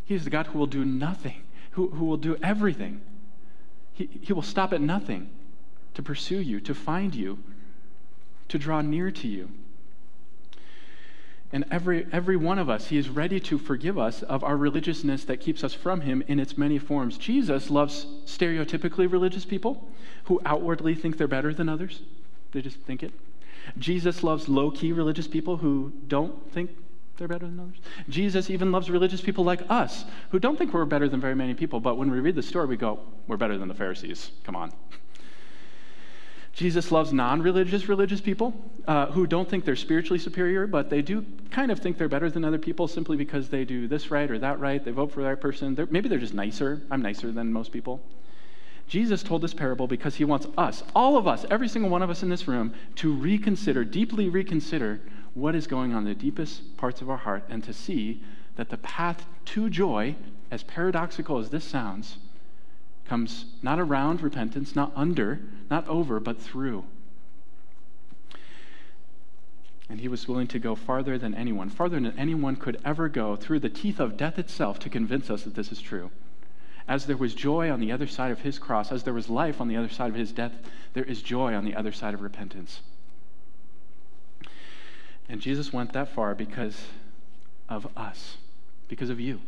He 0.05 0.15
is 0.15 0.25
the 0.25 0.31
God 0.31 0.49
who 0.49 0.59
will 0.59 0.67
do 0.67 0.85
nothing, 0.85 1.43
who, 1.73 1.91
who 1.91 2.05
will 2.05 2.17
do 2.17 2.37
everything. 2.43 3.01
He, 3.93 4.09
he 4.21 4.33
will 4.33 4.43
stop 4.43 4.73
at 4.73 4.81
nothing 4.81 5.31
to 5.95 6.03
pursue 6.03 6.41
you, 6.41 6.59
to 6.61 6.75
find 6.75 7.15
you, 7.15 7.39
to 8.49 8.59
draw 8.59 8.81
near 8.81 9.11
to 9.11 9.29
you. 9.29 9.51
And 11.55 11.65
every, 11.71 12.09
every 12.11 12.37
one 12.37 12.59
of 12.59 12.69
us, 12.69 12.89
he 12.89 12.99
is 12.99 13.09
ready 13.09 13.39
to 13.39 13.59
forgive 13.59 13.97
us 13.97 14.25
of 14.25 14.43
our 14.43 14.57
religiousness 14.57 15.23
that 15.27 15.37
keeps 15.37 15.63
us 15.63 15.73
from 15.73 16.01
him 16.01 16.25
in 16.27 16.41
its 16.41 16.59
many 16.59 16.81
forms. 16.81 17.17
Jesus 17.17 17.71
loves 17.71 18.07
stereotypically 18.27 19.11
religious 19.11 19.45
people 19.45 19.89
who 20.25 20.41
outwardly 20.45 20.97
think 20.97 21.17
they're 21.17 21.29
better 21.29 21.55
than 21.55 21.69
others. 21.69 22.03
They 22.51 22.61
just 22.61 22.81
think 22.81 23.05
it. 23.05 23.13
Jesus 23.79 24.25
loves 24.25 24.49
low 24.49 24.73
key 24.73 24.91
religious 24.91 25.29
people 25.29 25.59
who 25.59 25.93
don't 26.09 26.51
think 26.51 26.73
they're 27.19 27.29
better 27.29 27.47
than 27.47 27.61
others. 27.61 27.77
Jesus 28.09 28.51
even 28.51 28.73
loves 28.73 28.91
religious 28.91 29.21
people 29.21 29.45
like 29.45 29.63
us 29.71 30.07
who 30.31 30.41
don't 30.41 30.59
think 30.59 30.75
we're 30.75 30.85
better 30.85 31.09
than 31.09 31.21
very 31.21 31.37
many 31.37 31.55
people, 31.55 31.79
but 31.79 31.97
when 31.97 32.11
we 32.11 32.19
read 32.19 32.35
the 32.35 32.43
story, 32.43 32.67
we 32.67 32.77
go, 32.77 32.99
we're 33.29 33.37
better 33.37 33.59
than 33.59 33.69
the 33.69 33.75
Pharisees. 33.75 34.33
Come 34.43 34.57
on. 34.57 34.73
Jesus 36.55 36.93
loves 36.93 37.13
non 37.13 37.43
religious 37.43 37.89
religious 37.89 38.21
people 38.21 38.55
uh, 38.87 39.07
who 39.07 39.27
don't 39.27 39.49
think 39.49 39.65
they're 39.65 39.75
spiritually 39.75 40.21
superior, 40.21 40.67
but 40.67 40.89
they 40.89 41.03
do 41.03 41.27
kind 41.51 41.73
of 41.73 41.81
think 41.81 41.99
they're 41.99 42.09
better 42.09 42.31
than 42.31 42.45
other 42.45 42.59
people 42.59 42.87
simply 42.87 43.17
because 43.17 43.49
they 43.49 43.65
do 43.65 43.89
this 43.89 44.11
right 44.11 44.31
or 44.31 44.39
that 44.39 44.61
right. 44.61 44.85
They 44.85 44.93
vote 44.93 45.11
for 45.11 45.23
right 45.23 45.41
person. 45.41 45.75
They're, 45.75 45.87
maybe 45.91 46.09
they're 46.09 46.19
just 46.19 46.35
nicer. 46.35 46.83
I'm 46.91 47.03
nicer 47.03 47.33
than 47.33 47.53
most 47.53 47.73
people. 47.73 48.01
Jesus 48.87 49.23
told 49.23 49.43
this 49.43 49.55
parable 49.55 49.87
because 49.87 50.15
he 50.17 50.25
wants 50.25 50.47
us, 50.59 50.85
all 50.95 51.17
of 51.17 51.27
us, 51.27 51.45
every 51.51 51.69
single 51.69 51.91
one 51.91 52.03
of 52.03 52.11
us 52.11 52.23
in 52.23 52.29
this 52.29 52.47
room, 52.47 52.75
to 52.97 53.13
reconsider, 53.13 53.83
deeply 53.83 54.29
reconsider 54.29 55.01
what 55.33 55.55
is 55.55 55.67
going 55.67 55.93
on 55.93 56.07
in 56.07 56.09
the 56.09 56.15
deepest 56.15 56.77
parts 56.77 57.01
of 57.01 57.11
our 57.11 57.17
heart 57.17 57.45
and 57.49 57.65
to 57.65 57.73
see 57.73 58.23
that 58.57 58.69
the 58.69 58.79
path 58.79 59.27
to 59.47 59.69
joy, 59.69 60.15
as 60.51 60.63
paradoxical 60.63 61.39
as 61.39 61.51
this 61.51 61.65
sounds, 61.65 62.19
comes 63.07 63.47
not 63.63 63.79
around 63.79 64.23
repentance, 64.23 64.75
not 64.75 64.93
under, 64.97 65.41
not 65.71 65.87
over, 65.89 66.21
but 66.21 66.41
through. 66.41 66.85
And 69.89 70.01
he 70.01 70.09
was 70.09 70.27
willing 70.27 70.47
to 70.49 70.59
go 70.59 70.75
farther 70.75 71.19
than 71.19 71.35
anyone, 71.35 71.69
farther 71.69 72.01
than 72.01 72.19
anyone 72.19 72.57
could 72.57 72.81
ever 72.85 73.09
go, 73.09 73.37
through 73.37 73.61
the 73.61 73.69
teeth 73.69 74.01
of 74.01 74.17
death 74.17 74.39
itself, 74.39 74.79
to 74.81 74.89
convince 74.89 75.31
us 75.31 75.43
that 75.43 75.55
this 75.55 75.71
is 75.71 75.81
true. 75.81 76.11
As 76.89 77.07
there 77.07 77.17
was 77.17 77.35
joy 77.35 77.71
on 77.71 77.81
the 77.81 77.93
other 77.93 78.07
side 78.07 78.31
of 78.31 78.41
his 78.41 78.59
cross, 78.59 78.91
as 78.91 79.05
there 79.05 79.15
was 79.15 79.29
life 79.29 79.61
on 79.61 79.69
the 79.69 79.77
other 79.77 79.89
side 79.89 80.11
of 80.11 80.17
his 80.17 80.33
death, 80.33 80.53
there 80.95 81.05
is 81.05 81.23
joy 81.23 81.55
on 81.55 81.65
the 81.65 81.75
other 81.75 81.93
side 81.93 82.15
of 82.15 82.23
repentance. 82.23 82.81
And 85.29 85.41
Jesus 85.41 85.73
went 85.73 85.93
that 85.93 86.11
far 86.15 86.35
because 86.35 86.79
of 87.69 87.87
us, 87.97 88.37
because 88.89 89.11
of 89.11 89.21
you. 89.21 89.41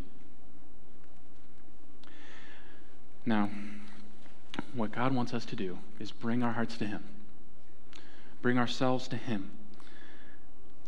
Now, 3.27 3.51
what 4.73 4.93
God 4.93 5.15
wants 5.15 5.35
us 5.35 5.45
to 5.47 5.57
do 5.57 5.79
is 5.99 6.13
bring 6.13 6.43
our 6.43 6.53
hearts 6.53 6.79
to 6.79 6.87
Him, 6.87 7.05
bring 8.41 8.59
ourselves 8.59 9.09
to 9.09 9.17
Him, 9.17 9.51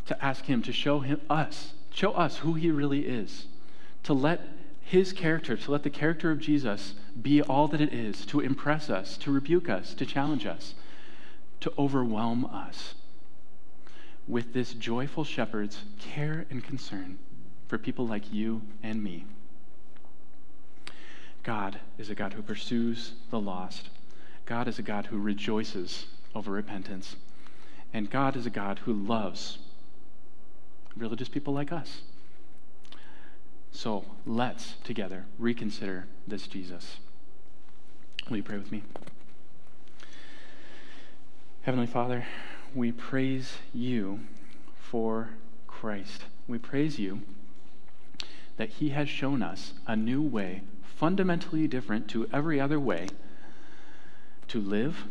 to 0.07 0.25
ask 0.25 0.47
Him 0.47 0.63
to 0.63 0.73
show 0.73 1.01
him, 1.01 1.21
us 1.29 1.73
show 1.99 2.13
us 2.13 2.39
who 2.39 2.55
he 2.55 2.71
really 2.71 3.01
is, 3.01 3.47
to 4.05 4.13
let 4.13 4.41
his 4.81 5.13
character, 5.13 5.57
to 5.57 5.71
let 5.73 5.83
the 5.83 5.91
character 5.91 6.31
of 6.31 6.39
Jesus 6.39 6.95
be 7.21 7.43
all 7.43 7.67
that 7.69 7.81
it 7.81 7.93
is, 7.93 8.25
to 8.27 8.41
impress 8.41 8.89
us, 8.89 9.17
to 9.19 9.33
rebuke 9.33 9.69
us, 9.69 9.95
to 9.95 10.07
challenge 10.07 10.47
us, 10.47 10.75
to 11.61 11.73
overwhelm 11.77 12.45
us 12.47 12.95
with 14.29 14.53
this 14.53 14.75
joyful 14.75 15.25
shepherd's 15.25 15.83
care 15.99 16.47
and 16.51 16.63
concern 16.63 17.19
for 17.67 17.79
people 17.79 18.07
like 18.07 18.33
you 18.33 18.63
and 18.83 19.03
me. 19.03 19.27
God 21.49 21.81
is 21.97 22.11
a 22.11 22.15
God 22.15 22.35
who 22.35 22.43
pursues 22.43 23.13
the 23.31 23.41
lost. 23.41 23.89
God 24.45 24.69
is 24.69 24.79
a 24.79 24.83
God 24.83 25.07
who 25.07 25.17
rejoices 25.17 26.05
over 26.35 26.53
repentance. 26.53 27.17
And 27.91 28.11
God 28.11 28.37
is 28.37 28.45
a 28.45 28.51
God 28.51 28.81
who 28.81 28.93
loves 28.93 29.57
religious 30.95 31.31
people 31.31 31.55
like 31.55 31.73
us. 31.73 32.03
So 33.73 34.05
let's 34.27 34.75
together 34.85 35.25
reconsider 35.39 36.07
this 36.27 36.47
Jesus. 36.47 36.99
Will 38.29 38.37
you 38.37 38.43
pray 38.43 38.59
with 38.59 38.71
me? 38.71 38.83
Heavenly 41.63 41.87
Father, 41.87 42.27
we 42.75 42.93
praise 42.93 43.57
you 43.73 44.21
for 44.79 45.31
Christ. 45.67 46.25
We 46.47 46.59
praise 46.59 46.99
you 46.99 47.23
that 48.59 48.69
he 48.69 48.91
has 48.91 49.09
shown 49.09 49.43
us 49.43 49.73
a 49.87 49.97
new 49.97 50.21
way, 50.21 50.61
fundamentally 50.99 51.69
different 51.69 52.09
to 52.09 52.29
every 52.33 52.61
other 52.61 52.81
way, 52.81 53.07
to 54.49 54.61
live, 54.61 55.05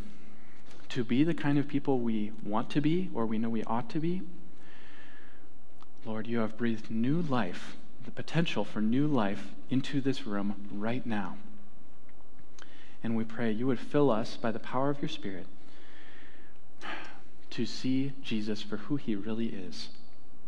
to 0.90 1.04
be 1.04 1.24
the 1.24 1.34
kind 1.34 1.58
of 1.58 1.68
people 1.68 2.00
we 2.00 2.32
want 2.44 2.70
to 2.70 2.82
be 2.82 3.10
or 3.14 3.26
we 3.26 3.38
know 3.38 3.50
we 3.50 3.64
ought 3.64 3.90
to 3.90 4.00
be. 4.00 4.22
Lord, 6.06 6.28
you 6.28 6.40
have 6.40 6.58
breathed 6.58 6.92
new 6.92 7.22
life, 7.22 7.78
the 8.04 8.12
potential 8.12 8.66
for 8.66 8.82
new 8.82 9.08
life 9.08 9.52
into 9.70 10.02
this 10.02 10.28
room 10.28 10.68
right 10.74 11.06
now. 11.06 11.38
And 13.02 13.16
we 13.16 13.24
pray 13.24 13.52
you 13.52 13.68
would 13.68 13.80
fill 13.80 14.12
us 14.12 14.36
by 14.36 14.52
the 14.52 14.60
power 14.60 14.90
of 14.90 15.02
your 15.02 15.10
Spirit 15.10 15.46
to 17.52 17.66
see 17.66 18.12
Jesus 18.22 18.62
for 18.62 18.78
who 18.78 18.98
he 18.98 19.16
really 19.16 19.48
is 19.48 19.90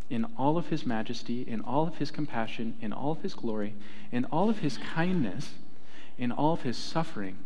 in 0.10 0.26
all 0.38 0.57
of 0.57 0.68
his 0.68 0.86
majesty, 0.86 1.43
in 1.43 1.62
all 1.62 1.88
of 1.88 1.97
his 1.97 2.12
compassion, 2.12 2.76
in 2.82 2.91
all 2.91 3.12
of 3.12 3.22
his 3.22 3.34
glory, 3.34 3.76
in 4.12 4.26
all 4.26 4.49
of 4.49 4.60
his 4.60 4.78
kindness, 4.78 5.53
in 6.18 6.32
all 6.32 6.53
of 6.53 6.64
his 6.64 6.78
suffering, 6.78 7.38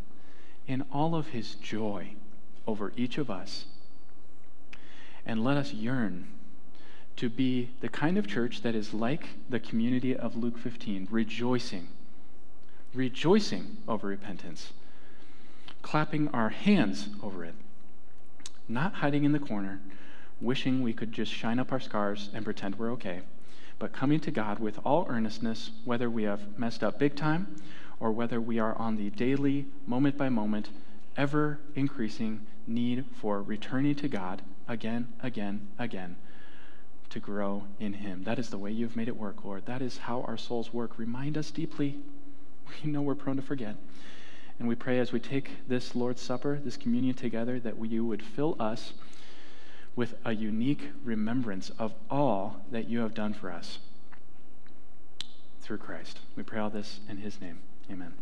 in 0.68 0.84
all 0.91 1.16
of 1.16 1.28
his 1.28 1.55
joy 1.55 2.14
over 2.66 2.93
each 2.95 3.18
of 3.18 3.30
us. 3.30 3.66
And 5.26 5.43
let 5.43 5.57
us 5.57 5.74
yearn 5.74 6.28
to 7.18 7.30
be 7.30 7.70
the 7.82 7.89
kind 7.89 8.18
of 8.18 8.28
church 8.28 8.61
that 8.61 8.76
is 8.76 8.93
like 8.93 9.28
the 9.49 9.59
community 9.59 10.16
of 10.16 10.36
Luke 10.36 10.57
15, 10.57 11.07
rejoicing, 11.11 11.88
rejoicing 12.93 13.78
over 13.88 14.07
repentance, 14.07 14.74
clapping 15.82 16.28
our 16.30 16.49
hands 16.49 17.09
over 17.22 17.45
it, 17.45 17.55
not 18.68 18.95
hiding 18.95 19.26
in 19.26 19.32
the 19.32 19.39
corner, 19.39 19.80
wishing 20.41 20.81
we 20.81 20.93
could 20.93 21.11
just 21.11 21.31
shine 21.31 21.59
up 21.59 21.71
our 21.71 21.79
scars 21.79 22.29
and 22.34 22.43
pretend 22.43 22.75
we're 22.75 22.91
okay, 22.91 23.21
but 23.79 23.93
coming 23.93 24.19
to 24.21 24.31
God 24.31 24.59
with 24.59 24.79
all 24.86 25.05
earnestness, 25.09 25.71
whether 25.86 26.09
we 26.09 26.23
have 26.23 26.57
messed 26.57 26.84
up 26.84 26.99
big 26.99 27.15
time 27.15 27.55
or 27.99 28.11
whether 28.11 28.39
we 28.41 28.59
are 28.59 28.75
on 28.75 28.97
the 28.97 29.09
daily, 29.11 29.65
moment 29.88 30.17
by 30.17 30.29
moment, 30.29 30.69
ever 31.15 31.59
increasing 31.75 32.45
need 32.67 33.05
for 33.15 33.41
returning 33.41 33.95
to 33.95 34.07
God 34.07 34.41
again, 34.67 35.07
again, 35.21 35.67
again 35.77 36.15
to 37.09 37.19
grow 37.19 37.63
in 37.79 37.93
Him. 37.93 38.23
That 38.23 38.39
is 38.39 38.49
the 38.49 38.57
way 38.57 38.71
you've 38.71 38.95
made 38.95 39.07
it 39.07 39.15
work, 39.15 39.45
Lord. 39.45 39.67
That 39.67 39.81
is 39.81 39.99
how 39.99 40.21
our 40.21 40.38
souls 40.38 40.73
work. 40.73 40.97
Remind 40.97 41.38
us 41.38 41.51
deeply. 41.51 41.99
We 42.84 42.89
know 42.89 43.01
we're 43.01 43.13
prone 43.13 43.36
to 43.36 43.41
forget. 43.41 43.75
And 44.57 44.67
we 44.67 44.75
pray 44.75 44.97
as 44.99 45.11
we 45.11 45.19
take 45.19 45.51
this 45.67 45.95
Lord's 45.95 46.21
Supper, 46.21 46.59
this 46.63 46.77
communion 46.77 47.13
together, 47.13 47.59
that 47.59 47.75
you 47.86 48.05
would 48.05 48.23
fill 48.23 48.55
us 48.59 48.93
with 49.95 50.15
a 50.25 50.33
unique 50.33 50.89
remembrance 51.03 51.71
of 51.77 51.93
all 52.09 52.65
that 52.71 52.89
you 52.89 52.99
have 52.99 53.13
done 53.13 53.33
for 53.33 53.51
us 53.51 53.79
through 55.61 55.77
Christ. 55.77 56.19
We 56.35 56.43
pray 56.43 56.59
all 56.59 56.69
this 56.69 56.99
in 57.07 57.17
his 57.17 57.39
name. 57.39 57.59
Amen. 57.91 58.13